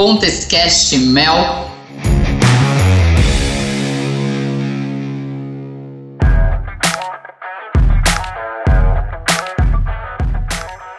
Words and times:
Pontescast 0.00 0.96
Mel. 0.96 1.68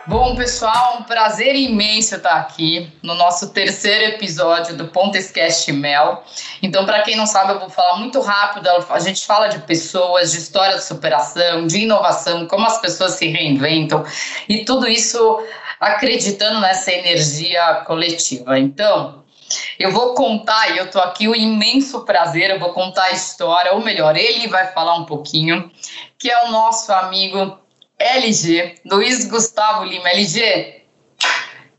Bom, 0.06 0.36
pessoal, 0.36 1.00
um 1.00 1.04
prazer 1.04 1.56
imenso 1.56 2.16
estar 2.16 2.36
aqui 2.36 2.92
no 3.02 3.16
nosso 3.16 3.50
terceiro 3.50 4.06
episódio 4.06 4.78
do 4.78 4.90
Pontescast 4.90 5.72
Mel. 5.72 6.24
Então, 6.62 6.86
para 6.86 7.02
quem 7.02 7.16
não 7.16 7.26
sabe, 7.26 7.54
eu 7.54 7.60
vou 7.60 7.72
falar 7.72 7.98
muito 7.98 8.22
rápido. 8.22 8.68
A 8.88 9.00
gente 9.00 9.26
fala 9.26 9.48
de 9.48 9.58
pessoas, 9.62 10.32
de 10.32 10.38
história 10.38 10.78
de 10.78 10.84
superação, 10.84 11.66
de 11.66 11.80
inovação, 11.80 12.46
como 12.46 12.68
as 12.68 12.80
pessoas 12.80 13.14
se 13.14 13.28
reinventam 13.28 14.06
e 14.48 14.64
tudo 14.64 14.88
isso 14.88 15.42
acreditando 15.82 16.62
nessa 16.62 16.92
energia 16.92 17.84
coletiva. 17.88 18.60
Então, 18.60 19.24
eu 19.80 19.92
vou 19.92 20.14
contar, 20.14 20.70
e 20.70 20.78
eu 20.78 20.86
estou 20.86 21.02
aqui 21.02 21.28
o 21.28 21.36
imenso 21.36 22.02
prazer, 22.06 22.52
eu 22.52 22.60
vou 22.60 22.72
contar 22.72 23.06
a 23.06 23.12
história, 23.12 23.74
ou 23.74 23.82
melhor, 23.82 24.16
ele 24.16 24.48
vai 24.48 24.68
falar 24.68 24.96
um 24.96 25.06
pouquinho, 25.06 25.72
que 26.20 26.30
é 26.30 26.46
o 26.46 26.52
nosso 26.52 26.94
amigo 26.94 27.58
LG, 27.98 28.76
Luiz 28.86 29.26
Gustavo 29.26 29.84
Lima. 29.84 30.10
LG, 30.10 30.84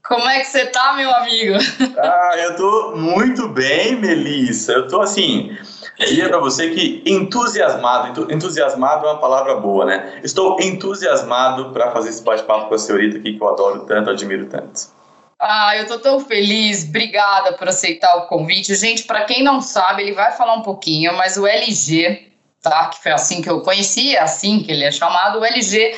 como 0.05 0.29
é 0.29 0.41
que 0.41 0.47
você 0.47 0.67
tá, 0.67 0.95
meu 0.95 1.15
amigo? 1.15 1.57
Ah, 1.97 2.33
eu 2.39 2.57
tô 2.57 2.97
muito 2.97 3.49
bem, 3.49 3.97
Melissa. 3.97 4.73
Eu 4.73 4.89
tô 4.89 5.01
assim, 5.01 5.57
diria 5.99 6.29
para 6.29 6.39
você 6.39 6.71
que 6.71 7.03
entusiasmado, 7.07 8.33
entusiasmado 8.33 9.07
é 9.07 9.11
uma 9.11 9.21
palavra 9.21 9.57
boa, 9.57 9.85
né? 9.85 10.21
Estou 10.23 10.61
entusiasmado 10.61 11.71
para 11.71 11.91
fazer 11.91 12.11
esse 12.11 12.23
bate-papo 12.23 12.69
com 12.69 12.75
a 12.75 12.79
senhorita 12.79 13.19
aqui 13.19 13.35
que 13.35 13.43
eu 13.43 13.49
adoro 13.49 13.81
tanto, 13.87 14.11
admiro 14.11 14.47
tanto. 14.47 14.91
Ah, 15.39 15.77
eu 15.77 15.87
tô 15.87 15.99
tão 15.99 16.21
feliz. 16.21 16.85
Obrigada 16.89 17.53
por 17.55 17.69
aceitar 17.69 18.17
o 18.17 18.27
convite. 18.27 18.75
Gente, 18.77 19.03
para 19.03 19.25
quem 19.25 19.43
não 19.43 19.61
sabe, 19.61 20.03
ele 20.03 20.13
vai 20.13 20.33
falar 20.33 20.55
um 20.55 20.63
pouquinho, 20.63 21.13
mas 21.17 21.37
o 21.37 21.47
LG 21.47 22.33
tá? 22.63 22.87
Que 22.87 23.03
foi 23.03 23.13
assim 23.13 23.43
que 23.43 23.51
eu 23.51 23.61
conheci, 23.61 24.15
é 24.15 24.21
assim 24.21 24.63
que 24.63 24.71
ele 24.71 24.85
é 24.85 24.93
chamado. 24.93 25.41
O 25.41 25.45
LG 25.45 25.95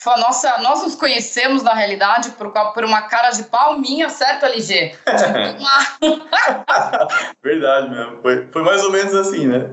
foi 0.00 0.12
a 0.12 0.18
nossa, 0.18 0.58
nós 0.58 0.84
nos 0.84 0.94
conhecemos 0.94 1.64
na 1.64 1.74
realidade 1.74 2.30
por, 2.30 2.52
por 2.52 2.84
uma 2.84 3.02
cara 3.02 3.30
de 3.30 3.42
palminha, 3.42 4.08
certo, 4.08 4.46
LG? 4.46 4.94
Verdade 7.42 7.90
mesmo, 7.90 8.22
foi, 8.22 8.46
foi 8.52 8.62
mais 8.62 8.84
ou 8.84 8.92
menos 8.92 9.12
assim, 9.12 9.48
né? 9.48 9.68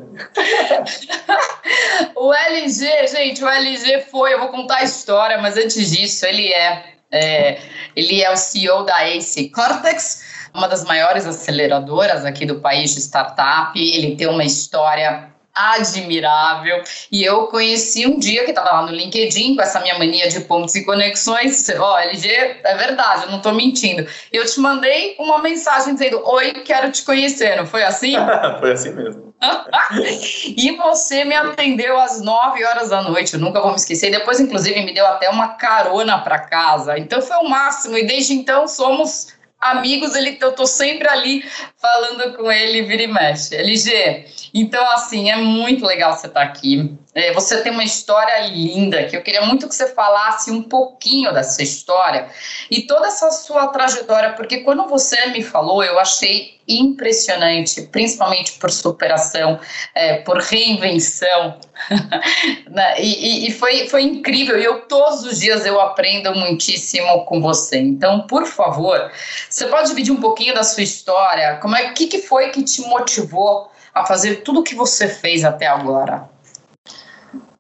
o 2.18 2.34
LG, 2.34 3.08
gente, 3.08 3.44
o 3.44 3.48
LG 3.48 4.02
foi, 4.10 4.34
eu 4.34 4.40
vou 4.40 4.50
contar 4.50 4.78
a 4.78 4.84
história, 4.84 5.38
mas 5.38 5.58
antes 5.58 5.92
disso, 5.92 6.26
ele 6.26 6.52
é, 6.52 6.96
é 7.12 7.60
ele 7.96 8.24
é 8.24 8.32
o 8.32 8.36
CEO 8.36 8.84
da 8.84 9.08
Ace 9.08 9.48
Cortex, 9.50 10.50
uma 10.56 10.68
das 10.68 10.84
maiores 10.86 11.28
aceleradoras 11.28 12.26
aqui 12.26 12.48
do 12.48 12.62
país 12.62 12.96
de 12.96 13.02
startup. 13.02 13.80
Ele 13.80 14.16
tem 14.16 14.28
uma 14.28 14.44
história 14.44 15.35
admirável. 15.56 16.84
E 17.12 17.24
eu 17.24 17.48
conheci 17.48 18.06
um 18.06 18.20
dia 18.20 18.44
que 18.44 18.52
estava 18.52 18.72
lá 18.72 18.82
no 18.84 18.92
LinkedIn 18.92 19.56
com 19.56 19.62
essa 19.62 19.80
minha 19.80 19.98
mania 19.98 20.28
de 20.28 20.42
pontos 20.42 20.76
e 20.76 20.84
conexões. 20.84 21.70
Ó, 21.70 21.94
oh, 21.94 21.98
LG, 21.98 22.30
é 22.64 22.76
verdade, 22.76 23.24
eu 23.24 23.32
não 23.32 23.38
estou 23.38 23.54
mentindo. 23.54 24.06
Eu 24.32 24.46
te 24.46 24.60
mandei 24.60 25.16
uma 25.18 25.40
mensagem 25.40 25.94
dizendo: 25.94 26.22
Oi, 26.26 26.52
quero 26.66 26.92
te 26.92 27.04
conhecer. 27.04 27.56
Não 27.56 27.66
foi 27.66 27.84
assim? 27.84 28.16
foi 28.60 28.72
assim 28.74 28.92
mesmo. 28.92 29.34
e 30.58 30.72
você 30.78 31.24
me 31.24 31.36
atendeu 31.36 32.00
às 32.00 32.22
9 32.22 32.64
horas 32.64 32.90
da 32.90 33.02
noite, 33.02 33.34
eu 33.34 33.40
nunca 33.40 33.62
vou 33.62 33.72
me 33.72 33.78
esquecer. 33.78 34.10
Depois, 34.10 34.40
inclusive, 34.40 34.82
me 34.82 34.94
deu 34.94 35.06
até 35.06 35.30
uma 35.30 35.50
carona 35.50 36.20
para 36.20 36.40
casa. 36.40 36.98
Então 36.98 37.22
foi 37.22 37.38
o 37.38 37.50
máximo. 37.50 37.98
E 37.98 38.06
desde 38.06 38.34
então 38.34 38.68
somos 38.68 39.36
amigos, 39.60 40.16
ele, 40.16 40.38
eu 40.40 40.52
tô 40.52 40.66
sempre 40.66 41.08
ali 41.08 41.44
falando 41.86 42.36
com 42.36 42.52
ele, 42.52 42.82
vira 42.82 43.04
e 43.04 43.08
mexe. 43.08 43.56
LG, 43.56 44.26
então 44.54 44.84
assim, 44.92 45.30
é 45.30 45.36
muito 45.36 45.86
legal 45.86 46.14
você 46.14 46.28
estar 46.28 46.42
tá 46.42 46.46
aqui. 46.46 46.96
É, 47.14 47.32
você 47.32 47.62
tem 47.62 47.72
uma 47.72 47.84
história 47.84 48.40
linda, 48.48 49.06
que 49.06 49.16
eu 49.16 49.22
queria 49.22 49.42
muito 49.42 49.70
que 49.70 49.76
você 49.76 49.94
falasse 49.94 50.52
um 50.52 50.64
pouquinho 50.64 51.34
dessa 51.34 51.64
história 51.64 52.28
e 52.70 52.82
toda 52.82 53.08
essa 53.08 53.32
sua 53.32 53.68
trajetória, 53.68 54.34
porque 54.34 54.58
quando 54.58 54.86
você 54.88 55.28
me 55.28 55.42
falou, 55.42 55.82
eu 55.82 55.98
achei 55.98 56.56
impressionante, 56.68 57.84
principalmente 57.84 58.54
por 58.54 58.72
superação, 58.72 59.60
é, 59.94 60.16
por 60.18 60.40
reinvenção, 60.40 61.60
né? 62.70 63.00
e, 63.00 63.48
e, 63.48 63.52
foi, 63.52 63.88
foi 63.88 64.02
incrível, 64.02 64.60
e 64.60 64.64
eu 64.64 64.82
todos 64.82 65.24
os 65.24 65.40
dias 65.40 65.66
eu 65.66 65.80
aprendo 65.80 66.34
muitíssimo 66.34 67.24
com 67.26 67.40
você, 67.40 67.78
então, 67.78 68.22
por 68.22 68.46
favor, 68.46 69.12
você 69.48 69.68
pode 69.68 69.90
dividir 69.90 70.12
um 70.12 70.20
pouquinho 70.20 70.56
da 70.56 70.64
sua 70.64 70.84
história, 70.84 71.58
como 71.62 71.75
é, 71.76 71.92
que, 71.92 72.08
que 72.08 72.20
foi 72.20 72.50
que 72.50 72.64
te 72.64 72.82
motivou 72.82 73.70
a 73.94 74.06
fazer 74.06 74.38
tudo 74.38 74.60
o 74.60 74.64
que 74.64 74.76
você 74.76 75.08
fez 75.08 75.44
até 75.44 75.68
agora? 75.68 76.30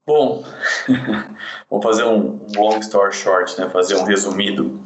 Bom, 0.05 0.43
vou 1.69 1.81
fazer 1.81 2.03
um 2.03 2.45
long 2.55 2.77
story 2.79 3.13
short, 3.13 3.59
né? 3.59 3.69
Fazer 3.69 3.95
um 3.95 4.03
resumido. 4.03 4.81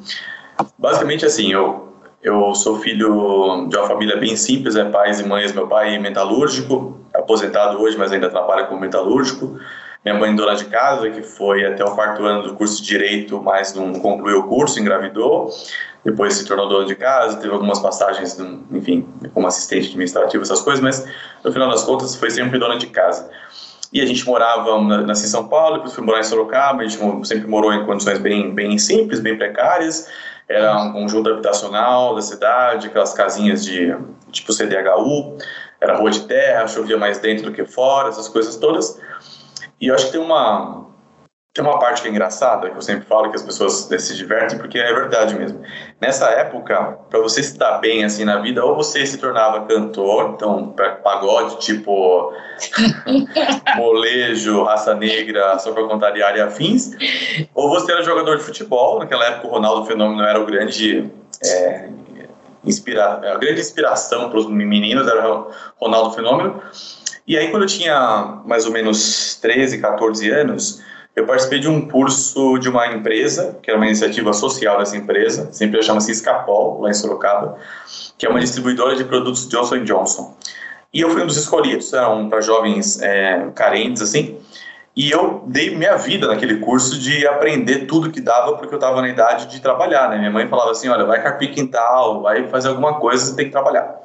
Basicamente 0.78 1.26
assim, 1.26 1.52
eu 1.52 1.90
eu 2.22 2.54
sou 2.54 2.80
filho 2.80 3.68
de 3.70 3.78
uma 3.78 3.88
família 3.88 4.18
bem 4.18 4.36
simples, 4.36 4.76
né? 4.76 4.86
Pais 4.86 5.20
e 5.20 5.26
mães. 5.26 5.54
Meu 5.54 5.68
pai 5.68 5.96
é 5.96 6.00
metalúrgico, 6.00 7.00
aposentado 7.14 7.82
hoje, 7.82 7.98
mas 7.98 8.12
ainda 8.12 8.30
trabalha 8.30 8.66
como 8.66 8.82
metalúrgico. 8.82 9.58
Minha 10.04 10.18
mãe 10.18 10.36
dona 10.36 10.56
de 10.56 10.66
casa, 10.66 11.10
que 11.10 11.22
foi 11.22 11.66
até 11.66 11.84
o 11.84 11.92
quarto 11.96 12.24
ano 12.26 12.44
do 12.44 12.56
curso 12.56 12.82
de 12.82 12.88
direito, 12.88 13.42
mas 13.42 13.74
não 13.74 13.94
concluiu 13.94 14.40
o 14.40 14.48
curso, 14.48 14.80
engravidou. 14.80 15.50
Depois 16.04 16.34
se 16.34 16.46
tornou 16.46 16.68
dona 16.70 16.86
de 16.86 16.96
casa, 16.96 17.38
teve 17.38 17.54
algumas 17.54 17.80
passagens, 17.80 18.40
enfim, 18.72 19.08
como 19.34 19.48
assistente 19.48 19.88
administrativo, 19.88 20.44
essas 20.44 20.62
coisas, 20.62 20.82
mas 20.82 21.06
no 21.44 21.52
final 21.52 21.70
das 21.70 21.84
contas 21.84 22.16
foi 22.16 22.30
sempre 22.30 22.58
dona 22.58 22.78
de 22.78 22.88
casa. 22.88 23.30
E 23.92 24.02
a 24.02 24.06
gente 24.06 24.26
morava, 24.26 24.80
nasci 25.02 25.26
em 25.26 25.30
São 25.30 25.48
Paulo, 25.48 25.78
depois 25.78 25.94
fui 25.94 26.04
morar 26.04 26.20
em 26.20 26.24
Sorocaba, 26.24 26.84
a 26.84 26.88
gente 26.88 27.28
sempre 27.28 27.48
morou 27.48 27.74
em 27.74 27.86
condições 27.86 28.20
bem, 28.20 28.54
bem 28.54 28.78
simples, 28.78 29.20
bem 29.20 29.36
precárias. 29.36 30.08
Era 30.48 30.82
um 30.84 30.94
conjunto 30.94 31.30
habitacional 31.30 32.16
da 32.16 32.22
cidade, 32.22 32.88
aquelas 32.88 33.14
casinhas 33.14 33.64
de 33.64 33.96
tipo 34.32 34.54
CDHU, 34.54 35.38
era 35.82 35.98
rua 35.98 36.12
de 36.12 36.22
terra, 36.22 36.68
chovia 36.68 36.98
mais 36.98 37.18
dentro 37.18 37.46
do 37.46 37.52
que 37.52 37.66
fora, 37.66 38.10
essas 38.10 38.28
coisas 38.28 38.56
todas. 38.58 39.00
E 39.82 39.88
eu 39.88 39.96
acho 39.96 40.08
que 40.08 40.12
tem 40.12 40.22
uma, 40.22 40.86
tem 41.52 41.64
uma 41.64 41.80
parte 41.80 42.02
que 42.02 42.08
é 42.08 42.12
engraçada, 42.12 42.70
que 42.70 42.78
eu 42.78 42.82
sempre 42.82 43.08
falo 43.08 43.30
que 43.30 43.36
as 43.36 43.42
pessoas 43.42 43.74
se 43.74 44.16
divertem, 44.16 44.58
porque 44.60 44.78
é 44.78 44.94
verdade 44.94 45.34
mesmo. 45.34 45.62
Nessa 46.00 46.30
época, 46.30 47.00
para 47.10 47.20
você 47.20 47.42
se 47.42 47.58
dar 47.58 47.80
bem 47.80 48.04
assim 48.04 48.24
na 48.24 48.38
vida, 48.38 48.64
ou 48.64 48.76
você 48.76 49.06
se 49.06 49.18
tornava 49.18 49.66
cantor, 49.66 50.34
então 50.36 50.76
pagode 51.04 51.60
tipo 51.60 52.32
molejo, 53.76 54.64
raça 54.64 54.94
negra, 54.94 55.58
só 55.58 55.72
para 55.72 55.88
contrariar 55.88 56.38
e 56.38 56.42
afins, 56.42 56.92
ou 57.56 57.68
você 57.68 57.92
era 57.92 58.04
jogador 58.04 58.38
de 58.38 58.44
futebol. 58.44 59.00
Naquela 59.00 59.26
época, 59.26 59.48
o 59.48 59.52
Ronaldo 59.52 59.86
Fenômeno 59.88 60.24
era 60.24 60.40
o 60.40 60.46
grande. 60.46 61.10
É, 61.44 61.90
inspira, 62.64 63.14
a 63.34 63.38
grande 63.38 63.62
inspiração 63.62 64.30
para 64.30 64.38
os 64.38 64.48
meninos 64.48 65.08
era 65.08 65.34
o 65.34 65.52
Ronaldo 65.80 66.14
Fenômeno. 66.14 66.62
E 67.26 67.38
aí, 67.38 67.50
quando 67.50 67.64
eu 67.64 67.70
tinha 67.70 68.42
mais 68.46 68.66
ou 68.66 68.72
menos 68.72 69.36
13, 69.36 69.80
14 69.80 70.30
anos, 70.30 70.82
eu 71.16 71.26
participei 71.26 71.60
de 71.60 71.68
um 71.68 71.88
curso 71.88 72.58
de 72.60 72.70
uma 72.70 72.88
empresa, 72.88 73.58
que 73.62 73.70
era 73.70 73.78
uma 73.78 73.86
iniciativa 73.86 74.32
social 74.34 74.78
dessa 74.78 74.96
empresa, 74.96 75.50
sempre 75.52 75.82
chama-se 75.82 76.12
Escapol, 76.12 76.82
lá 76.82 76.90
em 76.90 76.94
Sorocaba, 76.94 77.58
que 78.18 78.26
é 78.26 78.30
uma 78.30 78.40
distribuidora 78.40 78.96
de 78.96 79.04
produtos 79.04 79.48
Johnson 79.48 79.84
Johnson. 79.84 80.36
E 80.94 81.02
eu 81.02 81.10
fui 81.10 81.22
um 81.22 81.28
dos 81.28 81.38
escolhidos, 81.38 81.94
eram 81.94 82.30
para 82.30 82.42
jovens 82.42 83.02
é, 83.02 83.50
carentes, 83.54 84.02
assim, 84.02 84.40
e 84.96 85.12
eu 85.12 85.44
dei 85.48 85.76
minha 85.76 85.96
vida 85.96 86.28
naquele 86.28 86.58
curso 86.60 87.00
de 87.00 87.26
aprender 87.28 87.86
tudo 87.86 88.12
que 88.12 88.20
dava, 88.20 88.58
porque 88.58 88.74
eu 88.74 88.80
estava 88.80 89.02
na 89.02 89.08
idade 89.08 89.48
de 89.48 89.62
trabalhar, 89.62 90.10
né? 90.10 90.18
Minha 90.18 90.32
mãe 90.32 90.48
falava 90.48 90.72
assim, 90.72 90.90
olha, 90.90 91.06
vai 91.06 91.24
carpir 91.24 91.54
quintal, 91.54 92.22
vai 92.22 92.48
fazer 92.50 92.70
alguma 92.70 93.00
coisa, 93.00 93.26
você 93.26 93.36
tem 93.36 93.46
que 93.46 93.52
trabalhar. 93.52 93.96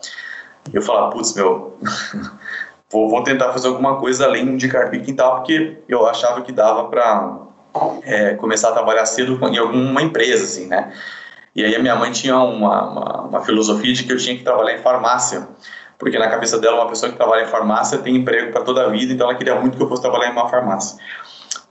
Eu 0.72 0.82
falava, 0.82 1.10
putz, 1.10 1.34
meu, 1.34 1.76
vou, 2.94 3.08
vou 3.10 3.24
tentar 3.24 3.52
fazer 3.52 3.66
alguma 3.66 3.96
coisa 3.96 4.24
além 4.24 4.56
de 4.56 4.68
carpir 4.68 5.02
quintal, 5.02 5.36
porque 5.36 5.78
eu 5.88 6.06
achava 6.06 6.42
que 6.42 6.52
dava 6.52 6.84
para 6.84 7.40
é, 8.04 8.34
começar 8.34 8.68
a 8.68 8.72
trabalhar 8.72 9.04
cedo 9.04 9.36
em 9.48 9.58
alguma 9.58 10.00
empresa, 10.00 10.44
assim, 10.44 10.68
né? 10.68 10.92
E 11.56 11.64
aí 11.64 11.74
a 11.74 11.80
minha 11.80 11.96
mãe 11.96 12.12
tinha 12.12 12.38
uma, 12.38 12.84
uma, 12.84 13.20
uma, 13.22 13.40
filosofia 13.44 13.92
de 13.92 14.04
que 14.04 14.12
eu 14.12 14.16
tinha 14.16 14.36
que 14.36 14.44
trabalhar 14.44 14.76
em 14.76 14.82
farmácia, 14.82 15.48
porque 15.98 16.18
na 16.18 16.28
cabeça 16.28 16.58
dela 16.58 16.76
uma 16.76 16.88
pessoa 16.88 17.10
que 17.10 17.16
trabalha 17.16 17.42
em 17.42 17.48
farmácia 17.48 17.98
tem 17.98 18.14
emprego 18.14 18.52
para 18.52 18.62
toda 18.62 18.84
a 18.84 18.88
vida, 18.88 19.12
então 19.12 19.28
ela 19.28 19.36
queria 19.36 19.56
muito 19.60 19.76
que 19.76 19.82
eu 19.82 19.88
fosse 19.88 20.02
trabalhar 20.02 20.28
em 20.28 20.32
uma 20.32 20.48
farmácia. 20.48 20.98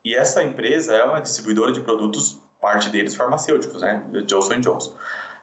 E 0.04 0.14
essa 0.14 0.44
empresa 0.44 0.94
é 0.94 1.04
uma 1.06 1.22
distribuidora 1.22 1.72
de 1.72 1.80
produtos, 1.82 2.42
parte 2.60 2.90
deles 2.90 3.16
farmacêuticos, 3.16 3.82
né? 3.82 4.04
Johnson 4.26 4.60
Johnson. 4.60 4.96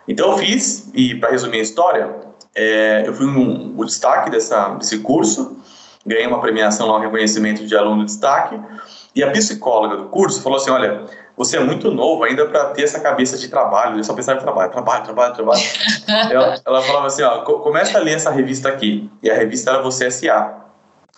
Então 0.07 0.33
eu 0.33 0.39
fiz, 0.39 0.91
e 0.95 1.15
para 1.15 1.31
resumir 1.31 1.59
a 1.59 1.63
história, 1.63 2.11
é, 2.55 3.05
eu 3.07 3.15
fui 3.15 3.27
um, 3.27 3.75
o 3.79 3.85
destaque 3.85 4.31
dessa, 4.31 4.71
desse 4.71 4.99
curso, 4.99 5.60
ganhei 6.07 6.27
uma 6.27 6.41
premiação 6.41 6.87
lá, 6.87 6.99
um 6.99 7.01
reconhecimento 7.01 7.67
de 7.67 7.77
aluno 7.77 8.01
de 8.01 8.07
destaque, 8.07 8.59
E 9.15 9.23
a 9.23 9.31
psicóloga 9.31 9.97
do 9.97 10.05
curso 10.05 10.43
falou 10.43 10.59
assim: 10.59 10.71
olha, 10.71 11.05
você 11.37 11.57
é 11.57 11.61
muito 11.61 11.91
novo 11.91 12.23
ainda 12.25 12.47
para 12.47 12.67
ter 12.67 12.85
essa 12.85 13.01
cabeça 13.01 13.37
de 13.37 13.49
trabalho, 13.49 14.03
só 14.05 14.15
pensar 14.15 14.37
em 14.37 14.39
trabalho, 14.39 14.71
trabalho, 14.71 15.05
trabalho, 15.05 15.35
trabalho. 15.35 15.63
ela, 16.31 16.55
ela, 16.65 16.83
falava 16.83 17.07
assim: 17.07 17.23
ó, 17.23 17.41
começa 17.41 17.99
a 17.99 18.01
ler 18.01 18.13
essa 18.13 18.31
revista 18.31 18.69
aqui. 18.69 19.11
E 19.23 19.31
a 19.31 19.35
revista 19.35 19.71
era 19.71 19.83
Você 19.83 20.07
S.A. 20.07 20.61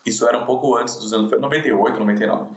Isso 0.05 0.27
era 0.27 0.37
um 0.37 0.45
pouco 0.45 0.75
antes 0.75 0.97
dos 0.97 1.13
anos 1.13 1.31
98, 1.31 1.99
99. 1.99 2.55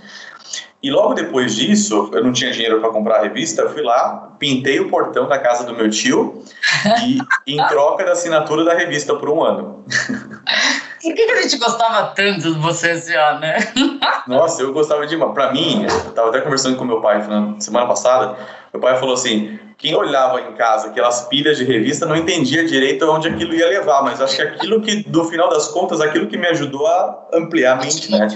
E 0.82 0.90
logo 0.90 1.14
depois 1.14 1.54
disso, 1.54 2.10
eu 2.12 2.22
não 2.22 2.32
tinha 2.32 2.52
dinheiro 2.52 2.80
para 2.80 2.90
comprar 2.90 3.16
a 3.16 3.22
revista, 3.22 3.62
eu 3.62 3.70
fui 3.70 3.82
lá, 3.82 4.32
pintei 4.38 4.78
o 4.78 4.88
portão 4.88 5.26
da 5.26 5.38
casa 5.38 5.64
do 5.64 5.74
meu 5.74 5.90
tio 5.90 6.44
e 7.04 7.18
em 7.46 7.56
troca 7.66 8.04
da 8.04 8.12
assinatura 8.12 8.64
da 8.64 8.74
revista 8.74 9.14
por 9.16 9.28
um 9.28 9.42
ano. 9.42 9.84
Por 11.06 11.14
que, 11.14 11.24
que 11.24 11.32
a 11.32 11.42
gente 11.42 11.58
gostava 11.58 12.08
tanto 12.08 12.52
de 12.52 12.58
você 12.58 12.90
esse 12.90 13.14
ano, 13.14 13.40
né? 13.40 13.58
Nossa, 14.26 14.62
eu 14.62 14.72
gostava 14.72 15.06
demais. 15.06 15.32
Para 15.32 15.52
mim, 15.52 15.84
eu 15.84 16.12
tava 16.12 16.30
até 16.30 16.40
conversando 16.40 16.76
com 16.76 16.84
meu 16.84 17.00
pai 17.00 17.22
semana 17.60 17.86
passada, 17.86 18.36
meu 18.72 18.80
pai 18.80 18.98
falou 18.98 19.14
assim, 19.14 19.56
quem 19.78 19.94
olhava 19.94 20.40
em 20.40 20.52
casa 20.54 20.88
aquelas 20.88 21.28
pilhas 21.28 21.58
de 21.58 21.64
revista 21.64 22.06
não 22.06 22.16
entendia 22.16 22.66
direito 22.66 23.08
onde 23.08 23.28
aquilo 23.28 23.54
ia 23.54 23.68
levar, 23.68 24.02
mas 24.02 24.20
acho 24.20 24.34
que 24.34 24.42
aquilo 24.42 24.80
que, 24.80 25.08
no 25.08 25.24
final 25.24 25.48
das 25.48 25.68
contas, 25.68 26.00
aquilo 26.00 26.26
que 26.26 26.36
me 26.36 26.48
ajudou 26.48 26.86
a 26.88 27.28
ampliar 27.34 27.74
a 27.74 27.76
mente, 27.76 28.10
né? 28.10 28.26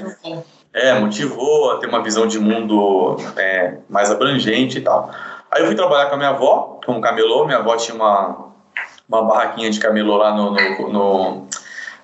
É, 0.72 0.94
motivou 0.94 1.72
a 1.72 1.78
ter 1.78 1.88
uma 1.88 2.00
visão 2.04 2.28
de 2.28 2.38
mundo 2.38 3.16
é, 3.36 3.78
mais 3.88 4.12
abrangente 4.12 4.78
e 4.78 4.80
tal. 4.80 5.10
Aí 5.50 5.62
eu 5.62 5.66
fui 5.66 5.74
trabalhar 5.74 6.06
com 6.06 6.14
a 6.14 6.18
minha 6.18 6.30
avó, 6.30 6.78
como 6.86 7.00
camelô. 7.00 7.44
Minha 7.44 7.58
avó 7.58 7.76
tinha 7.76 7.96
uma, 7.96 8.52
uma 9.08 9.24
barraquinha 9.24 9.68
de 9.68 9.80
camelô 9.80 10.16
lá 10.16 10.32
no, 10.32 10.52
no, 10.52 10.92
no, 10.92 11.48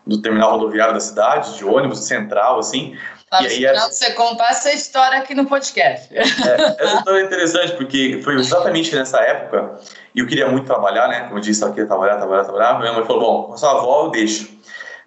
no 0.06 0.22
terminal 0.22 0.52
rodoviário 0.52 0.94
da 0.94 1.00
cidade, 1.00 1.56
de 1.56 1.64
ônibus 1.64 2.06
central, 2.06 2.58
assim. 2.58 2.96
Tá 3.28 3.42
e 3.42 3.46
aí, 3.46 3.64
era... 3.64 3.80
você 3.80 4.12
contar 4.12 4.50
essa 4.50 4.72
história 4.72 5.18
aqui 5.18 5.34
no 5.34 5.46
podcast. 5.46 6.16
É, 6.16 6.22
essa 6.22 6.96
história 6.98 7.20
é 7.20 7.24
interessante, 7.24 7.72
porque 7.72 8.20
foi 8.22 8.36
exatamente 8.36 8.94
nessa 8.94 9.20
época, 9.20 9.80
e 10.14 10.20
eu 10.20 10.26
queria 10.26 10.48
muito 10.48 10.64
trabalhar, 10.64 11.08
né? 11.08 11.22
Como 11.22 11.38
eu 11.38 11.42
disse, 11.42 11.62
eu 11.62 11.70
queria 11.70 11.86
trabalhar, 11.86 12.16
trabalhar, 12.16 12.44
trabalhar. 12.44 12.78
Minha 12.78 12.92
mãe 12.92 13.04
falou: 13.04 13.20
bom, 13.20 13.42
com 13.48 13.56
sua 13.56 13.72
avó 13.72 14.04
eu 14.04 14.10
deixo. 14.10 14.56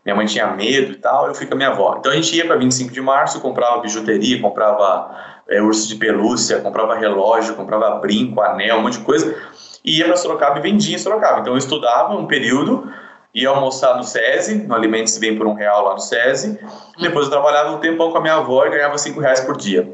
Minha 0.04 0.16
mãe 0.16 0.26
tinha 0.26 0.48
medo 0.48 0.94
e 0.94 0.96
tal, 0.96 1.28
eu 1.28 1.36
fui 1.36 1.46
com 1.46 1.54
a 1.54 1.58
minha 1.58 1.70
avó. 1.70 1.96
Então 1.98 2.12
a 2.12 2.16
gente 2.16 2.36
ia 2.36 2.46
para 2.46 2.56
25 2.58 2.92
de 2.92 3.02
março, 3.02 3.40
comprava 3.40 3.82
bijuteria, 3.82 4.42
comprava 4.42 5.16
é, 5.48 5.62
urso 5.62 5.88
de 5.88 5.96
pelúcia, 5.96 6.60
comprava 6.62 6.96
relógio, 6.96 7.56
comprava 7.56 8.00
brinco, 8.00 8.42
anel, 8.42 8.78
um 8.78 8.82
monte 8.84 8.98
de 8.98 9.04
coisa, 9.04 9.36
e 9.84 9.98
ia 9.98 10.06
para 10.06 10.16
Sorocaba 10.16 10.60
e 10.60 10.62
vendia 10.62 10.96
em 10.96 11.00
Sorocaba. 11.00 11.40
Então 11.40 11.54
eu 11.54 11.58
estudava 11.58 12.16
um 12.16 12.28
período, 12.28 12.92
ia 13.34 13.50
almoçar 13.50 13.96
no 13.96 14.04
SESI, 14.04 14.56
no 14.56 14.74
Alimentos 14.74 15.18
Bem 15.18 15.38
por 15.38 15.48
um 15.48 15.54
real 15.54 15.86
lá 15.86 15.94
no 15.94 16.00
SESI, 16.00 16.60
depois 17.00 17.26
eu 17.26 17.32
trabalhava 17.32 17.72
um 17.72 17.80
tempão 17.80 18.12
com 18.12 18.18
a 18.18 18.22
minha 18.22 18.36
avó 18.36 18.66
e 18.66 18.70
ganhava 18.70 18.98
cinco 18.98 19.20
reais 19.20 19.40
por 19.42 19.58
dia. 19.58 19.90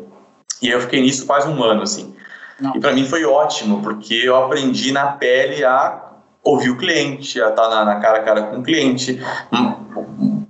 E 0.62 0.68
aí 0.68 0.74
eu 0.74 0.82
fiquei 0.82 1.02
nisso 1.02 1.26
quase 1.26 1.48
um 1.48 1.64
ano, 1.64 1.82
assim. 1.82 2.16
Não. 2.60 2.76
E 2.76 2.80
para 2.80 2.94
mim 2.94 3.06
foi 3.06 3.26
ótimo, 3.26 3.82
porque 3.82 4.14
eu 4.14 4.36
aprendi 4.36 4.92
na 4.92 5.08
pele 5.08 5.64
a 5.64 6.02
ouvir 6.44 6.70
o 6.70 6.78
cliente, 6.78 7.42
a 7.42 7.50
estar 7.50 7.68
na, 7.68 7.84
na 7.84 8.00
cara 8.00 8.20
a 8.20 8.24
cara 8.24 8.44
com 8.44 8.58
o 8.58 8.64
cliente. 8.64 9.20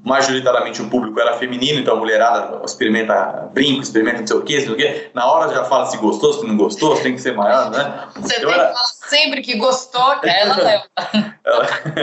Majoritariamente 0.05 0.83
o 0.83 0.87
público 0.87 1.19
era 1.19 1.33
feminino, 1.33 1.79
então 1.79 1.95
a 1.95 1.99
mulherada 1.99 2.61
experimenta 2.63 3.49
brinco, 3.51 3.81
experimenta 3.81 4.19
não 4.19 4.27
sei 4.27 4.35
o 4.37 4.41
que, 4.43 4.55
não 4.57 4.61
sei 4.61 4.71
o 4.73 4.77
que. 4.77 5.09
Na 5.15 5.25
hora 5.25 5.51
já 5.51 5.63
fala 5.65 5.87
se 5.87 5.97
gostou, 5.97 6.31
se 6.31 6.45
não 6.45 6.55
gostou, 6.55 6.95
se 6.95 7.01
tem 7.01 7.15
que 7.15 7.21
ser 7.21 7.33
maior, 7.35 7.71
né? 7.71 8.07
Você 8.17 8.35
então 8.35 8.49
tem 8.49 8.59
era... 8.59 8.67
que 8.67 8.73
falar 8.73 8.85
sempre 9.09 9.41
que 9.41 9.57
gostou, 9.57 10.19
que 10.19 10.29
ela 10.29 10.55
leva. 10.57 10.83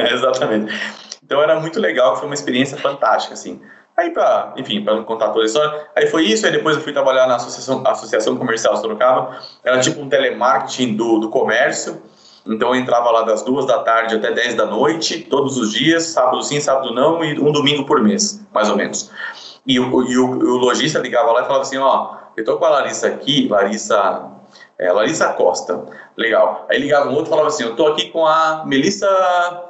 Exatamente. 0.13 0.75
Então 1.23 1.41
era 1.41 1.61
muito 1.61 1.79
legal, 1.79 2.17
foi 2.17 2.27
uma 2.27 2.35
experiência 2.35 2.77
fantástica, 2.77 3.35
assim. 3.35 3.63
Aí, 3.97 4.11
para, 4.11 4.53
enfim, 4.57 4.83
para 4.83 4.95
não 4.95 5.05
contar 5.05 5.29
toda 5.29 5.45
a 5.45 5.47
história, 5.47 5.87
aí 5.95 6.09
foi 6.09 6.25
isso, 6.25 6.45
aí 6.45 6.51
depois 6.51 6.77
eu 6.77 6.83
fui 6.83 6.93
trabalhar 6.93 7.29
na 7.29 7.37
Associação, 7.37 7.87
Associação 7.87 8.37
Comercial 8.37 8.77
Sorocaba, 8.79 9.39
era 9.63 9.79
tipo 9.81 10.01
um 10.01 10.09
telemarketing 10.09 10.97
do, 10.97 11.19
do 11.19 11.29
comércio, 11.29 12.03
então 12.47 12.75
eu 12.75 12.77
entrava 12.77 13.11
lá 13.11 13.23
das 13.23 13.43
duas 13.43 13.67
da 13.67 13.79
tarde 13.81 14.17
até 14.17 14.33
10 14.33 14.55
da 14.55 14.67
noite, 14.67 15.21
todos 15.23 15.57
os 15.57 15.73
dias, 15.73 16.05
sábado 16.05 16.43
sim, 16.43 16.61
sábado 16.61 16.93
não, 16.93 17.25
e 17.25 17.39
um 17.39 17.53
domingo 17.53 17.85
por 17.85 18.03
mês, 18.03 18.45
mais 18.53 18.69
ou 18.69 18.77
menos. 18.77 19.11
E 19.67 19.79
o, 19.79 20.03
e 20.03 20.19
o, 20.19 20.57
lojista 20.57 20.99
ligava 20.99 21.31
lá 21.31 21.43
e 21.43 21.45
falava 21.45 21.63
assim, 21.63 21.79
ó, 21.79 22.17
eu 22.37 22.45
tô 22.45 22.57
com 22.57 22.65
a 22.65 22.71
Larissa 22.71 23.07
aqui, 23.07 23.47
Larissa, 23.49 24.29
é, 24.77 24.91
Larissa 24.91 25.33
Costa, 25.35 25.85
legal. 26.17 26.67
Aí 26.69 26.81
ligava 26.81 27.09
um 27.09 27.13
outro 27.13 27.27
e 27.27 27.31
falava 27.31 27.49
assim, 27.49 27.63
eu 27.63 27.77
tô 27.77 27.87
aqui 27.87 28.11
com 28.11 28.27
a 28.27 28.65
Melissa 28.67 29.07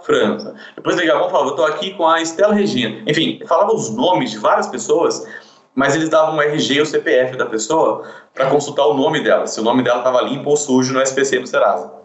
França. 0.02 0.54
Depois 0.74 0.96
ligava 0.96 1.24
um 1.24 1.28
e 1.28 1.30
falava, 1.30 1.50
eu 1.50 1.56
tô 1.56 1.64
aqui 1.64 1.92
com 1.92 2.08
a 2.08 2.22
Estela 2.22 2.54
Regina. 2.54 3.02
Enfim, 3.06 3.38
falava 3.46 3.74
os 3.74 3.90
nomes 3.94 4.30
de 4.30 4.38
várias 4.38 4.66
pessoas, 4.68 5.26
mas 5.74 5.94
eles 5.94 6.08
davam 6.08 6.36
o 6.36 6.40
RG 6.40 6.74
e 6.74 6.80
o 6.80 6.86
CPF 6.86 7.36
da 7.36 7.44
pessoa 7.44 8.04
para 8.32 8.48
consultar 8.48 8.86
o 8.86 8.94
nome 8.94 9.22
dela, 9.22 9.46
se 9.46 9.60
o 9.60 9.62
nome 9.62 9.82
dela 9.82 9.98
estava 9.98 10.22
limpo 10.22 10.48
ou 10.48 10.56
sujo 10.56 10.94
no 10.94 11.02
SPC 11.02 11.38
no 11.38 11.46
Serasa. 11.46 12.01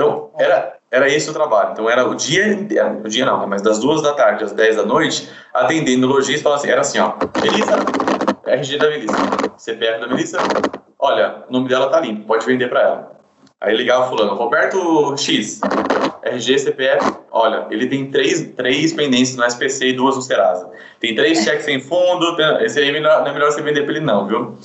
Então, 0.00 0.30
era, 0.38 0.78
era 0.90 1.08
esse 1.10 1.28
o 1.28 1.32
trabalho. 1.34 1.72
Então, 1.72 1.90
era 1.90 2.08
o 2.08 2.14
dia 2.14 2.48
inteiro, 2.48 3.02
o 3.04 3.08
dia 3.08 3.26
não, 3.26 3.40
né, 3.40 3.46
mas 3.46 3.60
das 3.60 3.78
duas 3.78 4.00
da 4.00 4.14
tarde 4.14 4.44
às 4.44 4.52
10 4.52 4.76
da 4.76 4.86
noite, 4.86 5.28
atendendo 5.52 6.06
o 6.06 6.10
lojista, 6.10 6.44
falando 6.44 6.58
assim, 6.58 6.70
era 6.70 6.80
assim, 6.80 6.98
ó, 6.98 7.12
Melissa, 7.42 7.76
RG 8.46 8.78
da 8.78 8.88
Melissa, 8.88 9.16
CPF 9.58 10.00
da 10.00 10.08
Melissa, 10.08 10.38
olha, 10.98 11.44
o 11.48 11.52
nome 11.52 11.68
dela 11.68 11.90
tá 11.90 12.00
limpo, 12.00 12.26
pode 12.26 12.46
vender 12.46 12.68
para 12.68 12.80
ela. 12.80 13.20
Aí 13.60 13.76
ligava 13.76 14.08
fulano, 14.08 14.34
Roberto 14.34 15.14
X, 15.18 15.60
RG, 16.22 16.58
CPF, 16.60 17.14
olha, 17.30 17.66
ele 17.70 17.86
tem 17.86 18.10
três, 18.10 18.40
três 18.56 18.94
pendências 18.94 19.36
no 19.36 19.44
SPC 19.44 19.88
e 19.88 19.92
duas 19.92 20.16
no 20.16 20.22
Serasa. 20.22 20.70
Tem 20.98 21.14
três 21.14 21.44
cheques 21.44 21.66
sem 21.66 21.78
fundo, 21.78 22.36
tem, 22.36 22.64
esse 22.64 22.78
aí 22.78 22.88
é 22.88 22.92
melhor, 22.92 23.20
não 23.20 23.28
é 23.28 23.34
melhor 23.34 23.52
você 23.52 23.60
vender 23.60 23.82
para 23.82 23.96
ele 23.96 24.00
não, 24.00 24.26
viu? 24.26 24.58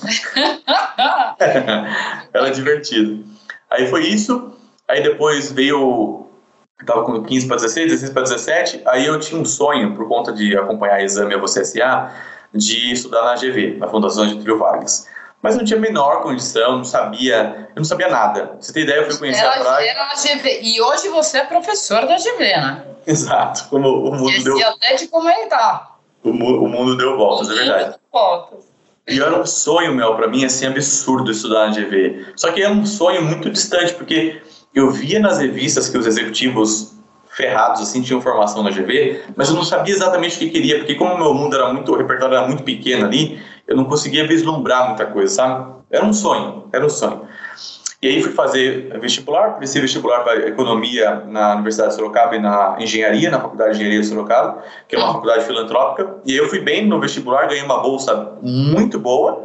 Era 2.32 2.50
divertido. 2.50 3.22
Aí 3.70 3.86
foi 3.88 4.06
isso, 4.06 4.56
Aí 4.88 5.02
depois 5.02 5.50
veio, 5.50 6.26
estava 6.80 7.02
com 7.02 7.22
15 7.22 7.46
para 7.46 7.56
16, 7.56 7.86
16 7.90 8.12
para 8.12 8.22
17, 8.22 8.82
aí 8.86 9.06
eu 9.06 9.18
tinha 9.18 9.40
um 9.40 9.44
sonho, 9.44 9.94
por 9.94 10.06
conta 10.08 10.32
de 10.32 10.56
acompanhar 10.56 11.02
exame 11.02 11.34
a 11.34 11.38
você 11.38 11.64
SA, 11.64 12.12
de 12.54 12.92
estudar 12.92 13.22
na 13.24 13.34
GV, 13.34 13.76
na 13.78 13.88
Fundação 13.88 14.26
de 14.26 14.38
Trio 14.38 14.58
Vargas. 14.58 15.08
Mas 15.42 15.56
não 15.56 15.64
tinha 15.64 15.78
a 15.78 15.80
menor 15.80 16.22
condição, 16.22 16.78
não 16.78 16.84
sabia, 16.84 17.68
eu 17.74 17.80
não 17.80 17.84
sabia 17.84 18.08
nada. 18.08 18.56
você 18.58 18.72
tem 18.72 18.84
ideia, 18.84 19.00
eu 19.00 19.10
fui 19.10 19.18
conhecer 19.18 19.44
era, 19.44 19.54
a 19.54 19.60
praia. 19.60 19.90
Era 19.90 20.04
a 20.04 20.14
GV. 20.14 20.60
E 20.62 20.80
hoje 20.80 21.08
você 21.08 21.38
é 21.38 21.44
professor 21.44 22.06
da 22.06 22.16
GV, 22.16 22.38
né? 22.38 22.84
Exato, 23.06 23.68
como 23.68 23.88
o 23.88 24.12
mundo 24.12 24.30
Esqueci 24.30 24.44
deu. 24.44 24.68
até 24.68 24.94
de 24.96 25.08
comentar. 25.08 25.98
O, 26.24 26.30
o 26.30 26.68
mundo 26.68 26.96
deu 26.96 27.16
voltas, 27.16 27.48
o 27.48 27.52
é 27.52 27.54
verdade. 27.54 27.90
Deu 27.90 27.98
voltas. 28.12 28.64
E 29.08 29.20
era 29.20 29.40
um 29.40 29.46
sonho, 29.46 29.94
meu, 29.94 30.16
para 30.16 30.26
mim, 30.26 30.44
assim, 30.44 30.66
absurdo 30.66 31.30
estudar 31.30 31.68
na 31.68 31.72
GV. 31.72 32.32
Só 32.34 32.50
que 32.50 32.60
é 32.60 32.68
um 32.68 32.84
sonho 32.84 33.22
muito 33.22 33.48
distante, 33.48 33.94
porque 33.94 34.42
eu 34.76 34.90
via 34.90 35.18
nas 35.18 35.38
revistas 35.38 35.88
que 35.88 35.96
os 35.96 36.06
executivos 36.06 36.94
ferrados 37.30 37.80
assim 37.80 38.02
tinham 38.02 38.20
formação 38.20 38.62
na 38.62 38.70
GV, 38.70 39.22
mas 39.34 39.48
eu 39.48 39.54
não 39.54 39.64
sabia 39.64 39.94
exatamente 39.94 40.36
o 40.36 40.38
que 40.38 40.50
queria, 40.50 40.78
porque 40.78 40.94
como 40.94 41.16
meu 41.16 41.32
mundo 41.32 41.56
era 41.56 41.72
muito, 41.72 41.92
o 41.92 41.96
repertório 41.96 42.36
era 42.36 42.46
muito 42.46 42.62
pequeno 42.62 43.06
ali, 43.06 43.40
eu 43.66 43.74
não 43.74 43.86
conseguia 43.86 44.26
vislumbrar 44.26 44.88
muita 44.88 45.06
coisa, 45.06 45.34
sabe? 45.34 45.74
Era 45.90 46.04
um 46.04 46.12
sonho, 46.12 46.68
era 46.72 46.84
um 46.84 46.90
sonho. 46.90 47.22
E 48.02 48.08
aí 48.08 48.22
fui 48.22 48.32
fazer 48.32 48.98
vestibular, 49.00 49.52
prestei 49.56 49.80
vestibular 49.80 50.20
para 50.20 50.46
economia 50.46 51.22
na 51.26 51.54
Universidade 51.54 51.90
de 51.90 51.96
Sorocaba 51.96 52.36
e 52.36 52.38
na 52.38 52.76
engenharia, 52.78 53.30
na 53.30 53.40
Faculdade 53.40 53.70
de 53.70 53.76
Engenharia 53.76 54.00
de 54.00 54.06
Sorocaba, 54.06 54.62
que 54.86 54.94
é 54.94 54.98
uma 54.98 55.14
faculdade 55.14 55.44
filantrópica. 55.44 56.16
E 56.26 56.36
eu 56.36 56.48
fui 56.48 56.60
bem 56.60 56.86
no 56.86 57.00
vestibular, 57.00 57.48
ganhei 57.48 57.64
uma 57.64 57.80
bolsa 57.80 58.36
muito 58.42 58.98
boa. 58.98 59.44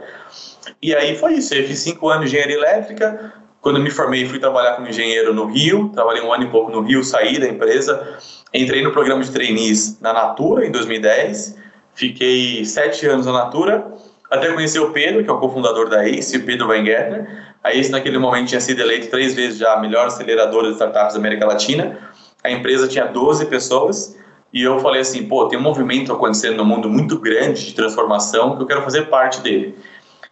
E 0.82 0.94
aí 0.94 1.16
foi 1.18 1.36
isso, 1.36 1.54
eu 1.56 1.66
fiz 1.66 1.80
cinco 1.80 2.10
anos 2.10 2.30
de 2.30 2.36
engenharia 2.36 2.58
elétrica, 2.58 3.34
quando 3.62 3.80
me 3.80 3.92
formei, 3.92 4.28
fui 4.28 4.40
trabalhar 4.40 4.76
como 4.76 4.88
engenheiro 4.88 5.34
no 5.34 5.46
Rio, 5.46 5.90
trabalhei 5.94 6.22
um 6.24 6.34
ano 6.34 6.46
e 6.46 6.48
pouco 6.48 6.72
no 6.72 6.82
Rio, 6.82 7.04
saí 7.04 7.40
da 7.40 7.48
empresa, 7.48 8.18
entrei 8.52 8.82
no 8.82 8.92
programa 8.92 9.24
de 9.24 9.32
trainees 9.32 10.00
na 10.02 10.12
Natura 10.12 10.66
em 10.66 10.72
2010, 10.72 11.58
fiquei 11.94 12.66
sete 12.66 13.06
anos 13.06 13.28
na 13.28 13.34
Natura, 13.34 13.94
até 14.32 14.52
conhecer 14.52 14.80
o 14.80 14.92
Pedro, 14.92 15.24
que 15.24 15.30
é 15.30 15.34
o 15.34 15.38
cofundador 15.40 15.90
da 15.90 16.06
ACE, 16.06 16.38
o 16.38 16.46
Pedro 16.46 16.70
Weingartner. 16.70 17.54
A 17.64 17.72
ACE, 17.72 17.92
naquele 17.92 18.18
momento, 18.18 18.48
tinha 18.48 18.62
sido 18.62 18.82
eleito 18.82 19.10
três 19.10 19.36
vezes 19.36 19.60
já 19.60 19.74
a 19.74 19.80
melhor 19.80 20.08
aceleradora 20.08 20.68
de 20.68 20.74
startups 20.74 21.14
da 21.14 21.20
América 21.20 21.46
Latina. 21.46 21.98
A 22.42 22.50
empresa 22.50 22.88
tinha 22.88 23.06
12 23.06 23.46
pessoas, 23.48 24.18
e 24.54 24.64
eu 24.64 24.80
falei 24.80 25.02
assim, 25.02 25.28
pô, 25.28 25.48
tem 25.48 25.60
um 25.60 25.62
movimento 25.62 26.12
acontecendo 26.12 26.58
no 26.58 26.66
mundo 26.66 26.90
muito 26.90 27.20
grande 27.20 27.66
de 27.66 27.74
transformação 27.74 28.56
que 28.56 28.64
eu 28.64 28.68
quero 28.68 28.82
fazer 28.82 29.08
parte 29.08 29.42
dele. 29.42 29.78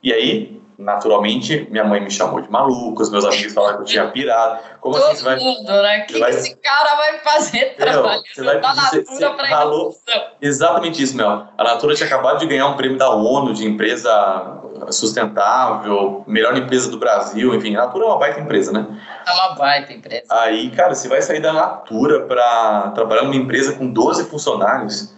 E 0.02 0.14
aí, 0.14 0.59
naturalmente, 0.80 1.68
minha 1.70 1.84
mãe 1.84 2.00
me 2.00 2.10
chamou 2.10 2.40
de 2.40 2.50
maluco, 2.50 3.04
os 3.04 3.10
meus 3.10 3.26
amigos 3.26 3.54
falaram 3.54 3.76
que 3.76 3.82
eu 3.82 3.86
tinha 3.86 4.08
pirado. 4.08 4.60
Como 4.80 4.96
Todo 4.96 5.08
assim 5.08 5.18
você 5.18 5.24
vai. 5.26 5.38
Mundo, 5.38 5.68
né? 5.68 6.04
O 6.04 6.08
que, 6.08 6.20
vai... 6.20 6.30
esse 6.32 6.56
cara 6.56 6.96
vai 6.96 7.20
fazer 7.20 7.76
trabalho? 7.76 8.24
Você 8.34 8.42
vai 8.42 8.62
tá 8.62 8.74
pedir, 8.74 9.06
você, 9.06 9.30
falou 9.50 9.94
Exatamente 10.42 11.04
isso, 11.04 11.18
Mel. 11.18 11.48
A 11.58 11.64
Natura 11.66 11.96
tinha 11.96 12.08
acabado 12.08 12.40
de 12.40 12.48
ganhar 12.48 12.68
um 12.68 12.78
prêmio 12.78 12.98
da 12.98 13.10
ONU 13.10 13.54
de 13.54 13.68
empresa 13.68 14.58
sustentável, 14.90 16.24
melhor 16.26 16.56
empresa 16.58 16.90
do 16.90 16.98
Brasil, 16.98 17.54
enfim, 17.54 17.76
a 17.76 17.82
Natura 17.82 18.06
é 18.06 18.08
uma 18.08 18.18
baita 18.18 18.40
empresa, 18.40 18.72
né? 18.72 18.88
É 19.28 19.32
uma 19.34 19.56
baita 19.56 19.92
empresa. 19.92 20.24
Aí, 20.30 20.72
cara, 20.72 20.96
você 20.96 21.10
vai 21.10 21.22
sair 21.22 21.42
da 21.42 21.52
Natura 21.52 22.22
para 22.22 22.92
trabalhar 22.92 23.24
numa 23.24 23.36
empresa 23.36 23.74
com 23.74 23.86
12 23.86 24.30
funcionários. 24.30 25.14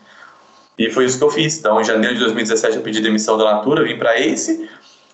E 0.75 0.89
foi 0.89 1.05
isso 1.05 1.19
que 1.19 1.23
eu 1.23 1.29
fiz. 1.29 1.59
Então, 1.59 1.79
em 1.79 1.83
janeiro 1.83 2.15
de 2.15 2.21
2017, 2.21 2.77
eu 2.77 2.81
pedi 2.81 2.99
demissão 2.99 3.37
da 3.37 3.43
Natura, 3.43 3.83
vim 3.83 3.99
para 3.99 4.19
Ace 4.19 4.67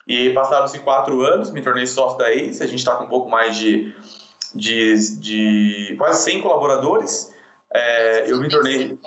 E 0.08 0.30
passaram-se 0.32 0.80
quatro 0.80 1.22
anos, 1.22 1.52
me 1.52 1.62
tornei 1.62 1.86
sócio 1.86 2.18
da 2.18 2.32
ACE, 2.32 2.64
a 2.64 2.68
gente 2.68 2.80
está 2.80 2.96
com 2.96 3.04
um 3.04 3.10
pouco 3.10 3.30
mais 3.30 3.58
de, 3.58 3.94
de, 4.56 5.20
de 5.20 5.96
quase 5.98 6.24
100 6.24 6.42
colaboradores. 6.42 7.34
É, 7.74 8.32
eu 8.32 8.40
me 8.40 8.48
tornei... 8.48 8.98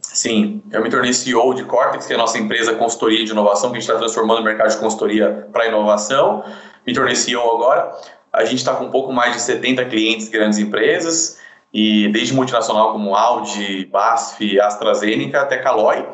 Sim, 0.00 0.62
eu 0.70 0.82
me 0.82 0.90
tornei 0.90 1.12
CEO 1.12 1.54
de 1.54 1.64
Cortex, 1.64 2.06
que 2.06 2.12
é 2.12 2.16
a 2.16 2.18
nossa 2.18 2.38
empresa 2.38 2.74
consultoria 2.74 3.24
de 3.24 3.30
inovação, 3.30 3.70
que 3.70 3.76
a 3.76 3.80
gente 3.80 3.88
está 3.88 3.98
transformando 3.98 4.40
o 4.40 4.44
mercado 4.44 4.70
de 4.70 4.76
consultoria 4.76 5.48
para 5.52 5.68
inovação. 5.68 6.44
Me 6.86 6.92
tornei 6.92 7.14
CEO 7.14 7.50
agora. 7.54 7.92
A 8.32 8.44
gente 8.44 8.58
está 8.58 8.74
com 8.74 8.84
um 8.84 8.90
pouco 8.90 9.12
mais 9.12 9.34
de 9.34 9.42
70 9.42 9.84
clientes, 9.86 10.28
grandes 10.28 10.58
empresas, 10.58 11.38
e 11.72 12.08
desde 12.08 12.34
multinacional 12.34 12.92
como 12.92 13.14
Audi, 13.14 13.86
BASF, 13.86 14.60
AstraZeneca 14.60 15.42
até 15.42 15.58
Caloi. 15.58 16.06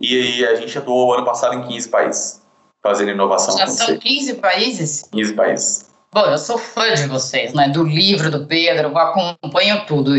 E 0.00 0.44
a 0.44 0.54
gente 0.54 0.76
atuou 0.76 1.14
ano 1.14 1.24
passado 1.24 1.54
em 1.54 1.62
15 1.62 1.88
países, 1.88 2.39
fazendo 2.82 3.10
inovação. 3.10 3.56
Já 3.58 3.66
são 3.66 3.96
15 3.96 4.34
países? 4.34 5.08
15 5.12 5.32
países. 5.34 5.90
Bom, 6.12 6.26
eu 6.26 6.38
sou 6.38 6.58
fã 6.58 6.92
de 6.94 7.06
vocês, 7.06 7.52
né? 7.52 7.68
Do 7.68 7.84
livro 7.84 8.30
do 8.30 8.44
Pedro, 8.46 8.88
eu 8.88 8.98
acompanho 8.98 9.84
tudo. 9.86 10.12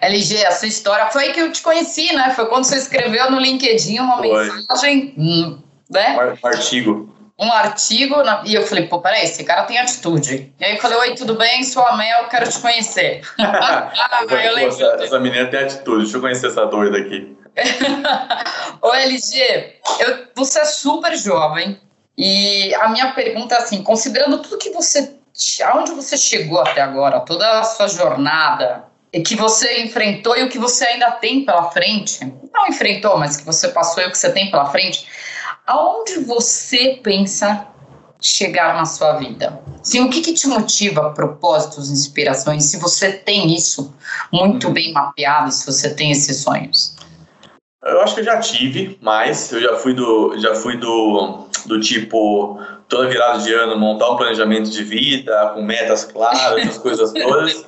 LG, 0.00 0.46
a 0.46 0.52
sua 0.52 0.68
história 0.68 1.06
foi 1.06 1.32
que 1.32 1.40
eu 1.40 1.50
te 1.50 1.62
conheci, 1.62 2.14
né? 2.14 2.32
Foi 2.36 2.46
quando 2.46 2.64
você 2.64 2.76
escreveu 2.76 3.30
no 3.30 3.40
LinkedIn 3.40 3.98
uma 3.98 4.18
foi. 4.18 4.50
mensagem, 4.50 5.14
hum, 5.18 5.58
né? 5.90 6.36
Um 6.42 6.46
artigo 6.46 7.14
um 7.38 7.52
artigo 7.52 8.22
na... 8.22 8.42
e 8.46 8.54
eu 8.54 8.62
falei, 8.66 8.86
pô, 8.86 9.00
peraí, 9.00 9.24
esse 9.24 9.42
cara 9.44 9.64
tem 9.64 9.78
atitude. 9.78 10.52
E 10.58 10.64
aí 10.64 10.74
eu 10.74 10.80
falei, 10.80 10.98
oi, 10.98 11.14
tudo 11.14 11.34
bem? 11.34 11.64
Sou 11.64 11.84
a 11.84 11.96
Mel, 11.96 12.28
quero 12.28 12.48
te 12.48 12.58
conhecer. 12.60 13.22
eu 13.38 14.54
lembro. 14.54 14.68
Essa, 14.68 15.04
essa 15.04 15.20
menina 15.20 15.46
tem 15.48 15.60
atitude, 15.60 16.04
deixa 16.04 16.16
eu 16.16 16.20
conhecer 16.20 16.46
essa 16.46 16.64
doida 16.66 16.98
aqui. 16.98 17.36
Ô, 18.82 18.92
LG, 18.92 19.74
eu, 20.00 20.26
você 20.34 20.60
é 20.60 20.64
super 20.64 21.16
jovem 21.16 21.80
e 22.16 22.74
a 22.76 22.88
minha 22.88 23.12
pergunta 23.12 23.54
é 23.54 23.58
assim, 23.58 23.82
considerando 23.82 24.38
tudo 24.38 24.58
que 24.58 24.70
você, 24.70 25.16
aonde 25.64 25.92
você 25.92 26.16
chegou 26.16 26.60
até 26.60 26.80
agora, 26.80 27.20
toda 27.20 27.60
a 27.60 27.64
sua 27.64 27.88
jornada, 27.88 28.84
e 29.14 29.22
que 29.22 29.36
você 29.36 29.82
enfrentou 29.82 30.36
e 30.36 30.42
o 30.42 30.48
que 30.48 30.58
você 30.58 30.84
ainda 30.84 31.12
tem 31.12 31.44
pela 31.44 31.70
frente, 31.70 32.32
não 32.52 32.66
enfrentou, 32.66 33.16
mas 33.16 33.36
que 33.36 33.44
você 33.44 33.68
passou 33.68 34.02
e 34.02 34.06
o 34.06 34.10
que 34.10 34.18
você 34.18 34.30
tem 34.32 34.50
pela 34.50 34.66
frente, 34.66 35.06
aonde 35.64 36.18
você 36.18 36.98
pensa 37.00 37.68
chegar 38.20 38.74
na 38.74 38.84
sua 38.84 39.12
vida? 39.12 39.62
Sim, 39.82 40.00
o 40.00 40.10
que, 40.10 40.20
que 40.20 40.32
te 40.32 40.48
motiva, 40.48 41.10
propósitos, 41.10 41.90
inspirações, 41.90 42.64
se 42.64 42.78
você 42.78 43.12
tem 43.12 43.54
isso 43.54 43.94
muito 44.32 44.70
bem 44.70 44.92
mapeado, 44.92 45.52
se 45.52 45.64
você 45.64 45.94
tem 45.94 46.10
esses 46.10 46.38
sonhos? 46.38 46.93
Eu 47.84 48.00
acho 48.00 48.14
que 48.14 48.20
eu 48.20 48.24
já 48.24 48.38
tive, 48.40 48.98
mas 49.02 49.52
eu 49.52 49.60
já 49.60 49.76
fui 49.76 49.92
do, 49.92 50.38
já 50.38 50.54
fui 50.54 50.76
do, 50.76 51.48
do 51.66 51.80
tipo, 51.80 52.58
toda 52.88 53.08
virada 53.08 53.40
de 53.40 53.52
ano, 53.52 53.76
montar 53.78 54.10
um 54.10 54.16
planejamento 54.16 54.70
de 54.70 54.82
vida, 54.82 55.52
com 55.54 55.62
metas 55.62 56.04
claras, 56.04 56.66
as 56.66 56.78
coisas 56.78 57.12
todas. 57.14 57.66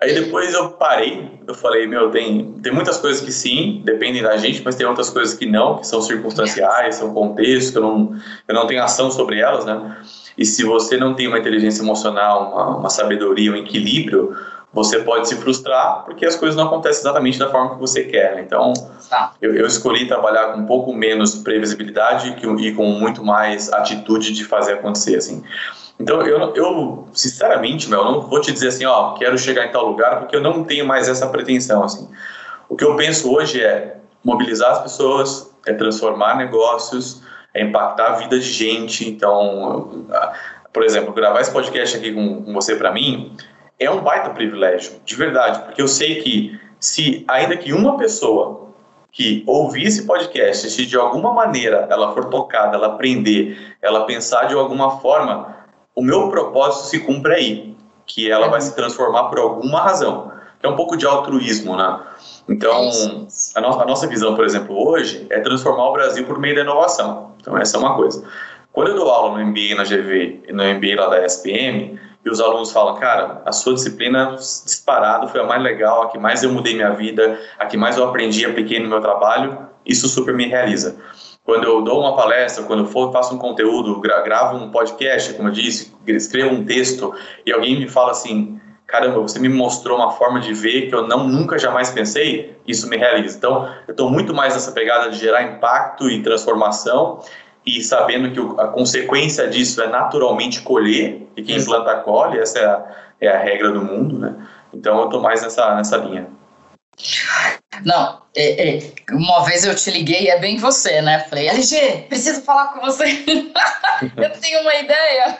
Aí 0.00 0.14
depois 0.14 0.54
eu 0.54 0.70
parei, 0.70 1.28
eu 1.46 1.54
falei, 1.54 1.86
meu, 1.86 2.10
tem, 2.10 2.52
tem 2.62 2.72
muitas 2.72 2.98
coisas 2.98 3.20
que 3.20 3.32
sim, 3.32 3.82
dependem 3.84 4.22
da 4.22 4.36
gente, 4.36 4.62
mas 4.64 4.76
tem 4.76 4.86
outras 4.86 5.10
coisas 5.10 5.34
que 5.34 5.44
não, 5.44 5.78
que 5.78 5.86
são 5.86 6.00
circunstanciais, 6.00 6.96
são 6.96 7.12
contextos, 7.12 7.70
que 7.70 7.78
eu 7.78 7.82
não, 7.82 8.16
eu 8.46 8.54
não 8.54 8.66
tenho 8.66 8.82
ação 8.82 9.10
sobre 9.10 9.40
elas, 9.40 9.64
né? 9.64 9.96
E 10.36 10.44
se 10.44 10.62
você 10.62 10.96
não 10.96 11.14
tem 11.14 11.26
uma 11.26 11.38
inteligência 11.38 11.82
emocional, 11.82 12.52
uma, 12.52 12.76
uma 12.76 12.90
sabedoria, 12.90 13.50
um 13.50 13.56
equilíbrio, 13.56 14.36
você 14.72 15.00
pode 15.00 15.28
se 15.28 15.36
frustrar 15.36 16.04
porque 16.04 16.26
as 16.26 16.36
coisas 16.36 16.56
não 16.56 16.66
acontecem 16.66 17.00
exatamente 17.00 17.38
da 17.38 17.50
forma 17.50 17.74
que 17.74 17.80
você 17.80 18.04
quer. 18.04 18.38
Então, 18.40 18.72
tá. 19.08 19.32
eu, 19.40 19.54
eu, 19.54 19.66
escolhi 19.66 20.06
trabalhar 20.06 20.52
com 20.52 20.60
um 20.60 20.66
pouco 20.66 20.92
menos 20.92 21.36
previsibilidade 21.36 22.36
e 22.60 22.74
com 22.74 22.84
muito 22.84 23.24
mais 23.24 23.72
atitude 23.72 24.32
de 24.32 24.44
fazer 24.44 24.74
acontecer, 24.74 25.16
assim. 25.16 25.42
Então, 25.98 26.22
eu, 26.22 26.54
eu 26.54 27.08
sinceramente, 27.12 27.88
meu, 27.88 28.00
eu 28.00 28.04
não 28.04 28.20
vou 28.20 28.40
te 28.40 28.52
dizer 28.52 28.68
assim, 28.68 28.84
ó, 28.84 29.14
quero 29.14 29.36
chegar 29.36 29.66
em 29.66 29.72
tal 29.72 29.86
lugar, 29.86 30.20
porque 30.20 30.36
eu 30.36 30.40
não 30.40 30.62
tenho 30.62 30.86
mais 30.86 31.08
essa 31.08 31.26
pretensão, 31.28 31.82
assim. 31.82 32.08
O 32.68 32.76
que 32.76 32.84
eu 32.84 32.94
penso 32.94 33.32
hoje 33.32 33.62
é 33.62 33.96
mobilizar 34.22 34.72
as 34.72 34.82
pessoas, 34.82 35.50
é 35.66 35.72
transformar 35.72 36.36
negócios, 36.36 37.22
é 37.54 37.64
impactar 37.64 38.08
a 38.08 38.16
vida 38.16 38.38
de 38.38 38.46
gente. 38.46 39.08
Então, 39.08 40.06
por 40.72 40.84
exemplo, 40.84 41.12
gravar 41.12 41.40
esse 41.40 41.50
podcast 41.50 41.96
aqui 41.96 42.12
com, 42.12 42.42
com 42.42 42.52
você 42.52 42.76
para 42.76 42.92
mim 42.92 43.34
é 43.78 43.90
um 43.90 44.00
baita 44.00 44.30
privilégio, 44.30 45.00
de 45.04 45.14
verdade, 45.14 45.60
porque 45.60 45.80
eu 45.80 45.88
sei 45.88 46.22
que 46.22 46.58
se 46.80 47.24
ainda 47.28 47.56
que 47.56 47.72
uma 47.72 47.96
pessoa 47.96 48.68
que 49.10 49.42
ouvir 49.46 49.86
esse 49.86 50.06
podcast, 50.06 50.70
se 50.70 50.86
de 50.86 50.96
alguma 50.96 51.32
maneira 51.32 51.86
ela 51.90 52.12
for 52.12 52.26
tocada, 52.26 52.76
ela 52.76 52.88
aprender, 52.88 53.76
ela 53.80 54.04
pensar 54.04 54.44
de 54.44 54.54
alguma 54.54 54.98
forma, 54.98 55.56
o 55.94 56.02
meu 56.02 56.28
propósito 56.28 56.86
se 56.86 57.00
cumpre 57.00 57.34
aí, 57.34 57.76
que 58.06 58.30
ela 58.30 58.48
vai 58.48 58.60
se 58.60 58.74
transformar 58.74 59.24
por 59.24 59.38
alguma 59.38 59.80
razão, 59.80 60.30
que 60.60 60.66
é 60.66 60.68
um 60.68 60.76
pouco 60.76 60.96
de 60.96 61.06
altruísmo, 61.06 61.76
né? 61.76 62.00
Então, 62.48 62.90
a, 63.54 63.60
no 63.60 63.80
a 63.80 63.84
nossa 63.84 64.06
visão, 64.06 64.34
por 64.34 64.44
exemplo, 64.44 64.76
hoje 64.76 65.26
é 65.30 65.40
transformar 65.40 65.88
o 65.88 65.92
Brasil 65.92 66.24
por 66.24 66.38
meio 66.38 66.54
da 66.54 66.62
inovação. 66.62 67.32
Então, 67.40 67.56
essa 67.58 67.76
é 67.76 67.80
uma 67.80 67.94
coisa. 67.94 68.24
Quando 68.72 68.88
eu 68.88 68.96
dou 68.96 69.10
aula 69.10 69.36
no 69.36 69.46
MBA 69.46 69.74
na 69.76 69.84
GV 69.84 70.44
e 70.48 70.52
no 70.52 70.62
MBA 70.62 71.00
lá 71.00 71.08
da 71.08 71.24
SPM, 71.24 71.98
e 72.24 72.30
os 72.30 72.40
alunos 72.40 72.72
falam, 72.72 72.96
cara, 72.96 73.42
a 73.44 73.52
sua 73.52 73.74
disciplina 73.74 74.34
disparado 74.36 75.28
foi 75.28 75.40
a 75.40 75.44
mais 75.44 75.62
legal, 75.62 76.02
a 76.02 76.08
que 76.08 76.18
mais 76.18 76.42
eu 76.42 76.52
mudei 76.52 76.74
minha 76.74 76.90
vida, 76.90 77.40
a 77.58 77.66
que 77.66 77.76
mais 77.76 77.96
eu 77.96 78.04
aprendi 78.04 78.44
apliquei 78.44 78.78
no 78.80 78.88
meu 78.88 79.00
trabalho, 79.00 79.66
isso 79.86 80.08
super 80.08 80.34
me 80.34 80.46
realiza 80.46 80.96
quando 81.48 81.64
eu 81.64 81.80
dou 81.80 82.00
uma 82.00 82.14
palestra, 82.14 82.62
quando 82.64 82.80
eu 82.80 82.86
for, 82.88 83.10
faço 83.10 83.34
um 83.34 83.38
conteúdo, 83.38 84.02
gravo 84.02 84.58
um 84.58 84.70
podcast, 84.70 85.32
como 85.32 85.48
eu 85.48 85.52
disse, 85.52 85.96
escrevo 86.06 86.54
um 86.54 86.62
texto 86.62 87.14
e 87.46 87.50
alguém 87.50 87.80
me 87.80 87.88
fala 87.88 88.10
assim, 88.10 88.60
caramba, 88.86 89.18
você 89.18 89.38
me 89.38 89.48
mostrou 89.48 89.96
uma 89.96 90.10
forma 90.10 90.40
de 90.40 90.52
ver 90.52 90.88
que 90.88 90.94
eu 90.94 91.08
não 91.08 91.26
nunca 91.26 91.58
jamais 91.58 91.90
pensei, 91.90 92.54
isso 92.66 92.86
me 92.86 92.98
realiza. 92.98 93.38
Então, 93.38 93.66
eu 93.86 93.92
estou 93.92 94.10
muito 94.10 94.34
mais 94.34 94.52
nessa 94.52 94.72
pegada 94.72 95.08
de 95.08 95.16
gerar 95.16 95.42
impacto 95.42 96.10
e 96.10 96.22
transformação 96.22 97.20
e 97.66 97.82
sabendo 97.82 98.32
que 98.32 98.60
a 98.60 98.68
consequência 98.68 99.48
disso 99.48 99.82
é 99.82 99.88
naturalmente 99.88 100.62
colher 100.62 101.26
e 101.36 101.42
quem 101.42 101.62
planta 101.64 101.96
colhe, 101.96 102.38
essa 102.38 102.58
é 102.58 102.64
a, 102.64 102.84
é 103.20 103.28
a 103.28 103.38
regra 103.38 103.72
do 103.72 103.82
mundo, 103.82 104.18
né? 104.18 104.34
Então, 104.72 104.98
eu 104.98 105.04
estou 105.06 105.20
mais 105.20 105.42
nessa 105.42 105.74
nessa 105.74 105.96
linha. 105.96 106.28
Não, 107.84 108.22
é, 108.34 108.76
é, 108.76 108.92
uma 109.12 109.44
vez 109.44 109.64
eu 109.64 109.74
te 109.74 109.90
liguei, 109.90 110.28
é 110.28 110.38
bem 110.38 110.56
você, 110.56 111.00
né? 111.00 111.20
Falei, 111.20 111.48
LG, 111.48 112.06
preciso 112.08 112.42
falar 112.42 112.68
com 112.68 112.80
você. 112.80 113.04
eu 114.16 114.30
tenho 114.40 114.60
uma 114.62 114.74
ideia. 114.74 115.38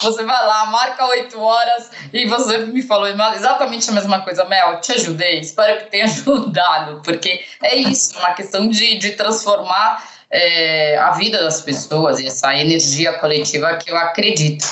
Você 0.00 0.24
vai 0.24 0.46
lá, 0.46 0.66
marca 0.66 1.06
oito 1.06 1.40
horas 1.40 1.90
e 2.12 2.26
você 2.26 2.58
me 2.58 2.82
falou 2.82 3.08
exatamente 3.08 3.90
a 3.90 3.92
mesma 3.92 4.20
coisa. 4.22 4.44
Mel, 4.44 4.80
te 4.80 4.92
ajudei, 4.92 5.40
espero 5.40 5.84
que 5.84 5.90
tenha 5.90 6.04
ajudado, 6.06 7.00
porque 7.04 7.44
é 7.62 7.76
isso, 7.76 8.16
uma 8.18 8.34
questão 8.34 8.68
de, 8.68 8.98
de 8.98 9.12
transformar 9.12 10.13
é, 10.30 10.96
a 10.98 11.12
vida 11.12 11.42
das 11.42 11.60
pessoas 11.60 12.18
e 12.20 12.26
essa 12.26 12.54
energia 12.54 13.12
coletiva 13.14 13.76
que 13.76 13.90
eu 13.90 13.96
acredito. 13.96 14.64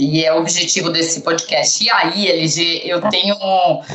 E 0.00 0.24
é 0.24 0.32
o 0.32 0.38
objetivo 0.38 0.88
desse 0.88 1.20
podcast. 1.20 1.84
E 1.84 1.90
aí, 1.90 2.28
LG, 2.30 2.82
eu 2.86 3.02
tenho. 3.10 3.36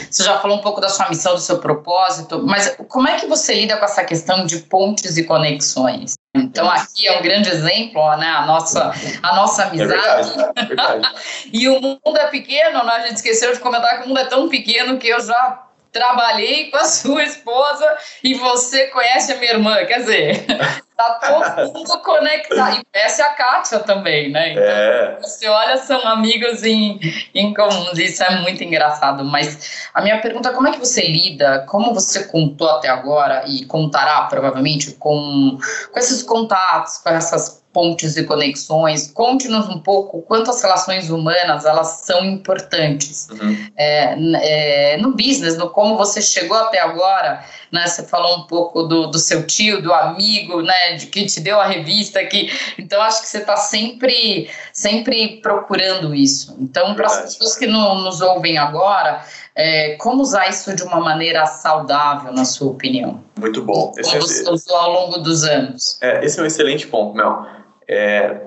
Você 0.10 0.24
já 0.24 0.38
falou 0.38 0.58
um 0.58 0.62
pouco 0.62 0.80
da 0.80 0.88
sua 0.88 1.10
missão, 1.10 1.34
do 1.34 1.42
seu 1.42 1.58
propósito, 1.58 2.44
mas 2.46 2.78
como 2.88 3.08
é 3.08 3.18
que 3.18 3.26
você 3.26 3.56
lida 3.56 3.76
com 3.76 3.86
essa 3.86 4.04
questão 4.04 4.46
de 4.46 4.60
pontes 4.60 5.18
e 5.18 5.24
conexões? 5.24 6.14
Então, 6.36 6.70
aqui 6.70 7.08
é 7.08 7.18
um 7.18 7.24
grande 7.24 7.50
exemplo, 7.50 8.16
né? 8.18 8.28
A 8.28 8.46
nossa, 8.46 8.94
a 9.24 9.36
nossa 9.36 9.64
é 9.64 9.66
amizade. 9.66 9.94
É 9.94 9.96
verdade, 9.96 10.52
é 10.56 10.66
verdade. 10.66 11.10
e 11.52 11.68
o 11.68 11.82
mundo 11.82 12.18
é 12.18 12.28
pequeno, 12.28 12.84
né? 12.84 12.94
A 12.94 13.08
gente 13.08 13.16
esqueceu 13.16 13.52
de 13.52 13.60
comentar 13.60 13.98
que 13.98 14.06
o 14.06 14.08
mundo 14.10 14.20
é 14.20 14.26
tão 14.26 14.48
pequeno 14.48 15.00
que 15.00 15.08
eu 15.08 15.20
já 15.20 15.65
trabalhei 15.96 16.70
com 16.70 16.76
a 16.76 16.84
sua 16.84 17.24
esposa 17.24 17.98
e 18.22 18.34
você 18.34 18.88
conhece 18.88 19.32
a 19.32 19.38
minha 19.38 19.54
irmã. 19.54 19.86
Quer 19.86 20.00
dizer, 20.00 20.46
tá 20.98 21.20
todo 21.26 21.74
mundo 21.74 21.98
conectado. 22.00 22.82
E 22.82 22.84
conhece 22.92 23.22
a 23.22 23.30
Kátia 23.30 23.80
também, 23.80 24.30
né? 24.30 24.52
Então, 24.52 24.64
é. 24.64 25.18
você 25.22 25.48
olha, 25.48 25.78
são 25.78 26.06
amigos 26.06 26.64
em, 26.66 27.00
em 27.34 27.54
comuns. 27.54 27.98
Isso 27.98 28.22
é 28.24 28.42
muito 28.42 28.62
engraçado. 28.62 29.24
Mas 29.24 29.88
a 29.94 30.02
minha 30.02 30.20
pergunta 30.20 30.50
é 30.50 30.54
como 30.54 30.68
é 30.68 30.72
que 30.72 30.80
você 30.80 31.08
lida, 31.08 31.66
como 31.70 31.94
você 31.94 32.26
contou 32.26 32.70
até 32.72 32.90
agora 32.90 33.46
e 33.48 33.66
contará 33.66 34.24
provavelmente 34.24 34.92
com, 34.96 35.58
com 35.94 36.00
esses 36.00 36.22
contatos, 36.22 36.98
com 36.98 37.10
essas 37.10 37.64
pontes 37.76 38.16
e 38.16 38.24
conexões. 38.24 39.12
Conte-nos 39.12 39.68
um 39.68 39.80
pouco 39.80 40.22
quanto 40.22 40.50
as 40.50 40.62
relações 40.62 41.10
humanas 41.10 41.66
elas 41.66 42.04
são 42.06 42.24
importantes 42.24 43.28
uhum. 43.30 43.68
é, 43.76 44.94
é, 44.94 44.98
no 44.98 45.12
business, 45.12 45.58
no 45.58 45.70
como 45.70 45.98
você 45.98 46.22
chegou 46.22 46.56
até 46.56 46.80
agora. 46.80 47.44
Né? 47.70 47.86
Você 47.86 48.04
falou 48.04 48.38
um 48.38 48.44
pouco 48.44 48.84
do, 48.84 49.08
do 49.08 49.20
seu 49.20 49.46
tio, 49.46 49.82
do 49.82 49.94
amigo, 49.94 50.62
né? 50.62 50.94
De 50.94 51.08
que 51.08 51.26
te 51.26 51.42
deu 51.42 51.60
a 51.60 51.68
revista 51.68 52.22
aqui. 52.22 52.50
Então 52.80 53.02
acho 53.02 53.22
que 53.22 53.28
você 53.28 53.40
está 53.40 53.58
sempre, 53.58 54.50
sempre 54.72 55.42
procurando 55.42 56.16
isso. 56.16 56.56
Então 56.62 56.96
para 56.96 57.08
as 57.08 57.24
pessoas 57.24 57.58
que 57.58 57.68
não, 57.68 58.00
nos 58.00 58.22
ouvem 58.22 58.58
agora 58.58 59.22
é, 59.54 59.96
como 59.96 60.22
usar 60.22 60.50
isso 60.50 60.76
de 60.76 60.84
uma 60.84 61.00
maneira 61.00 61.46
saudável, 61.46 62.32
na 62.34 62.44
sua 62.44 62.72
opinião? 62.72 63.22
Muito 63.40 63.62
bom. 63.64 63.92
Como 63.92 64.22
você 64.22 64.50
usou 64.50 64.78
ao 64.78 64.92
longo 64.92 65.18
dos 65.20 65.44
anos? 65.44 65.98
É, 66.02 66.24
esse 66.26 66.40
é 66.40 66.44
um 66.44 66.46
excelente 66.46 66.88
ponto, 66.88 67.16
Mel. 67.16 67.46
É, 67.88 68.42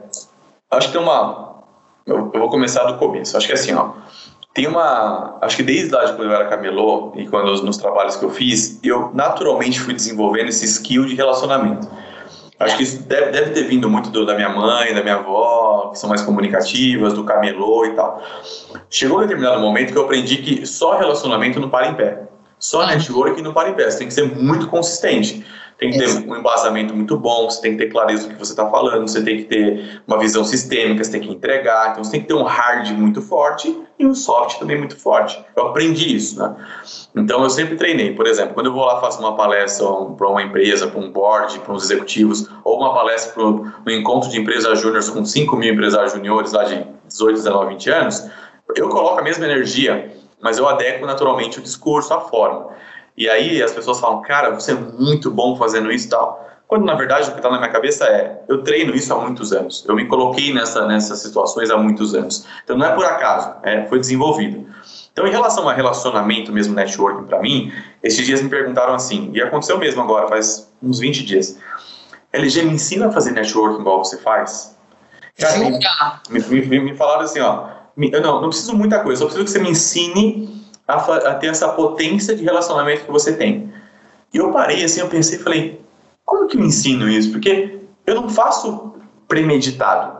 Acho 0.70 0.88
que 0.88 0.92
tem 0.92 1.02
uma. 1.02 1.62
Eu, 2.06 2.30
eu 2.32 2.40
vou 2.40 2.50
começar 2.50 2.84
do 2.84 2.98
começo. 2.98 3.36
Acho 3.36 3.46
que 3.46 3.52
é 3.52 3.54
assim, 3.54 3.72
ó. 3.72 3.92
Tem 4.52 4.66
uma. 4.66 5.38
Acho 5.40 5.56
que 5.56 5.62
desde 5.62 5.94
lá 5.94 6.04
de 6.04 6.12
quando 6.12 6.28
eu 6.28 6.34
era 6.34 6.46
camelô 6.46 7.12
e 7.16 7.26
quando 7.26 7.62
nos 7.62 7.78
trabalhos 7.78 8.16
que 8.16 8.24
eu 8.24 8.30
fiz, 8.30 8.78
eu 8.82 9.10
naturalmente 9.14 9.80
fui 9.80 9.94
desenvolvendo 9.94 10.48
esse 10.48 10.66
skill 10.66 11.06
de 11.06 11.14
relacionamento. 11.14 11.88
Acho 12.60 12.76
que 12.76 12.82
isso 12.82 13.02
deve, 13.04 13.30
deve 13.30 13.50
ter 13.52 13.62
vindo 13.64 13.88
muito 13.88 14.10
do, 14.10 14.26
da 14.26 14.34
minha 14.34 14.48
mãe, 14.48 14.92
da 14.92 15.00
minha 15.00 15.14
avó, 15.14 15.90
que 15.92 15.98
são 15.98 16.08
mais 16.08 16.22
comunicativas, 16.22 17.14
do 17.14 17.22
camelô 17.22 17.86
e 17.86 17.90
tal. 17.94 18.20
Chegou 18.90 19.18
um 19.18 19.20
determinado 19.20 19.60
momento 19.60 19.92
que 19.92 19.98
eu 19.98 20.04
aprendi 20.04 20.38
que 20.38 20.66
só 20.66 20.98
relacionamento 20.98 21.60
não 21.60 21.70
para 21.70 21.86
em 21.86 21.94
pé. 21.94 22.24
Só 22.58 22.84
network 22.84 23.40
não 23.40 23.54
para 23.54 23.70
em 23.70 23.74
pé. 23.74 23.88
Você 23.88 23.98
tem 23.98 24.08
que 24.08 24.14
ser 24.14 24.34
muito 24.36 24.66
consistente 24.66 25.46
tem 25.78 25.92
que 25.92 25.98
ter 25.98 26.08
um 26.28 26.36
embasamento 26.36 26.92
muito 26.92 27.16
bom, 27.16 27.48
você 27.48 27.62
tem 27.62 27.72
que 27.72 27.78
ter 27.78 27.90
clareza 27.90 28.26
do 28.26 28.34
que 28.34 28.38
você 28.38 28.50
está 28.50 28.68
falando, 28.68 29.06
você 29.06 29.22
tem 29.22 29.36
que 29.36 29.44
ter 29.44 30.02
uma 30.06 30.18
visão 30.18 30.42
sistêmica, 30.42 31.04
você 31.04 31.12
tem 31.12 31.20
que 31.20 31.30
entregar, 31.30 31.92
então 31.92 32.02
você 32.02 32.10
tem 32.10 32.20
que 32.20 32.26
ter 32.26 32.34
um 32.34 32.42
hard 32.42 32.90
muito 32.90 33.22
forte 33.22 33.80
e 33.96 34.04
um 34.04 34.12
soft 34.12 34.58
também 34.58 34.76
muito 34.76 34.96
forte. 34.96 35.42
Eu 35.54 35.68
aprendi 35.68 36.16
isso, 36.16 36.36
né? 36.38 36.56
Então 37.14 37.44
eu 37.44 37.50
sempre 37.50 37.76
treinei, 37.76 38.12
por 38.12 38.26
exemplo, 38.26 38.54
quando 38.54 38.66
eu 38.66 38.72
vou 38.72 38.84
lá 38.84 39.00
faço 39.00 39.20
uma 39.20 39.36
palestra 39.36 39.86
para 40.16 40.28
uma 40.28 40.42
empresa, 40.42 40.88
para 40.88 40.98
um 40.98 41.12
board, 41.12 41.60
para 41.60 41.72
uns 41.72 41.84
executivos, 41.84 42.48
ou 42.64 42.76
uma 42.78 42.92
palestra 42.92 43.32
para 43.32 43.44
um 43.44 43.96
encontro 43.96 44.28
de 44.28 44.40
empresas 44.40 44.80
júniores 44.80 45.08
com 45.08 45.24
5 45.24 45.56
mil 45.56 45.72
empresários 45.72 46.12
juniores 46.12 46.52
lá 46.52 46.64
de 46.64 46.84
18, 47.06 47.36
19, 47.36 47.68
20 47.74 47.90
anos, 47.90 48.30
eu 48.74 48.88
coloco 48.88 49.20
a 49.20 49.22
mesma 49.22 49.44
energia, 49.44 50.12
mas 50.40 50.58
eu 50.58 50.68
adequo 50.68 51.06
naturalmente 51.06 51.60
o 51.60 51.62
discurso, 51.62 52.12
a 52.12 52.20
forma. 52.20 52.68
E 53.18 53.28
aí 53.28 53.60
as 53.60 53.72
pessoas 53.72 53.98
falam, 53.98 54.22
cara, 54.22 54.50
você 54.50 54.70
é 54.70 54.74
muito 54.74 55.28
bom 55.28 55.56
fazendo 55.56 55.90
isso 55.90 56.06
e 56.06 56.10
tal. 56.10 56.48
Quando 56.68 56.84
na 56.84 56.94
verdade 56.94 57.28
o 57.28 57.32
que 57.32 57.38
está 57.38 57.50
na 57.50 57.58
minha 57.58 57.70
cabeça 57.70 58.04
é, 58.04 58.40
eu 58.46 58.62
treino 58.62 58.94
isso 58.94 59.12
há 59.12 59.18
muitos 59.18 59.52
anos. 59.52 59.84
Eu 59.88 59.96
me 59.96 60.06
coloquei 60.06 60.54
nessa, 60.54 60.86
nessas 60.86 61.18
situações 61.18 61.68
há 61.68 61.76
muitos 61.76 62.14
anos. 62.14 62.46
Então 62.62 62.78
não 62.78 62.86
é 62.86 62.94
por 62.94 63.04
acaso, 63.04 63.56
é, 63.64 63.84
foi 63.86 63.98
desenvolvido. 63.98 64.68
Então, 65.12 65.26
em 65.26 65.32
relação 65.32 65.68
a 65.68 65.72
relacionamento 65.72 66.52
mesmo, 66.52 66.76
networking 66.76 67.24
para 67.24 67.40
mim, 67.40 67.72
esses 68.04 68.24
dias 68.24 68.40
me 68.40 68.48
perguntaram 68.48 68.94
assim, 68.94 69.32
e 69.34 69.42
aconteceu 69.42 69.76
mesmo 69.76 70.00
agora, 70.00 70.28
faz 70.28 70.72
uns 70.80 71.00
20 71.00 71.24
dias. 71.24 71.58
LG, 72.32 72.62
me 72.62 72.74
ensina 72.74 73.08
a 73.08 73.10
fazer 73.10 73.32
networking 73.32 73.80
igual 73.80 74.04
você 74.04 74.18
faz? 74.18 74.78
Cara, 75.36 75.58
me, 75.58 76.40
me, 76.40 76.66
me, 76.66 76.80
me, 76.80 76.94
falaram 76.94 77.22
assim, 77.22 77.40
ó, 77.40 77.66
eu 77.96 78.22
não, 78.22 78.40
não 78.40 78.48
preciso 78.48 78.76
muita 78.76 79.00
coisa, 79.00 79.18
só 79.18 79.24
preciso 79.24 79.44
que 79.44 79.50
você 79.50 79.58
me 79.58 79.70
ensine 79.70 80.58
a, 80.88 80.94
a, 80.94 81.34
ter 81.34 81.48
essa 81.48 81.68
potência 81.68 82.34
de 82.34 82.42
relacionamento 82.42 83.04
que 83.04 83.12
você 83.12 83.34
tem. 83.34 83.72
E 84.32 84.38
eu 84.38 84.50
parei 84.50 84.82
assim, 84.82 85.00
eu 85.00 85.08
pensei 85.08 85.38
falei, 85.38 85.80
como 86.24 86.46
que 86.46 86.56
eu 86.56 86.64
ensino 86.64 87.08
isso? 87.08 87.30
Porque 87.30 87.80
eu 88.06 88.14
não 88.14 88.28
faço 88.28 88.94
premeditado. 89.28 90.16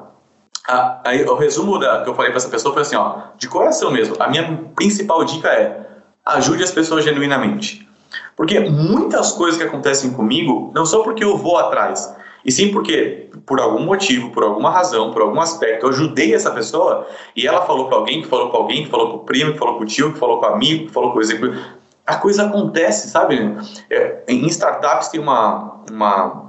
Aí 1.05 1.25
o 1.25 1.35
resumo 1.35 1.79
da, 1.79 2.03
que 2.03 2.11
eu 2.11 2.15
falei 2.15 2.31
para 2.31 2.37
essa 2.37 2.51
pessoa 2.51 2.75
foi 2.75 2.83
assim, 2.83 2.97
ó, 2.97 3.21
de 3.39 3.49
coração 3.49 3.91
mesmo, 3.91 4.17
a 4.21 4.29
minha 4.29 4.69
principal 4.77 5.25
dica 5.25 5.49
é 5.49 5.87
ajude 6.27 6.63
as 6.63 6.71
pessoas 6.71 7.05
genuinamente. 7.05 7.89
Porque 8.37 8.61
muitas 8.61 9.33
coisas 9.33 9.59
que 9.59 9.67
acontecem 9.67 10.13
comigo 10.13 10.71
não 10.75 10.85
são 10.85 11.03
porque 11.03 11.25
eu 11.25 11.39
vou 11.39 11.57
atrás, 11.57 12.15
e 12.45 12.52
sim 12.52 12.71
porque, 12.71 13.28
por 13.45 13.61
algum 13.61 13.85
motivo, 13.85 14.30
por 14.30 14.42
alguma 14.42 14.71
razão, 14.71 15.11
por 15.11 15.23
algum 15.23 15.40
aspecto, 15.40 15.87
eu 15.87 15.90
ajudei 15.90 16.35
essa 16.35 16.50
pessoa 16.50 17.07
e 17.35 17.47
ela 17.47 17.62
falou 17.66 17.88
para 17.88 17.99
alguém, 17.99 18.23
que 18.23 18.28
falou 18.28 18.50
para 18.50 18.61
alguém, 18.61 18.85
que 18.85 18.90
falou 18.90 19.11
com 19.11 19.16
o 19.16 19.25
primo, 19.25 19.52
que 19.52 19.59
falou 19.59 19.76
com 19.76 19.83
o 19.83 19.87
tio, 19.87 20.12
que 20.12 20.18
falou 20.18 20.40
com 20.40 20.47
o 20.47 20.49
amigo, 20.49 20.87
que 20.87 20.92
falou 20.92 21.12
com 21.12 21.18
o 21.18 21.23
executivo. 21.23 21.61
A 22.07 22.16
coisa 22.16 22.45
acontece, 22.45 23.09
sabe? 23.09 23.57
É, 23.90 24.23
em 24.28 24.47
startups 24.47 25.09
tem 25.09 25.21
uma, 25.21 25.83
uma 25.90 26.49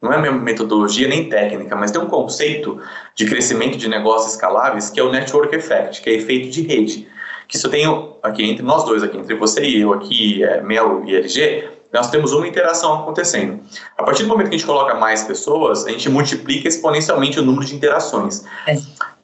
não 0.00 0.12
é 0.12 0.30
metodologia 0.30 1.08
nem 1.08 1.28
técnica, 1.28 1.74
mas 1.74 1.90
tem 1.90 2.00
um 2.00 2.06
conceito 2.06 2.80
de 3.14 3.26
crescimento 3.26 3.76
de 3.76 3.88
negócios 3.88 4.32
escaláveis 4.32 4.90
que 4.90 5.00
é 5.00 5.02
o 5.02 5.10
network 5.10 5.54
effect, 5.54 6.02
que 6.02 6.10
é 6.10 6.14
efeito 6.14 6.50
de 6.50 6.62
rede. 6.62 7.08
Que 7.48 7.56
isso 7.56 7.68
tem 7.68 7.84
aqui 8.22 8.44
entre 8.44 8.64
nós 8.64 8.84
dois, 8.84 9.02
aqui 9.02 9.16
entre 9.16 9.34
você 9.34 9.64
e 9.64 9.80
eu, 9.80 9.92
aqui, 9.92 10.42
é, 10.42 10.60
Mel 10.62 11.02
e 11.06 11.14
LG, 11.14 11.68
nós 11.96 12.10
temos 12.10 12.32
uma 12.32 12.46
interação 12.46 12.94
acontecendo. 12.94 13.60
A 13.96 14.02
partir 14.02 14.22
do 14.22 14.28
momento 14.28 14.48
que 14.48 14.54
a 14.54 14.58
gente 14.58 14.66
coloca 14.66 14.94
mais 14.94 15.24
pessoas, 15.24 15.86
a 15.86 15.90
gente 15.90 16.08
multiplica 16.08 16.68
exponencialmente 16.68 17.40
o 17.40 17.42
número 17.42 17.64
de 17.64 17.74
interações. 17.74 18.44
É. 18.66 18.76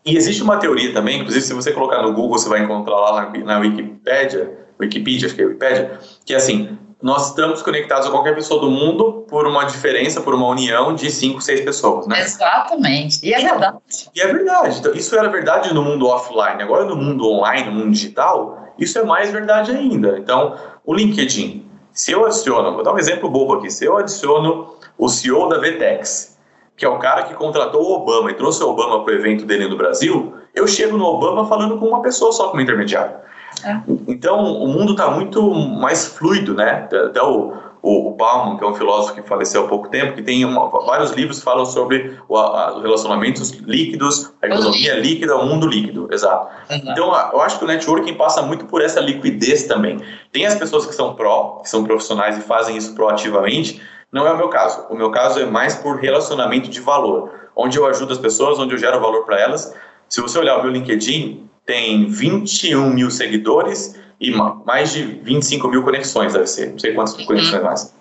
E 0.05 0.17
existe 0.17 0.43
uma 0.43 0.57
teoria 0.57 0.93
também, 0.93 1.21
inclusive 1.21 1.45
se 1.45 1.53
você 1.53 1.71
colocar 1.71 2.03
no 2.03 2.13
Google, 2.13 2.39
você 2.39 2.49
vai 2.49 2.63
encontrar 2.63 2.97
lá 2.97 3.31
na, 3.31 3.39
na 3.45 3.59
Wikipedia, 3.59 4.59
Wikipedia, 4.81 5.27
acho 5.27 5.37
que 5.37 5.43
é 5.43 5.45
Wikipedia, 5.45 6.01
que 6.25 6.35
é 6.35 6.37
assim, 6.37 6.77
nós 7.01 7.29
estamos 7.29 7.63
conectados 7.63 8.07
a 8.07 8.11
qualquer 8.11 8.35
pessoa 8.35 8.61
do 8.61 8.71
mundo 8.71 9.27
por 9.29 9.47
uma 9.47 9.65
diferença, 9.65 10.21
por 10.21 10.35
uma 10.35 10.47
união 10.47 10.95
de 10.95 11.11
cinco, 11.11 11.41
seis 11.41 11.61
pessoas, 11.61 12.07
né? 12.07 12.21
Exatamente. 12.21 13.21
E 13.25 13.35
é 13.35 13.41
verdade. 13.41 13.77
E 14.15 14.21
é 14.21 14.27
verdade. 14.27 14.79
Então, 14.79 14.95
isso 14.95 15.17
era 15.17 15.29
verdade 15.29 15.75
no 15.75 15.83
mundo 15.83 16.07
offline. 16.07 16.63
Agora, 16.63 16.85
no 16.85 16.97
mundo 16.97 17.29
online, 17.29 17.69
no 17.69 17.73
mundo 17.73 17.91
digital, 17.91 18.73
isso 18.79 18.99
é 18.99 19.05
mais 19.05 19.31
verdade 19.31 19.73
ainda. 19.73 20.17
Então, 20.19 20.57
o 20.85 20.95
LinkedIn, 20.95 21.72
se 21.93 22.13
eu 22.13 22.25
adiciono, 22.25 22.75
vou 22.75 22.83
dar 22.83 22.93
um 22.93 22.99
exemplo 22.99 23.29
bobo 23.29 23.55
aqui, 23.55 23.71
se 23.71 23.85
eu 23.85 23.97
adiciono 23.97 24.75
o 24.97 25.09
CEO 25.09 25.49
da 25.49 25.59
Vtex, 25.59 26.39
que 26.77 26.85
é 26.85 26.89
o 26.89 26.99
cara 26.99 27.25
que 27.25 27.35
contratou 27.35 27.83
o 27.83 27.93
Obama 27.95 28.31
e 28.31 28.35
trouxe 28.35 28.63
o 28.63 28.69
Obama 28.69 29.05
para 29.05 29.13
o 29.13 29.17
evento 29.17 29.45
dele 29.45 29.69
no 29.69 29.77
Brasil, 29.77 30.35
eu 30.55 30.67
chego 30.67 30.97
no 30.97 31.05
Obama 31.05 31.47
falando 31.47 31.79
com 31.79 31.87
uma 31.87 32.03
pessoa 32.03 32.33
só 32.33 32.49
como 32.49 32.61
intermediário. 32.61 33.17
É. 33.65 33.81
Então, 34.09 34.43
o 34.43 34.69
mundo 34.69 34.93
está 34.93 35.11
muito 35.11 35.43
mais 35.55 36.07
fluido, 36.07 36.55
né? 36.55 36.89
Até 36.91 37.23
o, 37.23 37.55
o, 37.83 38.09
o 38.09 38.15
Bauman, 38.15 38.57
que 38.57 38.65
é 38.65 38.67
um 38.67 38.75
filósofo 38.75 39.15
que 39.15 39.29
faleceu 39.29 39.65
há 39.65 39.69
pouco 39.69 39.89
tempo, 39.89 40.15
que 40.15 40.23
tem 40.23 40.45
uma, 40.45 40.69
vários 40.69 41.11
livros 41.11 41.39
que 41.39 41.45
falam 41.45 41.67
sobre 41.67 42.17
os 42.29 42.83
relacionamentos 42.83 43.51
líquidos, 43.51 44.33
a 44.41 44.47
economia 44.47 44.95
líquida, 44.95 45.37
o 45.37 45.45
mundo 45.45 45.67
líquido, 45.67 46.09
exato. 46.13 46.47
Uhum. 46.71 46.77
Então, 46.77 47.31
eu 47.33 47.41
acho 47.41 47.59
que 47.59 47.65
o 47.65 47.67
networking 47.67 48.15
passa 48.15 48.41
muito 48.41 48.67
por 48.67 48.81
essa 48.81 49.01
liquidez 49.01 49.65
também. 49.65 50.01
Tem 50.31 50.47
as 50.47 50.55
pessoas 50.55 50.87
que 50.87 50.95
são 50.95 51.15
pró, 51.15 51.59
que 51.63 51.69
são 51.69 51.83
profissionais 51.83 52.39
e 52.39 52.41
fazem 52.41 52.77
isso 52.77 52.95
proativamente, 52.95 53.83
não 54.13 54.27
é 54.27 54.33
o 54.33 54.37
meu 54.37 54.49
caso. 54.49 54.87
O 54.89 54.95
meu 54.95 55.11
caso 55.11 55.41
é 55.41 55.45
mais 55.45 55.75
por 55.75 55.99
relacionamento 55.99 56.71
de 56.71 56.81
valor, 56.81 57.49
onde 57.57 57.79
eu 57.79 57.87
ajudo 57.87 58.13
as 58.13 58.19
pessoas, 58.19 58.61
onde 58.61 58.75
eu 58.75 58.79
gero 58.79 59.01
valor 59.01 59.25
para 59.25 59.41
elas. 59.41 59.75
Se 60.09 60.21
você 60.21 60.39
olhar 60.39 60.59
o 60.59 60.63
meu 60.63 60.71
LinkedIn, 60.71 61.49
tem 61.67 62.07
21 62.07 62.91
mil 62.91 63.11
seguidores 63.11 64.01
e 64.23 64.31
mais 64.65 64.93
de 64.93 65.03
25 65.03 65.67
mil 65.69 65.83
conexões, 65.83 66.33
deve 66.33 66.47
ser. 66.47 66.71
Não 66.71 66.79
sei 66.79 66.95
quantas 66.95 67.19
uhum. 67.19 67.27
conexões 67.27 67.63
mais. 67.63 67.95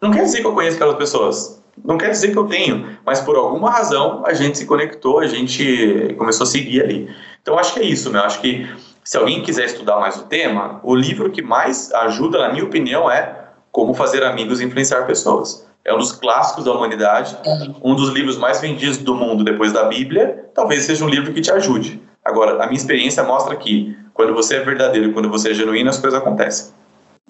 Não 0.00 0.10
quer 0.10 0.22
dizer 0.22 0.42
que 0.42 0.46
eu 0.46 0.52
conheço 0.52 0.76
aquelas 0.76 0.96
pessoas. 0.96 1.62
Não 1.82 1.96
quer 1.96 2.10
dizer 2.10 2.32
que 2.32 2.38
eu 2.38 2.44
tenho, 2.44 2.98
mas 3.04 3.20
por 3.20 3.36
alguma 3.36 3.70
razão 3.70 4.22
a 4.26 4.34
gente 4.34 4.58
se 4.58 4.66
conectou, 4.66 5.20
a 5.20 5.26
gente 5.26 6.14
começou 6.18 6.44
a 6.44 6.46
seguir 6.46 6.82
ali. 6.82 7.08
Então 7.40 7.58
acho 7.58 7.72
que 7.72 7.80
é 7.80 7.84
isso, 7.84 8.10
meu. 8.10 8.20
Acho 8.20 8.40
que 8.40 8.68
se 9.02 9.16
alguém 9.16 9.42
quiser 9.42 9.64
estudar 9.64 9.98
mais 9.98 10.16
o 10.16 10.24
tema, 10.24 10.80
o 10.82 10.94
livro 10.94 11.30
que 11.30 11.40
mais 11.40 11.90
ajuda, 11.94 12.38
na 12.38 12.52
minha 12.52 12.64
opinião, 12.64 13.10
é 13.10 13.46
Como 13.72 13.94
Fazer 13.94 14.22
Amigos 14.22 14.60
e 14.60 14.64
Influenciar 14.64 15.06
Pessoas. 15.06 15.66
É 15.84 15.94
um 15.94 15.98
dos 15.98 16.12
clássicos 16.12 16.64
da 16.64 16.72
humanidade, 16.72 17.34
uhum. 17.46 17.92
um 17.92 17.94
dos 17.94 18.10
livros 18.10 18.36
mais 18.36 18.60
vendidos 18.60 18.98
do 18.98 19.14
mundo 19.14 19.42
depois 19.42 19.72
da 19.72 19.84
Bíblia. 19.84 20.50
Talvez 20.54 20.84
seja 20.84 21.02
um 21.04 21.08
livro 21.08 21.32
que 21.32 21.40
te 21.40 21.50
ajude. 21.50 22.02
Agora, 22.22 22.62
a 22.62 22.66
minha 22.66 22.76
experiência 22.76 23.22
mostra 23.22 23.56
que 23.56 23.96
quando 24.18 24.34
você 24.34 24.56
é 24.56 24.60
verdadeiro, 24.64 25.12
quando 25.12 25.30
você 25.30 25.52
é 25.52 25.54
genuíno, 25.54 25.88
as 25.88 25.96
coisas 25.96 26.18
acontecem. 26.18 26.72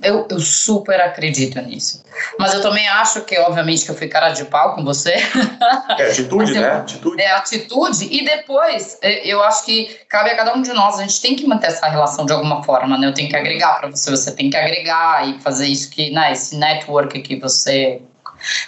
Eu, 0.02 0.26
eu, 0.30 0.40
super 0.40 0.98
acredito 0.98 1.60
nisso. 1.60 2.02
Mas 2.38 2.54
eu 2.54 2.62
também 2.62 2.88
acho 2.88 3.20
que, 3.26 3.38
obviamente, 3.40 3.84
que 3.84 3.90
eu 3.90 3.94
fui 3.94 4.08
cara 4.08 4.30
de 4.30 4.46
pau 4.46 4.74
com 4.74 4.82
você. 4.82 5.16
É 5.98 6.10
atitude, 6.10 6.54
eu, 6.56 6.62
né? 6.62 6.70
Atitude. 6.70 7.20
É 7.20 7.30
atitude. 7.32 8.08
E 8.10 8.24
depois, 8.24 8.96
é, 9.02 9.26
eu 9.26 9.42
acho 9.42 9.66
que 9.66 10.00
cabe 10.08 10.30
a 10.30 10.36
cada 10.36 10.54
um 10.54 10.62
de 10.62 10.72
nós, 10.72 10.98
a 10.98 11.02
gente 11.02 11.20
tem 11.20 11.36
que 11.36 11.46
manter 11.46 11.66
essa 11.66 11.86
relação 11.88 12.24
de 12.24 12.32
alguma 12.32 12.62
forma, 12.62 12.96
né? 12.96 13.06
Eu 13.06 13.12
tenho 13.12 13.28
que 13.28 13.36
agregar 13.36 13.80
para 13.80 13.90
você, 13.90 14.10
você 14.10 14.34
tem 14.34 14.48
que 14.48 14.56
agregar 14.56 15.28
e 15.28 15.38
fazer 15.42 15.66
isso 15.66 15.90
que, 15.90 16.10
né? 16.10 16.32
Esse 16.32 16.56
network 16.56 17.20
que 17.20 17.36
você 17.38 18.00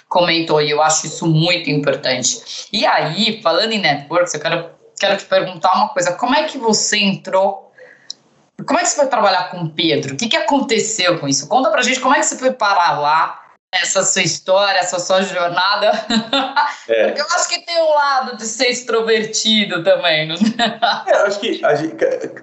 comentou, 0.07 0.61
e 0.61 0.69
eu 0.69 0.79
acho 0.79 1.07
isso 1.07 1.25
muito 1.25 1.71
importante. 1.71 2.67
E 2.71 2.85
aí, 2.85 3.41
falando 3.41 3.71
em 3.71 3.79
networks, 3.79 4.35
eu 4.35 4.39
quero, 4.39 4.69
quero 4.99 5.17
te 5.17 5.25
perguntar 5.25 5.73
uma 5.73 5.89
coisa: 5.89 6.11
como 6.11 6.35
é 6.35 6.43
que 6.43 6.59
você 6.59 6.97
entrou 6.97 7.70
como 8.65 8.79
é 8.79 8.83
que 8.83 8.89
você 8.89 8.95
foi 8.95 9.07
trabalhar 9.07 9.49
com 9.51 9.61
o 9.61 9.69
Pedro? 9.69 10.13
O 10.13 10.17
que, 10.17 10.27
que 10.27 10.37
aconteceu 10.37 11.19
com 11.19 11.27
isso? 11.27 11.47
Conta 11.47 11.69
pra 11.69 11.81
gente 11.81 11.99
como 11.99 12.15
é 12.15 12.19
que 12.19 12.25
você 12.25 12.37
foi 12.37 12.51
parar 12.51 12.99
lá, 12.99 13.41
essa 13.73 14.03
sua 14.03 14.21
história, 14.21 14.79
essa 14.79 14.99
sua 14.99 15.21
jornada. 15.21 15.91
É. 16.89 17.07
Porque 17.07 17.21
eu 17.21 17.25
acho 17.25 17.47
que 17.47 17.65
tem 17.65 17.81
um 17.81 17.93
lado 17.93 18.35
de 18.35 18.43
ser 18.43 18.67
extrovertido 18.67 19.81
também. 19.81 20.27
Não? 20.27 20.35
É, 21.07 21.21
eu 21.21 21.25
acho 21.25 21.39
que 21.39 21.53
gente, 21.53 21.95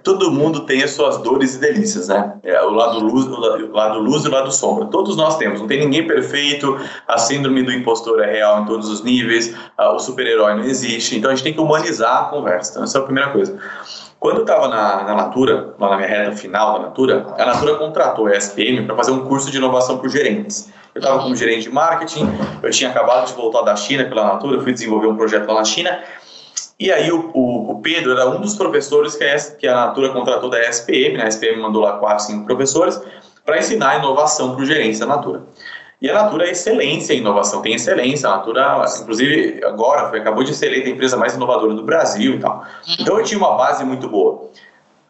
todo 0.03 0.33
mundo 0.33 0.65
tem 0.65 0.83
as 0.83 0.93
suas 0.93 1.19
dores 1.19 1.55
e 1.55 1.59
delícias, 1.59 2.09
né? 2.09 2.35
É, 2.43 2.63
o 2.63 2.71
lado 2.71 2.99
luz, 3.01 3.27
o 3.27 3.71
lado 3.71 3.99
luz 3.99 4.25
e 4.25 4.29
o 4.29 4.31
lado 4.31 4.51
sombra. 4.51 4.87
Todos 4.87 5.17
nós 5.17 5.37
temos. 5.37 5.61
Não 5.61 5.67
tem 5.67 5.81
ninguém 5.81 6.07
perfeito. 6.07 6.81
A 7.07 7.19
síndrome 7.19 7.63
do 7.63 7.73
impostor 7.73 8.23
é 8.23 8.33
real 8.33 8.63
em 8.63 8.65
todos 8.65 8.89
os 8.89 9.05
níveis. 9.05 9.55
O 9.77 9.99
super-herói 9.99 10.55
não 10.55 10.65
existe. 10.65 11.17
Então 11.17 11.31
a 11.31 11.35
gente 11.35 11.45
tem 11.45 11.53
que 11.53 11.61
humanizar 11.61 12.23
a 12.23 12.25
conversa. 12.31 12.71
Então, 12.71 12.85
essa 12.85 12.99
é 12.99 13.01
a 13.03 13.05
primeira 13.05 13.31
coisa. 13.33 13.59
Quando 14.21 14.39
eu 14.39 14.43
estava 14.43 14.67
na, 14.67 15.05
na 15.05 15.15
Natura, 15.15 15.75
lá 15.79 15.91
na 15.91 15.97
minha 15.97 16.09
reta 16.09 16.33
final 16.33 16.73
da 16.75 16.79
Natura, 16.87 17.27
a 17.39 17.47
Natura 17.47 17.77
contratou 17.77 18.27
a 18.27 18.37
SPM 18.37 18.85
para 18.85 18.97
fazer 18.97 19.13
um 19.13 19.25
curso 19.25 19.51
de 19.51 19.59
inovação 19.59 19.99
para 19.99 20.09
gerentes. 20.09 20.73
Eu 20.93 20.99
estava 20.99 21.23
como 21.23 21.37
gerente 21.37 21.65
de 21.65 21.71
marketing, 21.71 22.29
eu 22.61 22.71
tinha 22.71 22.91
acabado 22.91 23.27
de 23.27 23.35
voltar 23.35 23.63
da 23.63 23.77
China 23.77 24.05
pela 24.07 24.25
Natura, 24.25 24.61
fui 24.61 24.73
desenvolver 24.73 25.07
um 25.07 25.17
projeto 25.17 25.47
lá 25.47 25.55
na 25.55 25.65
China, 25.65 26.03
E 26.81 26.91
aí 26.91 27.13
o, 27.13 27.31
o, 27.33 27.73
o, 27.73 27.81
Pedro 27.81 28.13
era 28.13 28.29
um 28.29 28.41
dos 28.41 28.57
professores 28.57 29.15
que 29.15 29.25
a, 29.25 29.39
que 29.57 29.69
a 29.69 29.75
Natura 29.75 30.13
contratou 30.13 30.51
da 30.51 30.61
SPM, 30.69 31.17
né? 31.17 31.25
a 31.25 31.29
SPM 31.29 31.61
mandou 31.61 31.83
lá 31.83 31.99
quatro, 31.99 32.25
cinco 32.25 32.45
professores 32.45 33.01
para 33.45 33.59
ensinar 33.59 33.99
inovação 33.99 34.55
para 34.55 34.63
o 34.63 34.67
gerente 34.67 34.99
da 34.99 35.07
Natura. 35.07 35.43
E 36.01 36.09
a 36.09 36.15
Natura 36.15 36.47
é 36.47 36.53
excelência 36.53 37.13
em 37.13 37.19
inovação, 37.19 37.61
tem 37.61 37.75
excelência. 37.75 38.29
A 38.29 38.37
Natura, 38.37 38.85
inclusive, 39.01 39.61
agora 39.65 40.09
foi, 40.09 40.21
acabou 40.21 40.45
de 40.45 40.55
ser 40.55 40.67
eleita 40.67 40.89
a 40.89 40.93
empresa 40.93 41.17
mais 41.17 41.35
inovadora 41.35 41.75
do 41.75 41.83
Brasil 41.83 42.35
e 42.35 42.39
tal. 42.39 42.65
Então 43.01 43.19
eu 43.19 43.25
tinha 43.25 43.39
uma 43.39 43.57
base 43.57 43.85
muito 43.85 44.09
boa. 44.09 44.49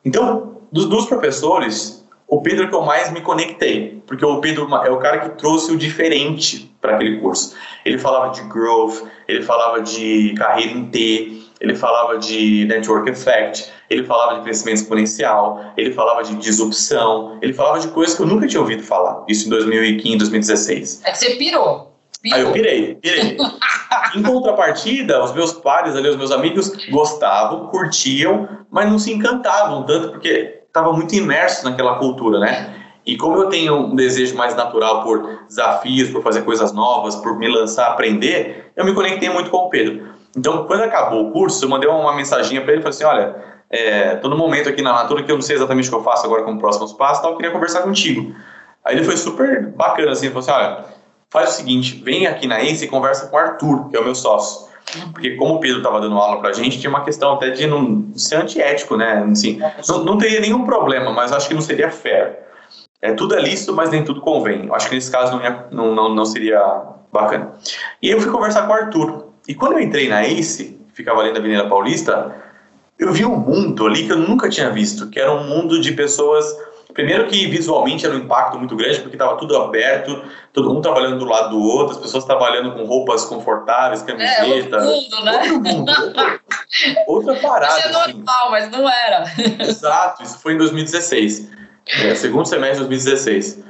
Então, 0.05 0.57
dos, 0.73 0.87
dos 0.87 1.07
professores, 1.07 2.07
o 2.27 2.41
Pedro 2.41 2.65
é 2.65 2.67
que 2.69 2.75
eu 2.75 2.83
mais 2.83 3.11
me 3.13 3.21
conectei, 3.21 4.03
porque 4.07 4.25
o 4.25 4.41
Pedro 4.41 4.69
é 4.85 4.91
o 4.91 4.99
cara 4.99 5.19
que 5.19 5.31
trouxe 5.39 5.73
o 5.73 5.77
diferente 5.77 6.75
para 6.81 6.95
aquele 6.95 7.21
curso. 7.21 7.55
Ele 7.85 7.99
falava 7.99 8.33
de 8.33 8.43
growth, 8.43 9.03
ele 9.27 9.43
falava 9.43 9.83
de 9.83 10.35
carreira 10.39 10.73
em 10.73 10.87
T, 10.87 11.48
ele 11.61 11.75
falava 11.75 12.19
de 12.19 12.65
network 12.67 13.11
effect, 13.11 13.71
ele 13.91 14.05
falava 14.05 14.37
de 14.37 14.43
crescimento 14.43 14.77
exponencial, 14.77 15.73
ele 15.77 15.93
falava 15.93 16.23
de 16.23 16.35
disrupção, 16.37 17.39
ele 17.43 17.53
falava 17.53 17.81
de 17.81 17.89
coisas 17.89 18.17
que 18.17 18.23
eu 18.23 18.27
nunca 18.27 18.47
tinha 18.47 18.61
ouvido 18.61 18.83
falar, 18.83 19.25
isso 19.29 19.47
em 19.47 19.51
2015, 19.51 20.19
2016. 20.19 21.03
É 21.05 21.11
que 21.11 21.19
você 21.19 21.31
pirou. 21.37 21.93
pirou. 22.23 22.39
Aí 22.39 22.43
eu 22.43 22.53
pirei, 22.53 22.95
pirei. 22.97 23.37
em 24.15 24.23
contrapartida, 24.23 25.23
os 25.23 25.33
meus 25.33 25.53
pares 25.53 25.97
ali, 25.97 26.09
os 26.09 26.17
meus 26.17 26.31
amigos 26.31 26.71
gostavam, 26.91 27.67
curtiam, 27.69 28.49
mas 28.71 28.89
não 28.89 28.99
se 28.99 29.13
encantavam 29.13 29.85
tanto 29.85 30.11
porque 30.11 30.61
estava 30.67 30.93
muito 30.93 31.15
imerso 31.15 31.65
naquela 31.65 31.99
cultura, 31.99 32.39
né? 32.39 32.75
E 33.09 33.17
como 33.17 33.39
eu 33.39 33.49
tenho 33.49 33.75
um 33.75 33.97
desejo 33.97 34.37
mais 34.37 34.55
natural 34.55 35.03
por 35.03 35.47
desafios, 35.49 36.11
por 36.11 36.23
fazer 36.23 36.43
coisas 36.43 36.75
novas, 36.75 37.17
por 37.17 37.39
me 37.39 37.49
lançar 37.49 37.87
a 37.87 37.93
aprender, 37.93 38.71
eu 38.77 38.85
me 38.85 38.93
conectei 38.93 39.31
muito 39.31 39.49
com 39.49 39.57
o 39.57 39.71
Pedro. 39.71 40.18
Então, 40.39 40.65
quando 40.67 40.83
acabou 40.83 41.29
o 41.29 41.33
curso, 41.33 41.65
eu 41.65 41.69
mandei 41.69 41.91
uma 41.91 42.15
mensagem 42.15 42.61
para 42.61 42.73
ele 42.73 42.81
falei 42.81 42.95
assim: 42.95 43.05
olha, 43.05 43.35
é, 43.69 44.15
tô 44.17 44.29
no 44.29 44.37
momento 44.37 44.69
aqui 44.69 44.81
na 44.81 44.93
Natura 44.93 45.25
que 45.25 45.33
eu 45.33 45.35
não 45.35 45.43
sei 45.43 45.57
exatamente 45.57 45.89
o 45.89 45.91
que 45.91 45.97
eu 45.97 46.05
faço 46.05 46.25
agora 46.25 46.45
como 46.45 46.61
próximos 46.61 46.93
passos, 46.93 47.21
tal, 47.21 47.33
eu 47.33 47.37
queria 47.37 47.51
conversar 47.51 47.83
contigo. 47.83 48.35
Aí 48.85 48.97
ele 48.97 49.05
foi 49.05 49.17
super 49.17 49.67
bacana, 49.67 50.13
assim, 50.13 50.29
falou 50.29 50.41
assim: 50.41 50.53
olha, 50.53 50.85
faz 51.29 51.51
o 51.51 51.53
seguinte, 51.55 52.01
vem 52.05 52.29
aqui 52.29 52.47
na 52.47 52.63
Ace 52.63 52.85
e 52.85 52.89
conversa 52.89 53.27
com 53.27 53.37
o 53.37 53.39
Arthur, 53.39 53.89
que 53.89 53.97
é 53.97 54.01
o 54.01 54.05
meu 54.05 54.15
sócio. 54.15 54.69
Porque 55.13 55.37
como 55.37 55.57
o 55.57 55.61
Pedro 55.61 55.79
estava 55.79 56.01
dando 56.01 56.17
aula 56.17 56.41
pra 56.41 56.53
gente, 56.53 56.79
tinha 56.79 56.89
uma 56.89 57.05
questão 57.05 57.35
até 57.35 57.51
de 57.51 57.67
não 57.67 58.07
ser 58.15 58.37
antiético, 58.37 58.97
né? 58.97 59.27
Assim, 59.31 59.61
não, 59.89 60.05
não 60.05 60.19
teria 60.19 60.41
nenhum 60.41 60.65
problema, 60.65 61.13
mas 61.13 61.33
acho 61.33 61.49
que 61.49 61.55
não 61.55 61.61
seria 61.61 61.91
fair. 61.91 62.39
É, 63.03 63.13
tudo 63.13 63.35
é 63.35 63.41
lícito, 63.41 63.75
mas 63.75 63.91
nem 63.91 64.05
tudo 64.05 64.21
convém. 64.21 64.69
Acho 64.73 64.89
que 64.89 64.95
nesse 64.95 65.11
caso 65.11 65.33
não, 65.33 65.43
ia, 65.43 65.67
não, 65.71 65.95
não, 65.95 66.15
não 66.15 66.25
seria 66.25 66.61
bacana. 67.13 67.53
E 68.01 68.09
eu 68.11 68.21
fui 68.21 68.31
conversar 68.31 68.63
com 68.63 68.73
o 68.73 68.75
Arthur. 68.75 69.28
E 69.49 69.55
quando 69.55 69.73
eu 69.73 69.81
entrei 69.81 70.09
na 70.11 70.21
ACE, 70.21 70.79
ficava 70.93 71.23
ali 71.23 71.33
na 71.33 71.39
Avenida 71.39 71.67
Paulista, 71.67 72.37
eu 72.99 73.11
vi 73.15 73.25
um 73.25 73.35
mundo 73.35 73.87
ali 73.87 74.05
que 74.05 74.13
eu 74.13 74.19
nunca 74.19 74.51
tinha 74.51 74.69
visto, 74.69 75.09
que 75.09 75.19
era 75.19 75.33
um 75.33 75.45
mundo 75.45 75.81
de 75.81 75.93
pessoas. 75.93 76.45
Primeiro 76.93 77.27
que 77.29 77.47
visualmente 77.47 78.05
era 78.05 78.15
um 78.15 78.19
impacto 78.19 78.59
muito 78.59 78.77
grande, 78.77 78.99
porque 79.01 79.15
estava 79.15 79.39
tudo 79.39 79.57
aberto, 79.57 80.23
todo 80.53 80.69
mundo 80.69 80.83
trabalhando 80.83 81.19
do 81.19 81.25
lado 81.25 81.51
do 81.51 81.63
outro, 81.63 81.95
as 81.95 82.03
pessoas 82.03 82.25
trabalhando 82.25 82.73
com 82.73 82.85
roupas 82.85 83.25
confortáveis, 83.25 84.03
camiseta. 84.03 84.77
É, 84.77 84.85
outro 84.85 85.15
mundo, 85.17 85.25
né? 85.25 85.33
Outro 85.33 85.61
mundo. 85.61 85.93
Outra, 85.93 86.41
outra 87.07 87.37
parada. 87.37 87.79
Isso 87.79 87.89
é 87.89 87.91
assim. 87.91 88.13
normal, 88.13 88.35
assim. 88.37 88.51
mas 88.51 88.71
não 88.71 88.91
era. 88.91 89.25
Exato, 89.61 90.23
isso 90.25 90.39
foi 90.41 90.55
em 90.55 90.59
2016. 90.59 91.51
É, 92.03 92.15
segundo 92.15 92.47
semestre 92.47 92.83
de 92.83 92.89
2016. 92.89 93.65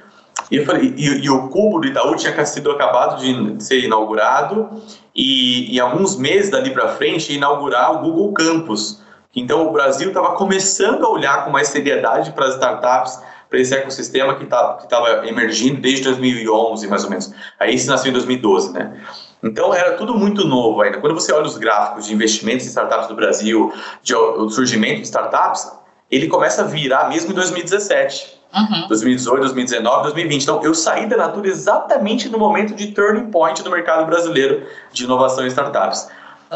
E, 0.51 0.57
eu 0.57 0.65
falei, 0.65 0.95
e, 0.97 1.25
e, 1.25 1.31
o 1.31 1.49
cubo 1.49 1.79
do 1.79 1.87
Itaú 1.87 2.17
tinha 2.17 2.45
sido 2.47 2.71
acabado 2.71 3.21
de 3.21 3.63
ser 3.63 3.85
inaugurado 3.85 4.83
e, 5.15 5.75
e 5.75 5.81
alguns 5.81 6.17
meses 6.17 6.51
dali 6.51 6.71
para 6.71 6.89
frente 6.89 7.35
inaugurar 7.35 7.93
o 7.93 7.99
Google 7.99 8.33
Campus. 8.33 9.03
Então 9.35 9.69
o 9.69 9.73
Brasil 9.73 10.09
estava 10.09 10.35
começando 10.35 11.05
a 11.05 11.11
olhar 11.11 11.45
com 11.45 11.51
mais 11.51 11.69
seriedade 11.69 12.33
para 12.33 12.47
as 12.47 12.55
startups, 12.55 13.21
para 13.49 13.59
esse 13.59 13.75
ecossistema 13.75 14.35
que 14.37 14.45
estava 14.45 15.27
emergindo 15.27 15.81
desde 15.81 16.05
2011, 16.05 16.87
mais 16.87 17.05
ou 17.05 17.11
menos. 17.11 17.33
Aí 17.59 17.75
isso 17.75 17.89
nasceu 17.89 18.11
em 18.11 18.13
2012, 18.13 18.73
né? 18.73 19.01
Então 19.43 19.73
era 19.73 19.97
tudo 19.97 20.15
muito 20.15 20.47
novo 20.47 20.83
ainda. 20.83 20.99
Quando 20.99 21.15
você 21.15 21.33
olha 21.33 21.47
os 21.47 21.57
gráficos 21.57 22.07
de 22.07 22.15
investimentos 22.15 22.67
em 22.67 22.69
startups 22.69 23.07
do 23.07 23.15
Brasil, 23.15 23.73
de, 24.03 24.15
o 24.15 24.49
surgimento 24.51 24.97
de 24.97 25.03
startups, 25.03 25.71
ele 26.11 26.27
começa 26.27 26.63
a 26.63 26.65
virar 26.65 27.09
mesmo 27.09 27.31
em 27.31 27.35
2017. 27.35 28.38
Uhum. 28.55 28.89
2018, 28.89 29.41
2019, 29.41 30.03
2020. 30.05 30.43
Então, 30.43 30.63
eu 30.63 30.75
saí 30.75 31.07
da 31.07 31.17
Natura 31.17 31.49
exatamente 31.49 32.29
no 32.29 32.39
momento 32.39 32.75
de 32.75 32.93
turning 32.93 33.31
point 33.31 33.63
do 33.63 33.71
mercado 33.71 34.07
brasileiro 34.07 34.67
de 34.93 35.05
inovação 35.05 35.45
e 35.45 35.49
startups. 35.49 36.09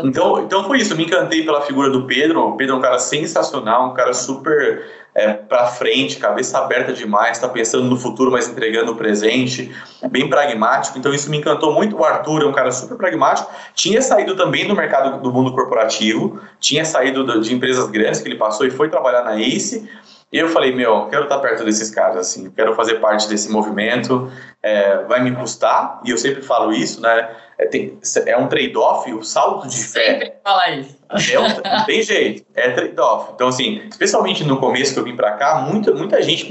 Então, 0.03 0.41
então 0.41 0.65
foi 0.65 0.79
isso, 0.79 0.95
eu 0.95 0.97
me 0.97 1.05
encantei 1.05 1.45
pela 1.45 1.61
figura 1.61 1.91
do 1.91 2.07
Pedro. 2.07 2.49
O 2.49 2.57
Pedro 2.57 2.77
é 2.77 2.79
um 2.79 2.81
cara 2.81 2.99
sensacional, 2.99 3.91
um 3.91 3.95
cara 3.95 4.15
super 4.15 4.83
é, 5.15 5.35
para 5.35 5.67
frente, 5.67 6.17
cabeça 6.17 6.59
aberta 6.59 6.93
demais, 6.93 7.37
está 7.37 7.49
pensando 7.49 7.85
no 7.85 7.97
futuro, 7.97 8.31
mas 8.31 8.49
entregando 8.49 8.93
o 8.93 8.97
presente, 8.97 9.71
bem 10.11 10.29
pragmático. 10.29 10.99
Então 10.99 11.13
isso 11.13 11.29
me 11.29 11.37
encantou 11.37 11.75
muito. 11.75 11.97
O 11.97 12.05
Arthur 12.05 12.43
é 12.43 12.47
um 12.47 12.53
cara 12.53 12.71
super 12.71 12.97
pragmático. 12.97 13.51
Tinha 13.75 14.01
saído 14.01 14.35
também 14.35 14.67
do 14.67 14.75
mercado 14.75 15.21
do 15.21 15.31
mundo 15.31 15.53
corporativo, 15.53 16.41
tinha 16.59 16.85
saído 16.85 17.41
de 17.41 17.55
empresas 17.55 17.87
grandes 17.91 18.21
que 18.21 18.29
ele 18.29 18.37
passou 18.37 18.67
e 18.67 18.71
foi 18.71 18.89
trabalhar 18.89 19.23
na 19.23 19.39
Ace. 19.39 19.87
E 20.33 20.39
eu 20.39 20.49
falei, 20.49 20.75
meu, 20.75 21.09
quero 21.09 21.25
estar 21.25 21.39
perto 21.41 21.63
desses 21.63 21.91
caras, 21.91 22.17
assim, 22.17 22.51
quero 22.51 22.75
fazer 22.75 22.95
parte 23.01 23.29
desse 23.29 23.53
movimento, 23.53 24.33
é, 24.63 25.05
vai 25.05 25.23
me 25.23 25.31
custar, 25.37 26.01
e 26.07 26.11
eu 26.11 26.17
sempre 26.17 26.41
falo 26.41 26.73
isso, 26.73 27.03
né? 27.03 27.37
É, 27.59 27.67
tem, 27.67 27.99
é 28.25 28.39
um 28.39 28.49
trade-off, 28.49 29.13
o 29.13 29.23
salto 29.23 29.69
de 29.69 29.85
fé. 29.85 30.13
Sempre 30.13 30.33
falar 30.43 30.71
isso. 30.71 30.97
É 31.31 31.39
um, 31.39 31.49
não 31.49 31.85
tem 31.85 32.03
jeito, 32.03 32.47
é 32.55 32.71
trade-off. 32.71 33.33
Então, 33.35 33.49
assim, 33.49 33.83
especialmente 33.91 34.43
no 34.43 34.57
começo 34.57 34.95
que 34.95 35.01
eu 35.01 35.05
vim 35.05 35.15
para 35.15 35.33
cá, 35.33 35.57
muita, 35.57 35.93
muita 35.93 36.23
gente 36.23 36.47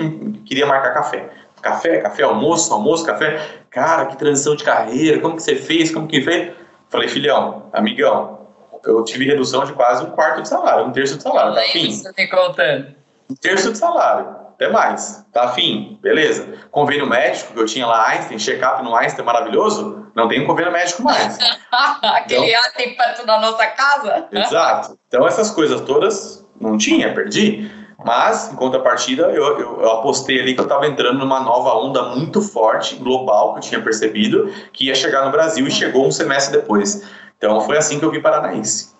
queria 0.45 0.67
marcar 0.67 0.93
café. 0.93 1.31
Café, 1.59 1.97
café, 2.01 2.21
almoço, 2.21 2.71
almoço, 2.71 3.03
café. 3.03 3.41
Cara, 3.71 4.05
que 4.05 4.15
transição 4.15 4.55
de 4.55 4.63
carreira, 4.63 5.19
como 5.19 5.37
que 5.37 5.41
você 5.41 5.55
fez, 5.55 5.89
como 5.89 6.07
que 6.07 6.21
fez? 6.21 6.53
Falei, 6.87 7.07
filhão, 7.07 7.67
amigão, 7.73 8.47
eu 8.85 9.03
tive 9.03 9.25
redução 9.25 9.65
de 9.65 9.73
quase 9.73 10.03
um 10.03 10.11
quarto 10.11 10.43
de 10.43 10.47
salário, 10.47 10.85
um 10.85 10.91
terço 10.91 11.17
de 11.17 11.23
salário, 11.23 11.55
tá 11.55 11.61
fim. 11.61 11.91
Você 11.91 12.11
me 12.15 12.27
contando 12.27 13.00
um 13.31 13.35
terço 13.35 13.71
de 13.71 13.77
salário, 13.77 14.27
até 14.53 14.69
mais. 14.69 15.25
Tá 15.31 15.45
afim? 15.45 15.97
Beleza. 16.01 16.53
Convênio 16.69 17.07
médico 17.07 17.53
que 17.53 17.59
eu 17.59 17.65
tinha 17.65 17.87
lá, 17.87 18.09
Einstein, 18.09 18.37
check-up 18.37 18.83
no 18.83 18.93
Einstein 18.95 19.25
maravilhoso, 19.25 20.07
não 20.13 20.27
tem 20.27 20.41
um 20.41 20.45
convênio 20.45 20.71
médico 20.71 21.01
mais. 21.01 21.37
Aquele 22.01 22.47
então, 22.47 22.63
Einstein 22.63 22.95
perto 22.95 23.25
da 23.25 23.39
nossa 23.39 23.65
casa. 23.67 24.27
Exato. 24.31 24.97
Então 25.07 25.25
essas 25.25 25.51
coisas 25.51 25.79
todas 25.81 26.45
não 26.59 26.77
tinha, 26.77 27.13
perdi. 27.13 27.71
Mas, 28.03 28.51
em 28.51 28.55
contrapartida, 28.55 29.27
eu, 29.27 29.59
eu, 29.59 29.81
eu 29.81 29.91
apostei 29.91 30.39
ali 30.39 30.55
que 30.55 30.59
eu 30.59 30.65
estava 30.65 30.87
entrando 30.87 31.19
numa 31.19 31.39
nova 31.39 31.75
onda 31.75 32.01
muito 32.15 32.41
forte, 32.41 32.95
global, 32.95 33.53
que 33.53 33.59
eu 33.59 33.61
tinha 33.61 33.81
percebido, 33.81 34.51
que 34.73 34.87
ia 34.87 34.95
chegar 34.95 35.23
no 35.23 35.31
Brasil 35.31 35.67
e 35.67 35.71
chegou 35.71 36.07
um 36.07 36.11
semestre 36.11 36.59
depois. 36.59 37.07
Então 37.37 37.61
foi 37.61 37.77
assim 37.77 37.99
que 37.99 38.05
eu 38.05 38.09
vi 38.09 38.19
Paranaense. 38.19 38.91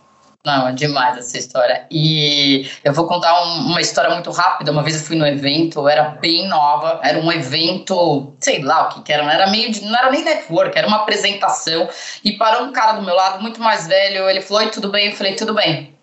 Não, 0.44 0.70
é 0.70 0.72
demais 0.72 1.18
essa 1.18 1.38
história. 1.38 1.86
E 1.92 2.68
eu 2.84 2.94
vou 2.94 3.06
contar 3.06 3.44
um, 3.44 3.68
uma 3.68 3.80
história 3.82 4.10
muito 4.10 4.32
rápida. 4.32 4.72
Uma 4.72 4.82
vez 4.82 5.00
eu 5.00 5.06
fui 5.06 5.16
no 5.16 5.26
evento, 5.26 5.88
era 5.88 6.04
bem 6.04 6.48
nova, 6.48 7.00
era 7.04 7.20
um 7.20 7.32
evento, 7.32 8.34
sei 8.40 8.62
lá 8.64 8.88
o 8.88 8.90
que, 8.90 9.04
que 9.04 9.14
era, 9.14 9.24
não 9.24 9.32
era 9.32 9.48
meio 9.52 9.72
de, 9.72 9.86
não 9.86 9.96
era 9.96 10.10
nem 10.10 10.24
network, 10.24 10.76
era 10.76 10.88
uma 10.88 10.98
apresentação. 10.98 11.88
E 12.24 12.32
parou 12.34 12.64
um 12.64 12.72
cara 12.72 12.94
do 12.94 13.04
meu 13.04 13.14
lado, 13.14 13.42
muito 13.42 13.62
mais 13.62 13.88
velho. 13.88 14.28
Ele 14.28 14.42
falou: 14.42 14.64
Oi, 14.64 14.72
tudo 14.72 14.90
bem? 14.90 15.12
Eu 15.12 15.16
falei: 15.16 15.36
Tudo 15.36 15.54
bem. 15.54 15.96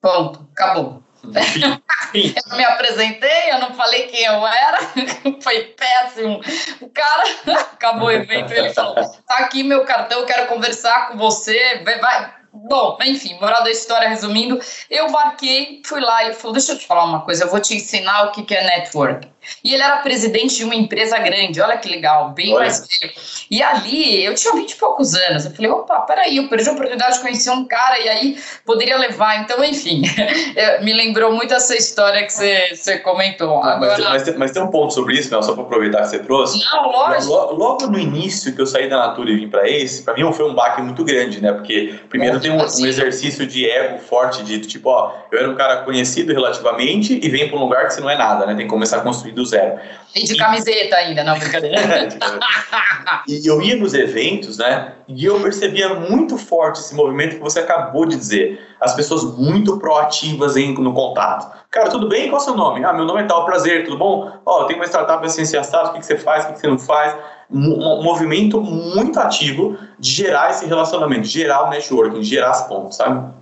Ponto, 0.00 0.48
acabou. 0.52 1.02
eu 1.22 2.56
me 2.56 2.64
apresentei, 2.64 3.52
eu 3.52 3.60
não 3.60 3.74
falei 3.74 4.08
quem 4.08 4.24
eu 4.24 4.44
era, 4.44 4.78
foi 5.40 5.64
péssimo. 5.64 6.40
O 6.80 6.88
cara 6.88 7.24
acabou 7.72 8.08
o 8.08 8.10
evento, 8.10 8.52
ele 8.52 8.72
falou: 8.72 8.94
Tá 8.94 9.36
aqui 9.36 9.62
meu 9.62 9.84
cartão, 9.84 10.20
eu 10.20 10.26
quero 10.26 10.48
conversar 10.48 11.08
com 11.08 11.18
você, 11.18 11.82
vai, 11.84 11.98
vai 12.00 12.41
Bom, 12.54 12.98
enfim, 13.02 13.38
moral 13.40 13.64
da 13.64 13.70
história, 13.70 14.08
resumindo, 14.08 14.60
eu 14.90 15.10
marquei, 15.10 15.80
fui 15.86 16.00
lá 16.00 16.28
e 16.28 16.34
falou: 16.34 16.52
Deixa 16.52 16.72
eu 16.72 16.78
te 16.78 16.86
falar 16.86 17.04
uma 17.04 17.22
coisa, 17.22 17.44
eu 17.44 17.50
vou 17.50 17.60
te 17.60 17.74
ensinar 17.74 18.24
o 18.24 18.32
que, 18.32 18.42
que 18.42 18.54
é 18.54 18.62
network. 18.62 19.26
E 19.64 19.74
ele 19.74 19.82
era 19.82 19.98
presidente 19.98 20.56
de 20.56 20.64
uma 20.64 20.74
empresa 20.74 21.18
grande, 21.18 21.60
olha 21.60 21.76
que 21.76 21.88
legal, 21.88 22.30
bem 22.30 22.52
olha. 22.52 22.60
mais 22.60 22.80
velho. 22.80 23.12
E 23.50 23.62
ali, 23.62 24.24
eu 24.24 24.34
tinha 24.34 24.54
20 24.54 24.70
e 24.70 24.76
poucos 24.76 25.14
anos. 25.14 25.44
Eu 25.44 25.50
falei, 25.50 25.70
opa, 25.70 26.00
peraí, 26.00 26.36
eu 26.36 26.48
perdi 26.48 26.68
a 26.68 26.72
oportunidade 26.72 27.16
de 27.16 27.20
conhecer 27.20 27.50
um 27.50 27.64
cara 27.64 27.98
e 28.00 28.08
aí 28.08 28.38
poderia 28.64 28.96
levar. 28.96 29.42
Então, 29.42 29.62
enfim, 29.64 30.02
me 30.82 30.92
lembrou 30.92 31.32
muito 31.32 31.52
essa 31.52 31.76
história 31.76 32.24
que 32.24 32.32
você, 32.32 32.98
comentou. 32.98 33.62
Agora... 33.62 33.98
Mas, 33.98 34.08
mas, 34.08 34.22
tem, 34.22 34.34
mas, 34.34 34.50
tem 34.52 34.62
um 34.62 34.68
ponto 34.68 34.92
sobre 34.92 35.14
isso, 35.14 35.32
não, 35.32 35.42
só 35.42 35.54
para 35.54 35.62
aproveitar 35.62 36.02
que 36.02 36.08
você 36.08 36.18
trouxe. 36.18 36.64
Não, 36.64 36.90
lógico. 36.90 37.32
Logo, 37.32 37.54
logo, 37.54 37.86
no 37.86 37.98
início 37.98 38.54
que 38.54 38.60
eu 38.60 38.66
saí 38.66 38.88
da 38.88 38.96
Natura 38.96 39.30
e 39.30 39.36
vim 39.36 39.48
para 39.48 39.68
esse, 39.68 40.02
para 40.02 40.14
mim 40.14 40.32
foi 40.32 40.48
um 40.48 40.54
baque 40.54 40.80
muito 40.80 41.04
grande, 41.04 41.40
né? 41.40 41.52
Porque 41.52 41.94
primeiro 42.08 42.40
tem 42.40 42.50
um, 42.50 42.56
um, 42.56 42.86
exercício 42.86 43.46
de 43.46 43.68
ego 43.68 43.98
forte, 43.98 44.42
de 44.42 44.60
tipo, 44.60 44.88
ó, 44.88 45.12
eu 45.30 45.38
era 45.38 45.50
um 45.50 45.54
cara 45.54 45.78
conhecido 45.78 46.32
relativamente 46.32 47.18
e 47.22 47.28
vem 47.28 47.48
para 47.48 47.58
um 47.58 47.62
lugar 47.62 47.86
que 47.86 47.94
você 47.94 48.00
não 48.00 48.10
é 48.10 48.16
nada, 48.16 48.46
né? 48.46 48.54
Tem 48.54 48.66
que 48.66 48.70
começar 48.70 48.98
a 48.98 49.00
construir 49.00 49.31
do 49.32 49.44
zero. 49.44 49.78
E 50.14 50.24
de 50.24 50.36
camiseta 50.36 50.96
ainda, 50.96 51.24
não, 51.24 51.38
brincadeira. 51.38 51.78
e 53.26 53.46
eu 53.46 53.62
ia 53.62 53.76
nos 53.76 53.94
eventos, 53.94 54.58
né? 54.58 54.92
E 55.08 55.24
eu 55.24 55.40
percebia 55.40 55.94
muito 55.94 56.36
forte 56.36 56.80
esse 56.80 56.94
movimento 56.94 57.36
que 57.36 57.42
você 57.42 57.60
acabou 57.60 58.06
de 58.06 58.16
dizer. 58.16 58.60
As 58.80 58.94
pessoas 58.94 59.24
muito 59.38 59.78
proativas 59.78 60.56
em, 60.56 60.74
no 60.74 60.92
contato. 60.92 61.50
Cara, 61.70 61.88
tudo 61.88 62.08
bem? 62.08 62.28
Qual 62.28 62.38
é 62.38 62.42
o 62.42 62.44
seu 62.44 62.54
nome? 62.54 62.84
Ah, 62.84 62.92
meu 62.92 63.06
nome 63.06 63.22
é 63.22 63.24
tal, 63.24 63.46
prazer, 63.46 63.84
tudo 63.84 63.96
bom? 63.96 64.30
Ó, 64.44 64.62
eu 64.62 64.66
tenho 64.66 64.78
uma 64.78 64.86
startup 64.86 65.24
assim, 65.24 65.42
assim, 65.42 65.56
assado, 65.56 65.88
o 65.88 65.92
que, 65.94 66.00
que 66.00 66.06
você 66.06 66.18
faz, 66.18 66.44
o 66.44 66.48
que, 66.48 66.54
que 66.54 66.60
você 66.60 66.66
não 66.66 66.78
faz? 66.78 67.16
Um, 67.50 67.98
um 67.98 68.02
movimento 68.02 68.60
muito 68.60 69.18
ativo 69.18 69.78
de 69.98 70.10
gerar 70.10 70.50
esse 70.50 70.66
relacionamento, 70.66 71.26
gerar 71.26 71.66
o 71.66 71.70
networking, 71.70 72.22
gerar 72.22 72.50
as 72.50 72.66
pontes, 72.66 72.96
sabe? 72.96 73.32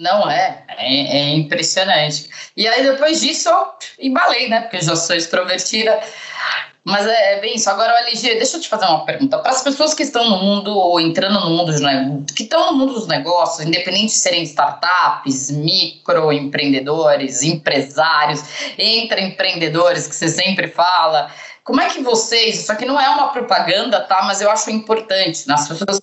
Não 0.00 0.30
é, 0.30 0.64
é, 0.78 1.18
é, 1.18 1.34
impressionante. 1.34 2.30
E 2.56 2.66
aí 2.66 2.82
depois 2.82 3.20
disso 3.20 3.50
eu 3.50 3.66
embalei, 3.98 4.48
né? 4.48 4.62
Porque 4.62 4.78
eu 4.78 4.82
já 4.82 4.96
sou 4.96 5.14
extrovertida. 5.14 6.00
Mas 6.82 7.06
é, 7.06 7.34
é 7.34 7.40
bem 7.42 7.56
isso. 7.56 7.68
Agora, 7.68 7.92
LG, 8.08 8.36
deixa 8.36 8.56
eu 8.56 8.62
te 8.62 8.68
fazer 8.70 8.86
uma 8.86 9.04
pergunta. 9.04 9.38
Para 9.40 9.50
as 9.52 9.62
pessoas 9.62 9.92
que 9.92 10.02
estão 10.02 10.30
no 10.30 10.38
mundo, 10.38 10.74
ou 10.74 10.98
entrando 10.98 11.38
no 11.40 11.50
mundo, 11.50 11.70
que 12.34 12.44
estão 12.44 12.72
no 12.72 12.78
mundo 12.78 12.94
dos 12.94 13.06
negócios, 13.06 13.66
independente 13.66 14.06
de 14.06 14.12
serem 14.12 14.42
startups, 14.44 15.50
microempreendedores, 15.50 17.42
empresários, 17.42 18.42
empreendedores 18.78 20.08
que 20.08 20.14
você 20.14 20.28
sempre 20.28 20.68
fala, 20.68 21.30
como 21.62 21.82
é 21.82 21.90
que 21.90 22.02
vocês, 22.02 22.60
isso 22.60 22.72
aqui 22.72 22.86
não 22.86 22.98
é 22.98 23.06
uma 23.10 23.28
propaganda, 23.28 24.00
tá? 24.00 24.22
Mas 24.22 24.40
eu 24.40 24.50
acho 24.50 24.70
importante, 24.70 25.46
nas 25.46 25.68
né? 25.68 25.76
pessoas 25.76 26.00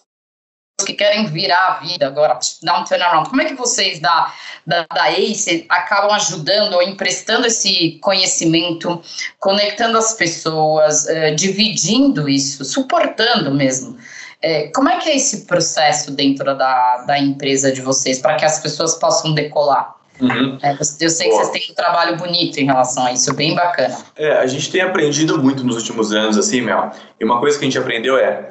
que 0.86 0.94
querem 0.94 1.26
virar 1.26 1.68
a 1.68 1.86
vida 1.86 2.06
agora, 2.06 2.38
dar 2.62 2.80
um 2.80 2.84
turnaround, 2.84 3.30
como 3.30 3.42
é 3.42 3.46
que 3.46 3.56
vocês 3.56 4.00
da, 4.00 4.32
da, 4.66 4.86
da 4.94 5.12
ACE 5.12 5.66
acabam 5.70 6.12
ajudando 6.12 6.74
ou 6.74 6.84
emprestando 6.84 7.48
esse 7.48 7.98
conhecimento, 8.02 9.02
conectando 9.40 9.98
as 9.98 10.14
pessoas, 10.14 11.06
uh, 11.06 11.36
dividindo 11.36 12.30
isso, 12.30 12.64
suportando 12.64 13.54
mesmo? 13.54 13.98
É, 14.40 14.68
como 14.68 14.88
é 14.88 14.98
que 14.98 15.10
é 15.10 15.16
esse 15.16 15.48
processo 15.48 16.12
dentro 16.12 16.56
da, 16.56 16.98
da 17.08 17.18
empresa 17.18 17.72
de 17.72 17.82
vocês, 17.82 18.20
para 18.20 18.36
que 18.36 18.46
as 18.46 18.60
pessoas 18.60 18.94
possam 18.96 19.34
decolar? 19.34 19.96
Uhum. 20.22 20.60
É, 20.62 20.74
eu 20.74 21.10
sei 21.10 21.30
que 21.30 21.36
vocês 21.36 21.50
têm 21.50 21.72
um 21.72 21.76
trabalho 21.76 22.18
bonito 22.18 22.60
em 22.60 22.66
relação 22.66 23.06
a 23.08 23.12
isso, 23.12 23.34
bem 23.34 23.56
bacana. 23.56 23.98
É, 24.16 24.38
a 24.38 24.46
gente 24.46 24.72
tem 24.72 24.82
aprendido 24.82 25.42
muito 25.42 25.64
nos 25.64 25.76
últimos 25.78 26.12
anos, 26.12 26.38
assim, 26.38 26.62
Mel. 26.62 26.92
E 27.20 27.26
uma 27.26 27.40
coisa 27.40 27.58
que 27.58 27.66
a 27.66 27.68
gente 27.68 27.80
aprendeu 27.80 28.16
é 28.18 28.48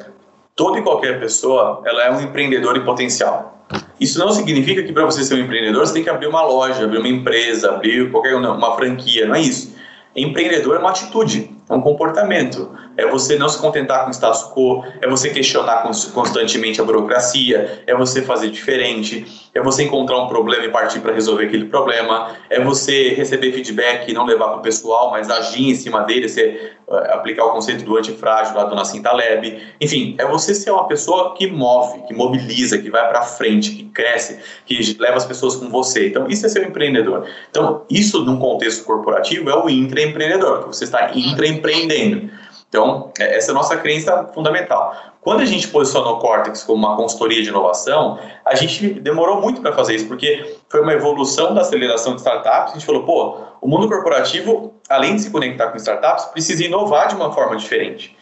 toda 0.57 0.79
e 0.79 0.83
qualquer 0.83 1.21
pessoa 1.21 1.83
ela 1.85 2.05
é 2.05 2.11
um 2.11 2.21
empreendedor 2.21 2.77
em 2.77 2.85
potencial. 2.85 3.66
Isso 4.01 4.19
não 4.19 4.33
significa 4.33 4.83
que 4.83 4.92
para 4.92 5.05
você 5.05 5.23
ser 5.23 5.35
um 5.35 5.38
empreendedor 5.38 5.87
você 5.87 5.92
tem 5.92 6.03
que 6.03 6.11
abrir 6.11 6.27
uma 6.27 6.42
loja, 6.42 6.85
abrir 6.85 6.99
uma 6.99 7.09
empresa, 7.09 7.71
abrir 7.71 8.11
qualquer 8.11 8.35
uma 8.35 8.75
franquia, 8.75 9.27
não 9.27 9.35
é 9.35 9.40
isso. 9.40 9.77
Empreendedor 10.14 10.77
é 10.77 10.79
uma 10.79 10.90
atitude, 10.90 11.56
é 11.68 11.74
um 11.74 11.81
comportamento. 11.81 12.70
É 12.96 13.07
você 13.07 13.37
não 13.37 13.48
se 13.48 13.59
contentar 13.59 14.05
com 14.05 14.09
o 14.09 14.14
status 14.14 14.44
quo, 14.55 14.85
é 15.00 15.09
você 15.09 15.31
questionar 15.31 15.83
constantemente 16.14 16.81
a 16.81 16.85
burocracia, 16.85 17.83
é 17.87 17.94
você 17.94 18.22
fazer 18.22 18.50
diferente, 18.50 19.50
é 19.55 19.61
você 19.61 19.83
encontrar 19.83 20.18
um 20.18 20.29
problema 20.29 20.64
e 20.64 20.70
partir 20.70 21.00
para 21.00 21.12
resolver 21.12 21.46
aquele 21.46 21.66
problema, 21.66 22.37
é 22.48 22.61
você 22.61 23.11
receber 23.14 23.52
feedback 23.52 24.09
e 24.09 24.14
não 24.14 24.24
levar 24.24 24.48
para 24.48 24.59
o 24.59 24.62
pessoal, 24.62 25.11
mas 25.11 25.29
agir 25.29 25.68
em 25.68 25.74
cima 25.74 26.02
dele, 26.02 26.29
você 26.29 26.72
uh, 26.87 26.96
aplicar 27.12 27.44
o 27.44 27.50
conceito 27.50 27.85
do 27.85 27.96
antifrágil 27.96 28.57
lá 28.57 28.64
do 28.64 28.74
Nassim 28.74 29.02
Taleb. 29.02 29.62
Enfim, 29.81 30.14
é 30.18 30.26
você 30.26 30.55
ser 30.55 30.70
uma 30.70 30.87
pessoa 30.87 31.35
que 31.35 31.46
move, 31.46 32.02
que 32.07 32.14
mobiliza, 32.14 32.79
que 32.79 32.90
vai 32.90 33.09
para 33.09 33.22
frente, 33.22 33.72
que 33.72 33.85
cresce, 33.85 34.38
que 34.64 34.96
leva 34.98 35.16
as 35.16 35.26
pessoas 35.26 35.57
com 35.57 35.68
você. 35.68 36.09
Então, 36.09 36.26
isso 36.29 36.46
é 36.46 36.48
ser 36.48 36.64
um 36.64 36.68
empreendedor. 36.68 37.26
Então, 37.50 37.83
isso 37.90 38.24
num 38.24 38.38
contexto 38.38 38.85
corporativo 38.85 39.50
é 39.50 39.57
o 39.57 39.68
intraempreendedor, 39.68 40.61
que 40.61 40.66
você 40.68 40.85
está 40.85 41.11
intraempreendendo. 41.57 42.31
Então, 42.69 43.12
é, 43.19 43.37
essa 43.37 43.51
é 43.51 43.53
a 43.53 43.55
nossa 43.55 43.77
crença 43.77 44.29
fundamental. 44.35 44.95
Quando 45.21 45.40
a 45.40 45.45
gente 45.45 45.66
posicionou 45.69 46.16
o 46.16 46.19
Cortex 46.19 46.62
como 46.62 46.87
uma 46.87 46.97
consultoria 46.97 47.42
de 47.42 47.49
inovação, 47.49 48.19
a 48.45 48.55
gente 48.55 48.88
demorou 49.01 49.40
muito 49.40 49.61
para 49.61 49.73
fazer 49.73 49.97
isso, 49.97 50.07
porque 50.07 50.57
foi 50.69 50.83
uma 50.83 50.92
evolução 50.92 51.53
da 51.53 51.62
aceleração 51.62 52.14
de 52.14 52.21
startups. 52.21 52.71
A 52.71 52.75
gente 52.75 52.87
falou, 52.87 53.05
pô, 53.05 53.38
o 53.61 53.69
mundo 53.69 53.88
corporativo, 53.88 54.75
além 54.88 55.16
de 55.16 55.23
se 55.23 55.31
conectar 55.31 55.69
com 55.69 55.77
startups, 55.77 56.27
precisa 56.27 56.64
inovar 56.64 57.09
de 57.09 57.16
uma 57.16 57.33
forma 57.33 57.57
diferente. 57.57 58.16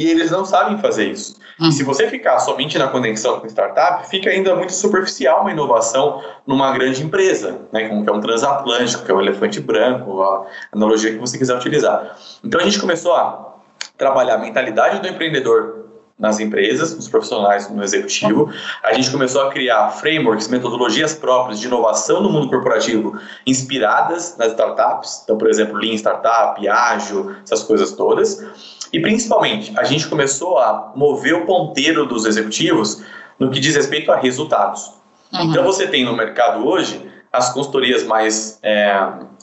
E 0.00 0.08
eles 0.08 0.30
não 0.30 0.46
sabem 0.46 0.78
fazer 0.78 1.10
isso. 1.10 1.36
E 1.60 1.66
hum. 1.66 1.70
se 1.70 1.82
você 1.82 2.08
ficar 2.08 2.38
somente 2.38 2.78
na 2.78 2.88
conexão 2.88 3.38
com 3.38 3.46
startup, 3.46 4.08
fica 4.08 4.30
ainda 4.30 4.56
muito 4.56 4.72
superficial 4.72 5.42
uma 5.42 5.52
inovação 5.52 6.24
numa 6.46 6.72
grande 6.72 7.02
empresa, 7.02 7.58
né, 7.70 7.86
como 7.86 8.02
que 8.02 8.08
é 8.08 8.12
um 8.14 8.18
transatlântico, 8.18 9.04
que 9.04 9.10
é 9.10 9.14
um 9.14 9.20
elefante 9.20 9.60
branco, 9.60 10.22
a 10.22 10.46
analogia 10.72 11.12
que 11.12 11.18
você 11.18 11.36
quiser 11.36 11.54
utilizar. 11.54 12.16
Então 12.42 12.58
a 12.58 12.64
gente 12.64 12.80
começou 12.80 13.12
a 13.12 13.56
trabalhar 13.98 14.36
a 14.36 14.38
mentalidade 14.38 15.00
do 15.00 15.06
empreendedor 15.06 15.79
nas 16.20 16.38
empresas, 16.38 16.94
nos 16.94 17.08
profissionais, 17.08 17.68
no 17.70 17.82
executivo. 17.82 18.52
A 18.84 18.92
gente 18.92 19.10
começou 19.10 19.42
a 19.42 19.50
criar 19.50 19.88
frameworks, 19.88 20.48
metodologias 20.48 21.14
próprias 21.14 21.58
de 21.58 21.66
inovação 21.66 22.22
no 22.22 22.30
mundo 22.30 22.48
corporativo, 22.48 23.18
inspiradas 23.46 24.36
nas 24.36 24.48
startups. 24.48 25.22
Então, 25.24 25.38
por 25.38 25.48
exemplo, 25.48 25.76
Lean 25.78 25.94
Startup, 25.94 26.68
Ágil, 26.68 27.34
essas 27.42 27.62
coisas 27.62 27.92
todas. 27.92 28.46
E 28.92 29.00
principalmente, 29.00 29.72
a 29.78 29.84
gente 29.84 30.06
começou 30.06 30.58
a 30.58 30.92
mover 30.94 31.34
o 31.34 31.46
ponteiro 31.46 32.06
dos 32.06 32.26
executivos 32.26 33.02
no 33.38 33.50
que 33.50 33.58
diz 33.58 33.74
respeito 33.74 34.12
a 34.12 34.16
resultados. 34.16 34.92
Uhum. 35.32 35.50
Então, 35.50 35.64
você 35.64 35.86
tem 35.86 36.04
no 36.04 36.14
mercado 36.14 36.66
hoje 36.68 37.10
as 37.32 37.50
consultorias 37.52 38.04
mais, 38.04 38.58
é, 38.62 38.92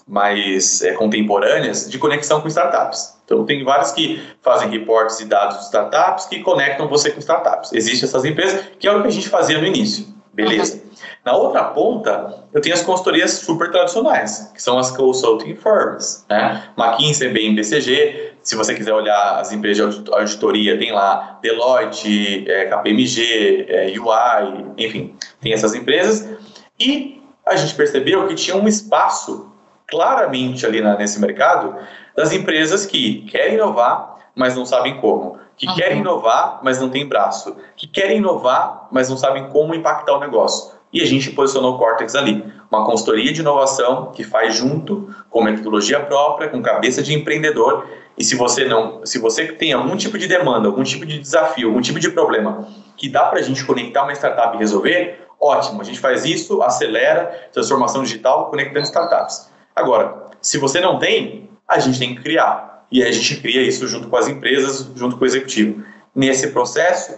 mais 0.07 0.83
é, 0.83 0.93
contemporâneas 0.93 1.89
de 1.89 1.97
conexão 1.97 2.39
com 2.39 2.47
startups. 2.47 3.16
Então, 3.27 3.45
tem 3.45 3.61
vários 3.61 3.91
que 3.91 4.23
fazem 4.41 4.69
reportes 4.69 5.19
e 5.19 5.25
dados 5.25 5.57
de 5.57 5.63
startups 5.65 6.27
que 6.27 6.39
conectam 6.39 6.87
você 6.87 7.11
com 7.11 7.19
startups. 7.19 7.73
Existem 7.73 8.07
essas 8.07 8.23
empresas, 8.23 8.65
que 8.79 8.87
é 8.87 8.91
o 8.91 9.01
que 9.01 9.07
a 9.09 9.11
gente 9.11 9.27
fazia 9.27 9.59
no 9.59 9.67
início. 9.67 10.07
Beleza. 10.31 10.75
Uhum. 10.75 10.81
Na 11.25 11.35
outra 11.35 11.65
ponta, 11.65 12.45
eu 12.53 12.61
tenho 12.61 12.73
as 12.73 12.83
consultorias 12.83 13.31
super 13.31 13.69
tradicionais, 13.69 14.49
que 14.53 14.61
são 14.61 14.79
as 14.79 14.95
consulting 14.95 15.55
firms, 15.55 16.25
né? 16.29 16.63
McKinsey, 16.77 17.27
BM, 17.27 17.53
BCG. 17.53 18.33
Se 18.41 18.55
você 18.55 18.73
quiser 18.73 18.93
olhar 18.93 19.41
as 19.41 19.51
empresas 19.51 20.01
de 20.01 20.09
auditoria, 20.09 20.79
tem 20.79 20.93
lá 20.93 21.37
Deloitte, 21.41 22.49
é, 22.49 22.65
KPMG, 22.65 23.65
é, 23.67 23.93
UI, 23.99 24.65
enfim, 24.77 25.15
tem 25.41 25.51
essas 25.51 25.75
empresas. 25.75 26.29
E 26.79 27.21
a 27.45 27.57
gente 27.57 27.75
percebeu 27.75 28.25
que 28.25 28.35
tinha 28.35 28.55
um 28.55 28.69
espaço 28.69 29.51
claramente 29.85 30.65
ali 30.65 30.79
na, 30.79 30.97
nesse 30.97 31.19
mercado 31.19 31.75
das 32.17 32.34
empresas 32.34 32.84
que 32.84 33.21
querem 33.30 33.53
inovar, 33.53 34.17
mas 34.36 34.56
não 34.56 34.65
sabem 34.65 34.99
como, 34.99 35.38
que 35.56 35.67
uhum. 35.67 35.75
querem 35.75 35.99
inovar, 35.99 36.60
mas 36.63 36.82
não 36.82 36.89
têm 36.89 37.08
braço, 37.08 37.56
que 37.75 37.86
querem 37.88 38.17
inovar, 38.17 38.88
mas 38.91 39.08
não 39.08 39.15
sabem 39.15 39.47
como 39.49 39.75
impactar 39.75 40.13
o 40.13 40.19
negócio. 40.19 40.75
E 40.91 41.01
a 41.01 41.06
gente 41.06 41.30
posicionou 41.32 41.75
o 41.75 41.77
Cortex 41.77 42.15
ali, 42.15 42.43
uma 42.71 42.86
consultoria 42.86 43.32
de 43.32 43.41
inovação 43.41 44.12
que 44.12 44.23
faz 44.23 44.56
junto 44.56 45.13
com 45.30 45.43
metodologia 45.43 45.99
própria, 45.99 46.49
com 46.49 46.62
cabeça 46.62 47.03
de 47.03 47.13
empreendedor. 47.13 47.86
E 48.17 48.23
se 48.23 48.36
você 48.36 48.65
não, 48.65 49.06
se 49.06 49.19
você 49.19 49.47
tem 49.47 49.73
algum 49.73 49.95
tipo 49.95 50.17
de 50.17 50.27
demanda, 50.27 50.67
algum 50.67 50.84
tipo 50.84 51.06
de 51.06 51.19
desafio, 51.19 51.67
algum 51.67 51.82
tipo 51.82 51.99
de 51.99 52.10
problema 52.10 52.67
que 52.95 53.10
dá 53.10 53.25
para 53.25 53.39
a 53.39 53.43
gente 53.43 53.63
conectar 53.63 54.03
uma 54.03 54.13
startup 54.13 54.56
e 54.56 54.60
resolver, 54.60 55.27
ótimo. 55.39 55.82
A 55.82 55.84
gente 55.84 55.99
faz 55.99 56.25
isso, 56.25 56.63
acelera 56.63 57.49
transformação 57.53 58.01
digital 58.01 58.49
conectando 58.49 58.86
startups. 58.86 59.51
Agora, 59.75 60.25
se 60.41 60.58
você 60.58 60.80
não 60.80 60.97
tem, 60.97 61.47
a 61.67 61.80
gente 61.80 61.99
tem 61.99 62.15
que 62.15 62.21
criar. 62.21 62.86
E 62.91 63.03
a 63.03 63.12
gente 63.12 63.38
cria 63.38 63.62
isso 63.62 63.88
junto 63.88 64.08
com 64.08 64.15
as 64.15 64.27
empresas, 64.27 64.89
junto 64.95 65.17
com 65.17 65.23
o 65.23 65.27
executivo. 65.27 65.84
Nesse 66.15 66.51
processo, 66.51 67.17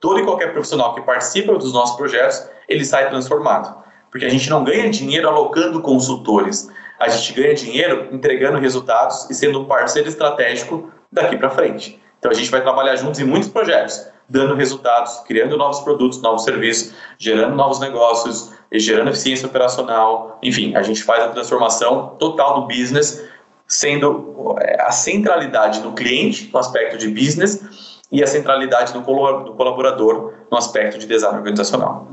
todo 0.00 0.18
e 0.18 0.24
qualquer 0.24 0.52
profissional 0.52 0.94
que 0.94 1.02
participa 1.02 1.54
dos 1.54 1.72
nossos 1.72 1.96
projetos, 1.96 2.46
ele 2.68 2.84
sai 2.84 3.08
transformado. 3.08 3.82
Porque 4.10 4.26
a 4.26 4.28
gente 4.28 4.50
não 4.50 4.64
ganha 4.64 4.90
dinheiro 4.90 5.28
alocando 5.28 5.80
consultores. 5.80 6.68
A 6.98 7.08
gente 7.08 7.32
ganha 7.32 7.54
dinheiro 7.54 8.08
entregando 8.12 8.58
resultados 8.58 9.28
e 9.30 9.34
sendo 9.34 9.60
um 9.60 9.64
parceiro 9.66 10.08
estratégico 10.08 10.90
daqui 11.10 11.36
para 11.36 11.50
frente. 11.50 12.00
Então 12.18 12.30
a 12.30 12.34
gente 12.34 12.50
vai 12.50 12.62
trabalhar 12.62 12.96
juntos 12.96 13.20
em 13.20 13.24
muitos 13.24 13.48
projetos, 13.50 14.06
dando 14.28 14.54
resultados, 14.54 15.18
criando 15.26 15.56
novos 15.56 15.80
produtos, 15.80 16.22
novos 16.22 16.42
serviços, 16.42 16.94
gerando 17.18 17.54
novos 17.54 17.78
negócios, 17.80 18.52
gerando 18.72 19.10
eficiência 19.10 19.46
operacional, 19.46 20.38
enfim, 20.42 20.74
a 20.74 20.82
gente 20.82 21.02
faz 21.02 21.22
a 21.22 21.28
transformação 21.28 22.16
total 22.18 22.60
do 22.60 22.66
business, 22.66 23.22
sendo 23.66 24.56
é, 24.60 24.80
a 24.82 24.90
centralidade 24.90 25.80
no 25.80 25.92
cliente, 25.92 26.50
no 26.52 26.58
aspecto 26.58 26.98
de 26.98 27.08
business, 27.08 28.00
e 28.12 28.22
a 28.22 28.26
centralidade 28.26 28.92
do 28.92 29.02
colaborador, 29.02 30.34
no 30.50 30.56
aspecto 30.56 30.98
de 30.98 31.06
design 31.06 31.36
organizacional. 31.36 32.06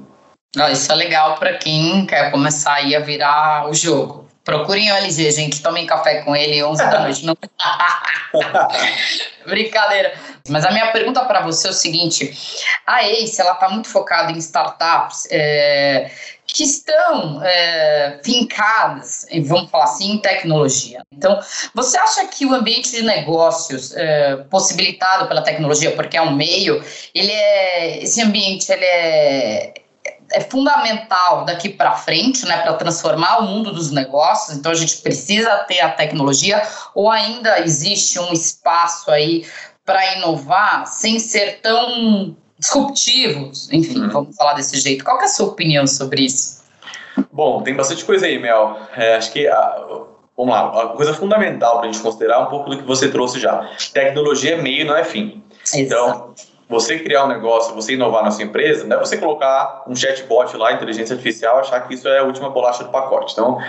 isso 0.71 0.91
é 0.91 0.95
legal 0.95 1.35
para 1.35 1.57
quem 1.57 2.05
quer 2.07 2.31
começar 2.31 2.77
a 2.95 2.99
virar 2.99 3.69
o 3.69 3.73
jogo. 3.73 4.25
Procurem 4.43 4.91
o 4.91 4.95
LG, 4.95 5.31
gente. 5.31 5.61
Tomem 5.61 5.85
café 5.85 6.21
com 6.21 6.35
ele 6.35 6.63
11 6.63 6.83
da 6.83 6.99
noite. 7.01 7.25
Não... 7.25 7.37
Brincadeira. 9.45 10.13
Mas 10.49 10.65
a 10.65 10.71
minha 10.71 10.91
pergunta 10.91 11.23
para 11.25 11.41
você 11.41 11.67
é 11.67 11.71
o 11.71 11.73
seguinte: 11.73 12.35
a 12.85 13.03
ACE 13.03 13.39
ela 13.39 13.53
está 13.53 13.69
muito 13.69 13.87
focada 13.87 14.31
em 14.31 14.37
startups 14.37 15.27
é, 15.29 16.09
que 16.47 16.63
estão 16.63 17.41
é, 17.43 18.19
fincadas, 18.23 19.25
vamos 19.43 19.69
falar 19.69 19.85
assim, 19.85 20.13
em 20.13 20.17
tecnologia. 20.17 21.03
Então, 21.11 21.39
você 21.73 21.97
acha 21.97 22.25
que 22.27 22.45
o 22.45 22.53
ambiente 22.53 22.91
de 22.91 23.03
negócios 23.03 23.95
é, 23.95 24.37
possibilitado 24.49 25.27
pela 25.27 25.41
tecnologia, 25.41 25.91
porque 25.91 26.17
é 26.17 26.21
um 26.21 26.35
meio, 26.35 26.83
ele 27.13 27.31
é 27.31 28.03
esse 28.03 28.21
ambiente 28.21 28.71
ele 28.71 28.85
é 28.85 29.73
é 30.33 30.41
fundamental 30.41 31.45
daqui 31.45 31.69
para 31.69 31.91
frente, 31.93 32.45
né, 32.45 32.57
para 32.57 32.73
transformar 32.73 33.39
o 33.39 33.43
mundo 33.43 33.71
dos 33.71 33.91
negócios. 33.91 34.57
Então 34.57 34.71
a 34.71 34.75
gente 34.75 34.97
precisa 34.97 35.57
ter 35.59 35.81
a 35.81 35.89
tecnologia 35.89 36.61
ou 36.93 37.09
ainda 37.09 37.59
existe 37.59 38.19
um 38.19 38.31
espaço 38.33 39.11
aí 39.11 39.45
para 39.85 40.17
inovar 40.17 40.85
sem 40.87 41.19
ser 41.19 41.59
tão 41.61 42.35
disruptivos. 42.57 43.71
Enfim, 43.71 44.01
uhum. 44.01 44.09
vamos 44.09 44.35
falar 44.35 44.53
desse 44.53 44.79
jeito. 44.79 45.03
Qual 45.03 45.19
é 45.19 45.25
a 45.25 45.27
sua 45.27 45.47
opinião 45.47 45.87
sobre 45.87 46.23
isso? 46.23 46.61
Bom, 47.31 47.61
tem 47.61 47.75
bastante 47.75 48.05
coisa 48.05 48.25
aí, 48.25 48.39
Mel. 48.39 48.77
É, 48.95 49.15
acho 49.15 49.31
que 49.31 49.47
a, 49.47 49.83
vamos 50.37 50.53
lá, 50.53 50.83
a 50.83 50.87
coisa 50.89 51.13
fundamental 51.13 51.79
para 51.79 51.89
a 51.89 51.91
gente 51.91 52.01
considerar 52.01 52.39
um 52.39 52.45
pouco 52.45 52.69
do 52.69 52.77
que 52.77 52.83
você 52.83 53.09
trouxe 53.09 53.39
já. 53.39 53.69
Tecnologia 53.93 54.53
é 54.53 54.61
meio, 54.61 54.85
não 54.85 54.95
é 54.95 55.03
fim. 55.03 55.43
Exato. 55.73 55.79
Então, 55.79 56.33
você 56.71 56.97
criar 56.97 57.25
um 57.25 57.27
negócio, 57.27 57.75
você 57.75 57.93
inovar 57.93 58.23
na 58.23 58.31
sua 58.31 58.45
empresa, 58.45 58.87
não 58.87 58.95
é 58.95 58.99
você 58.99 59.17
colocar 59.17 59.83
um 59.85 59.93
chatbot 59.93 60.55
lá, 60.55 60.71
inteligência 60.71 61.13
artificial, 61.13 61.59
achar 61.59 61.81
que 61.81 61.93
isso 61.93 62.07
é 62.07 62.19
a 62.19 62.23
última 62.23 62.49
bolacha 62.49 62.85
do 62.85 62.89
pacote. 62.89 63.33
Então, 63.33 63.59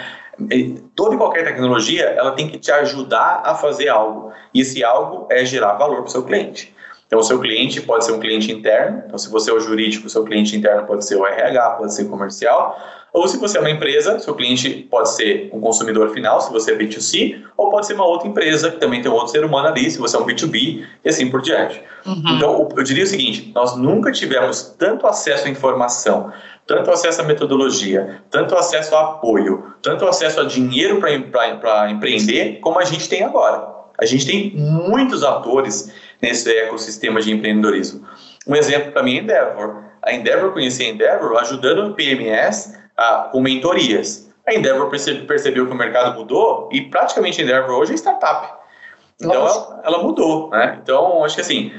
toda 0.95 1.17
e 1.17 1.19
qualquer 1.19 1.45
tecnologia, 1.45 2.05
ela 2.05 2.31
tem 2.31 2.49
que 2.49 2.59
te 2.59 2.71
ajudar 2.71 3.43
a 3.45 3.57
fazer 3.57 3.88
algo. 3.88 4.33
E 4.55 4.61
esse 4.61 4.85
algo 4.85 5.27
é 5.29 5.45
gerar 5.45 5.73
valor 5.73 5.97
para 5.97 6.07
o 6.07 6.11
seu 6.11 6.23
cliente. 6.23 6.73
Então, 7.12 7.20
o 7.20 7.22
seu 7.22 7.38
cliente 7.38 7.79
pode 7.83 8.07
ser 8.07 8.12
um 8.12 8.18
cliente 8.18 8.51
interno. 8.51 9.03
Então, 9.05 9.18
se 9.18 9.29
você 9.29 9.51
é 9.51 9.53
o 9.53 9.61
jurídico, 9.61 10.07
o 10.07 10.11
seu 10.11 10.25
cliente 10.25 10.57
interno 10.57 10.87
pode 10.87 11.05
ser 11.05 11.16
o 11.16 11.27
RH, 11.27 11.72
pode 11.72 11.92
ser 11.92 12.07
comercial. 12.07 12.83
Ou 13.12 13.29
se 13.29 13.37
você 13.37 13.59
é 13.59 13.61
uma 13.61 13.68
empresa, 13.68 14.18
seu 14.18 14.35
cliente 14.35 14.88
pode 14.90 15.11
ser 15.11 15.51
um 15.53 15.61
consumidor 15.61 16.09
final, 16.09 16.40
se 16.40 16.51
você 16.51 16.72
é 16.72 16.75
B2C, 16.75 17.42
ou 17.55 17.68
pode 17.68 17.87
ser 17.87 17.92
uma 17.92 18.07
outra 18.07 18.27
empresa 18.27 18.70
que 18.70 18.81
também 18.81 19.03
tem 19.03 19.11
um 19.11 19.14
outro 19.14 19.31
ser 19.31 19.44
humano 19.44 19.68
ali, 19.68 19.90
se 19.90 19.98
você 19.98 20.16
é 20.16 20.20
um 20.20 20.25
B2B, 20.25 20.87
e 21.05 21.09
assim 21.11 21.31
por 21.31 21.42
diante. 21.42 21.83
Uhum. 22.07 22.22
Então, 22.35 22.68
eu 22.75 22.83
diria 22.83 23.05
o 23.05 23.07
seguinte: 23.07 23.53
nós 23.55 23.77
nunca 23.77 24.11
tivemos 24.11 24.75
tanto 24.79 25.07
acesso 25.07 25.46
à 25.46 25.51
informação, 25.51 26.33
tanto 26.66 26.90
acesso 26.90 27.20
à 27.20 27.25
metodologia, 27.25 28.22
tanto 28.31 28.57
acesso 28.57 28.96
a 28.96 29.03
apoio, 29.03 29.75
tanto 29.83 30.07
acesso 30.07 30.40
a 30.40 30.44
dinheiro 30.44 30.98
para 30.98 31.90
empreender, 31.90 32.59
como 32.62 32.79
a 32.79 32.85
gente 32.85 33.07
tem 33.07 33.22
agora. 33.22 33.70
A 33.98 34.07
gente 34.07 34.27
tem 34.27 34.53
muitos 34.57 35.22
atores 35.22 35.92
nesse 36.22 36.50
ecossistema 36.50 37.20
de 37.20 37.32
empreendedorismo. 37.32 38.06
Um 38.46 38.54
exemplo 38.54 38.92
para 38.92 39.02
mim 39.02 39.16
é 39.16 39.20
Endeavor. 39.20 39.82
A 40.02 40.12
Endeavor, 40.12 40.52
conheci 40.52 40.85
a 40.85 40.88
Endeavor 40.88 41.37
ajudando 41.38 41.88
o 41.88 41.94
PMS 41.94 42.78
ah, 42.96 43.28
com 43.32 43.40
mentorias. 43.40 44.30
A 44.46 44.54
Endeavor 44.54 44.88
percebe, 44.88 45.26
percebeu 45.26 45.66
que 45.66 45.72
o 45.72 45.76
mercado 45.76 46.18
mudou 46.18 46.68
e 46.72 46.82
praticamente 46.82 47.40
a 47.40 47.44
Endeavor 47.44 47.76
hoje 47.76 47.92
é 47.92 47.96
startup. 47.96 48.62
Então 49.20 49.35
ela, 49.35 49.82
ela, 49.85 50.02
mudou, 50.02 50.50
né? 50.50 50.78
Então 50.82 51.24
acho 51.24 51.37
que 51.37 51.40
assim, 51.40 51.72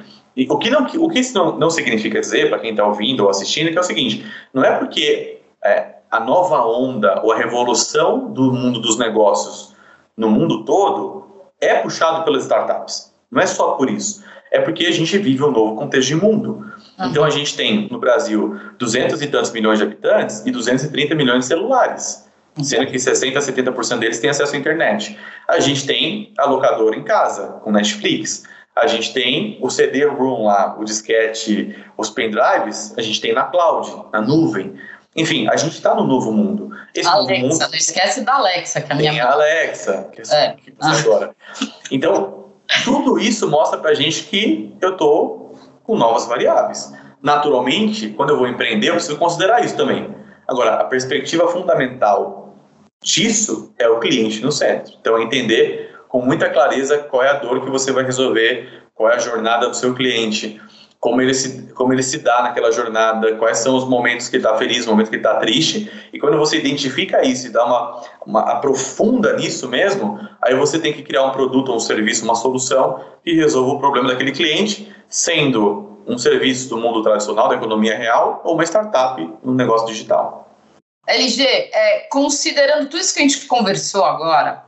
o 0.50 0.58
que 0.58 0.70
não, 0.70 0.86
o 0.86 1.10
que 1.10 1.20
isso 1.20 1.34
não, 1.34 1.58
não 1.58 1.70
significa 1.70 2.20
dizer 2.20 2.50
para 2.50 2.60
quem 2.60 2.72
está 2.72 2.86
ouvindo 2.86 3.24
ou 3.24 3.30
assistindo 3.30 3.72
que 3.72 3.78
é 3.78 3.82
o 3.82 3.84
seguinte: 3.84 4.26
não 4.54 4.64
é 4.64 4.78
porque 4.78 5.42
é, 5.64 5.96
a 6.10 6.20
nova 6.20 6.66
onda 6.66 7.22
ou 7.22 7.34
a 7.34 7.38
revolução 7.38 8.32
do 8.32 8.54
mundo 8.54 8.80
dos 8.80 8.98
negócios 8.98 9.74
no 10.16 10.30
mundo 10.30 10.64
todo 10.64 11.52
é 11.60 11.76
puxado 11.76 12.24
pelas 12.24 12.44
startups. 12.44 13.13
Não 13.34 13.42
é 13.42 13.48
só 13.48 13.72
por 13.72 13.90
isso. 13.90 14.24
É 14.52 14.60
porque 14.60 14.86
a 14.86 14.92
gente 14.92 15.18
vive 15.18 15.44
um 15.44 15.52
novo 15.52 15.76
contexto 15.76 16.10
de 16.10 16.16
mundo. 16.16 16.72
Então 17.00 17.24
a 17.24 17.30
gente 17.32 17.58
tem 17.58 17.88
no 17.90 18.00
Brasil 18.00 18.56
200 18.78 19.20
e 19.22 19.28
tantos 19.28 19.52
milhões 19.52 19.80
de 19.80 19.86
habitantes 19.86 20.46
e 20.46 20.52
230 20.52 21.16
milhões 21.16 21.40
de 21.40 21.46
celulares, 21.48 22.30
sendo 22.62 22.86
que 22.86 23.00
60 23.00 23.40
a 23.40 23.42
70% 23.42 23.98
deles 23.98 24.20
têm 24.20 24.30
acesso 24.30 24.56
à 24.56 24.58
internet. 24.58 25.18
A 25.48 25.60
gente 25.60 25.88
tem 25.88 26.32
a 26.38 26.46
locadora 26.46 26.96
em 26.96 27.04
casa, 27.04 27.60
com 27.64 27.72
Netflix. 27.72 28.44
A 28.76 28.86
gente 28.86 29.12
tem 29.14 29.58
o 29.62 29.70
CD-ROM 29.70 30.46
lá, 30.46 30.76
o 30.80 30.84
disquete, 30.84 31.76
os 31.98 32.10
pendrives, 32.10 32.94
a 32.98 33.02
gente 33.02 33.22
tem 33.22 33.34
na 33.34 33.44
cloud, 33.44 33.92
na 34.12 34.22
nuvem. 34.22 34.76
Enfim, 35.16 35.48
a 35.48 35.56
gente 35.56 35.74
está 35.74 35.94
no 35.94 36.06
novo 36.06 36.32
mundo. 36.32 36.72
Esse 36.94 37.08
Alexa, 37.08 37.44
mundo, 37.44 37.60
não 37.60 37.78
esquece 37.78 38.22
da 38.22 38.36
Alexa, 38.36 38.82
que 38.82 38.92
é 38.92 38.96
a 38.96 38.98
minha 38.98 39.12
Tem 39.12 39.22
a 39.22 39.32
Alexa, 39.32 40.10
que, 40.12 40.22
é, 40.22 40.46
é. 40.46 40.54
que 40.54 40.72
você 40.72 40.90
ah. 40.90 41.00
adora. 41.00 41.36
Então, 41.92 42.43
tudo 42.84 43.20
isso 43.20 43.50
mostra 43.50 43.78
pra 43.78 43.94
gente 43.94 44.24
que 44.24 44.76
eu 44.82 44.98
tô 44.98 45.56
com 45.84 45.98
novas 45.98 46.26
variáveis. 46.26 46.94
Naturalmente, 47.22 48.10
quando 48.10 48.32
eu 48.32 48.38
vou 48.38 48.48
empreender, 48.48 48.90
eu 48.90 48.94
preciso 48.94 49.18
considerar 49.18 49.64
isso 49.64 49.78
também. 49.78 50.14
Agora, 50.48 50.76
a 50.76 50.84
perspectiva 50.84 51.48
fundamental 51.48 52.56
disso 53.02 53.74
é 53.78 53.88
o 53.88 54.00
cliente 54.00 54.42
no 54.42 54.52
centro. 54.52 54.94
Então, 55.00 55.18
é 55.18 55.24
entender 55.24 55.96
com 56.08 56.22
muita 56.22 56.50
clareza 56.50 56.98
qual 57.00 57.24
é 57.24 57.30
a 57.30 57.34
dor 57.34 57.62
que 57.62 57.70
você 57.70 57.92
vai 57.92 58.04
resolver, 58.04 58.84
qual 58.94 59.10
é 59.10 59.16
a 59.16 59.20
jornada 59.20 59.68
do 59.68 59.76
seu 59.76 59.94
cliente, 59.94 60.62
como 61.04 61.22
ele 61.22 61.34
se, 61.34 61.64
como 61.74 61.92
ele 61.92 62.02
se 62.02 62.20
dá 62.20 62.44
naquela 62.44 62.72
jornada, 62.72 63.36
quais 63.36 63.58
são 63.58 63.76
os 63.76 63.84
momentos 63.84 64.30
que 64.30 64.38
ele 64.38 64.46
está 64.46 64.58
feliz, 64.58 64.80
os 64.80 64.86
momentos 64.86 65.10
que 65.10 65.18
ele 65.18 65.22
está 65.22 65.38
triste. 65.38 65.92
E 66.14 66.18
quando 66.18 66.38
você 66.38 66.58
identifica 66.58 67.22
isso 67.28 67.48
e 67.48 67.50
dá 67.50 67.66
uma, 67.66 68.02
uma 68.26 68.40
aprofunda 68.54 69.36
nisso 69.36 69.68
mesmo, 69.68 70.18
aí 70.42 70.56
você 70.56 70.80
tem 70.80 70.94
que 70.94 71.04
criar 71.04 71.26
um 71.26 71.32
produto, 71.32 71.74
um 71.74 71.80
serviço, 71.80 72.24
uma 72.24 72.36
solução 72.36 73.04
que 73.22 73.34
resolva 73.34 73.74
o 73.74 73.80
problema 73.80 74.08
daquele 74.08 74.32
cliente, 74.32 74.96
sendo 75.10 76.00
um 76.08 76.18
serviço 76.18 76.70
do 76.70 76.78
mundo 76.78 77.04
tradicional, 77.04 77.50
da 77.50 77.56
economia 77.56 77.98
real, 77.98 78.40
ou 78.46 78.54
uma 78.54 78.64
startup 78.64 79.22
no 79.44 79.54
negócio 79.54 79.88
digital. 79.88 80.56
LG, 81.06 81.46
é, 81.46 82.08
considerando 82.10 82.86
tudo 82.86 83.02
isso 83.02 83.14
que 83.14 83.20
a 83.20 83.24
gente 83.24 83.46
conversou 83.46 84.06
agora, 84.06 84.63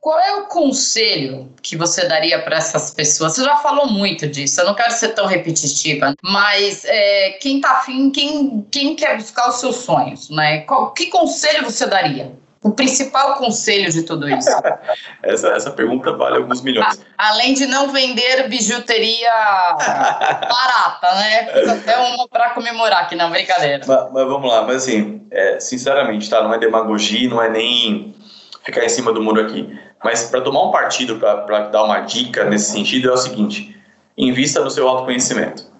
qual 0.00 0.18
é 0.18 0.34
o 0.36 0.46
conselho 0.46 1.52
que 1.62 1.76
você 1.76 2.08
daria 2.08 2.40
para 2.42 2.56
essas 2.56 2.90
pessoas? 2.90 3.34
Você 3.34 3.44
já 3.44 3.56
falou 3.56 3.86
muito 3.86 4.26
disso, 4.26 4.60
eu 4.60 4.64
não 4.64 4.74
quero 4.74 4.92
ser 4.92 5.10
tão 5.10 5.26
repetitiva, 5.26 6.14
mas 6.22 6.86
é, 6.86 7.32
quem 7.32 7.56
está 7.56 7.72
afim, 7.72 8.10
quem, 8.10 8.66
quem 8.70 8.96
quer 8.96 9.18
buscar 9.18 9.50
os 9.50 9.56
seus 9.56 9.76
sonhos, 9.76 10.30
né? 10.30 10.60
Qual, 10.62 10.92
que 10.92 11.06
conselho 11.06 11.64
você 11.64 11.86
daria? 11.86 12.32
O 12.62 12.72
principal 12.72 13.34
conselho 13.34 13.90
de 13.90 14.02
tudo 14.02 14.28
isso? 14.28 14.48
essa, 15.22 15.48
essa 15.48 15.70
pergunta 15.70 16.12
vale 16.12 16.38
alguns 16.38 16.62
milhões. 16.62 17.00
além 17.16 17.52
de 17.54 17.66
não 17.66 17.88
vender 17.88 18.48
bijuteria 18.48 19.30
barata, 19.76 21.14
né? 21.16 21.72
Até 21.72 21.98
uma 21.98 22.26
para 22.26 22.50
comemorar 22.50 23.02
aqui, 23.02 23.16
não, 23.16 23.30
brincadeira. 23.30 23.84
Mas, 23.86 24.12
mas, 24.12 24.26
vamos 24.26 24.50
lá, 24.50 24.62
mas 24.62 24.76
assim, 24.76 25.26
é, 25.30 25.60
sinceramente, 25.60 26.28
tá? 26.28 26.42
Não 26.42 26.54
é 26.54 26.58
demagogia, 26.58 27.28
não 27.28 27.42
é 27.42 27.50
nem 27.50 28.14
ficar 28.62 28.84
em 28.84 28.88
cima 28.88 29.12
do 29.12 29.22
muro 29.22 29.40
aqui. 29.40 29.78
Mas 30.02 30.24
para 30.24 30.40
tomar 30.40 30.64
um 30.64 30.70
partido, 30.70 31.16
para 31.16 31.68
dar 31.68 31.84
uma 31.84 32.00
dica 32.00 32.44
nesse 32.44 32.72
sentido, 32.72 33.10
é 33.10 33.12
o 33.12 33.16
seguinte: 33.16 33.76
invista 34.16 34.60
no 34.60 34.70
seu 34.70 34.88
autoconhecimento. 34.88 35.70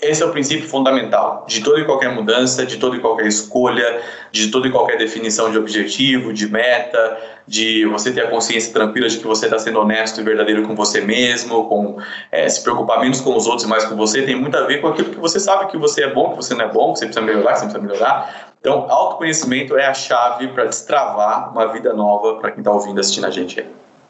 Esse 0.00 0.22
é 0.22 0.26
o 0.26 0.30
princípio 0.30 0.68
fundamental 0.68 1.44
de 1.48 1.60
toda 1.60 1.80
e 1.80 1.84
qualquer 1.84 2.12
mudança, 2.14 2.64
de 2.64 2.76
toda 2.76 2.96
e 2.96 3.00
qualquer 3.00 3.26
escolha, 3.26 4.00
de 4.30 4.48
toda 4.48 4.68
e 4.68 4.70
qualquer 4.70 4.96
definição 4.96 5.50
de 5.50 5.58
objetivo, 5.58 6.32
de 6.32 6.48
meta, 6.48 7.18
de 7.48 7.84
você 7.84 8.12
ter 8.12 8.20
a 8.20 8.30
consciência 8.30 8.72
tranquila 8.72 9.08
de 9.08 9.18
que 9.18 9.26
você 9.26 9.46
está 9.46 9.58
sendo 9.58 9.80
honesto 9.80 10.20
e 10.20 10.22
verdadeiro 10.22 10.62
com 10.68 10.76
você 10.76 11.00
mesmo, 11.00 11.68
com 11.68 11.96
é, 12.30 12.48
se 12.48 12.62
preocupar 12.62 13.00
menos 13.00 13.20
com 13.20 13.36
os 13.36 13.48
outros 13.48 13.66
e 13.66 13.68
mais 13.68 13.86
com 13.86 13.96
você, 13.96 14.22
tem 14.22 14.36
muito 14.36 14.56
a 14.56 14.62
ver 14.66 14.80
com 14.80 14.86
aquilo 14.86 15.10
que 15.10 15.18
você 15.18 15.40
sabe 15.40 15.68
que 15.68 15.76
você 15.76 16.04
é 16.04 16.14
bom, 16.14 16.30
que 16.30 16.36
você 16.36 16.54
não 16.54 16.66
é 16.66 16.68
bom, 16.68 16.92
que 16.92 17.00
você 17.00 17.06
precisa 17.06 17.26
melhorar, 17.26 17.54
que 17.54 17.58
você 17.58 17.64
precisa 17.64 17.82
melhorar. 17.84 18.47
Então, 18.60 18.90
autoconhecimento 18.90 19.76
é 19.76 19.86
a 19.86 19.94
chave 19.94 20.48
para 20.48 20.64
destravar 20.64 21.52
uma 21.52 21.72
vida 21.72 21.92
nova 21.92 22.40
para 22.40 22.50
quem 22.50 22.60
está 22.60 22.72
ouvindo 22.72 23.00
assistindo 23.00 23.26
a 23.26 23.30
gente 23.30 23.60
aí. 23.60 23.66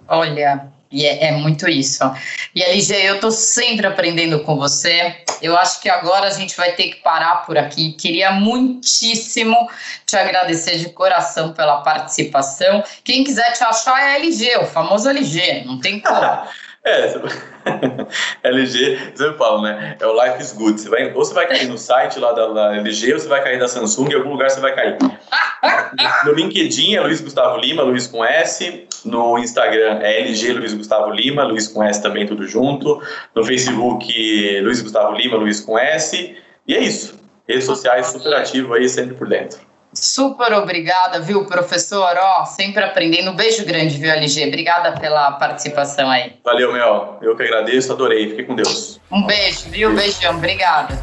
Olha, 0.08 0.68
e 0.90 1.04
é, 1.04 1.26
é, 1.26 1.32
muito 1.32 1.68
isso. 1.68 2.02
E 2.54 2.62
LG, 2.62 2.94
eu 2.94 3.16
estou 3.16 3.30
sempre 3.30 3.86
aprendendo 3.86 4.40
com 4.40 4.56
você. 4.56 5.16
Eu 5.42 5.56
acho 5.56 5.80
que 5.82 5.90
agora 5.90 6.26
a 6.26 6.30
gente 6.30 6.56
vai 6.56 6.72
ter 6.72 6.88
que 6.88 6.96
parar 6.96 7.44
por 7.44 7.58
aqui. 7.58 7.92
Queria 7.92 8.32
muitíssimo 8.32 9.68
te 10.06 10.16
agradecer 10.16 10.78
de 10.78 10.88
coração 10.88 11.52
pela 11.52 11.82
participação. 11.82 12.82
Quem 13.04 13.22
quiser 13.22 13.52
te 13.52 13.62
achar 13.62 14.00
é 14.00 14.16
LG, 14.16 14.58
o 14.62 14.66
famoso 14.66 15.08
LG, 15.08 15.64
não 15.66 15.78
tem 15.78 16.00
como. 16.00 16.18
É, 16.84 17.12
LG, 18.44 19.12
você 19.14 19.32
fala, 19.34 19.62
né? 19.62 19.96
É 20.00 20.06
o 20.06 20.24
Life 20.24 20.40
is 20.40 20.52
Good. 20.52 20.80
Você 20.80 20.88
vai, 20.88 21.12
ou 21.12 21.24
você 21.24 21.34
vai 21.34 21.46
cair 21.46 21.68
no 21.68 21.76
site 21.76 22.18
lá 22.18 22.32
da, 22.32 22.46
da, 22.48 22.76
LG, 22.76 23.12
ou 23.12 23.18
você 23.18 23.28
vai 23.28 23.42
cair 23.42 23.58
da 23.58 23.68
Samsung, 23.68 24.10
em 24.10 24.14
algum 24.14 24.30
lugar 24.30 24.48
você 24.50 24.60
vai 24.60 24.74
cair. 24.74 24.96
No 26.24 26.32
LinkedIn 26.32 26.94
é 26.94 27.00
Luiz 27.00 27.20
Gustavo 27.20 27.58
Lima, 27.58 27.82
Luiz 27.82 28.06
com 28.06 28.24
S. 28.24 28.86
No 29.04 29.38
Instagram 29.38 29.98
é 30.00 30.20
LG 30.20 30.52
Luiz 30.52 30.74
Gustavo 30.74 31.10
Lima, 31.10 31.42
Luiz 31.44 31.66
com 31.66 31.82
S 31.82 32.00
também, 32.00 32.26
tudo 32.26 32.46
junto. 32.46 33.02
No 33.34 33.42
Facebook, 33.44 34.60
Luiz 34.60 34.80
Gustavo 34.80 35.14
Lima, 35.14 35.36
Luiz 35.36 35.60
com 35.60 35.78
S. 35.78 36.36
E 36.66 36.74
é 36.74 36.80
isso. 36.80 37.18
Redes 37.48 37.64
sociais 37.64 38.06
super 38.08 38.32
ativo 38.34 38.74
aí, 38.74 38.88
sempre 38.88 39.14
por 39.14 39.26
dentro. 39.26 39.58
Super 40.00 40.52
obrigada, 40.52 41.20
viu, 41.20 41.44
professor? 41.44 42.16
Ó, 42.16 42.44
sempre 42.44 42.84
aprendendo. 42.84 43.30
Um 43.30 43.36
beijo 43.36 43.64
grande, 43.64 43.98
viu, 43.98 44.10
LG? 44.10 44.46
Obrigada 44.46 44.92
pela 45.00 45.32
participação 45.32 46.10
aí. 46.10 46.34
Valeu, 46.44 46.72
Mel. 46.72 47.18
Eu 47.20 47.36
que 47.36 47.42
agradeço, 47.42 47.92
adorei. 47.92 48.30
Fique 48.30 48.44
com 48.44 48.54
Deus. 48.54 49.00
Um 49.10 49.26
beijo, 49.26 49.68
viu? 49.70 49.92
Beijão, 49.94 50.36
obrigada. 50.36 50.96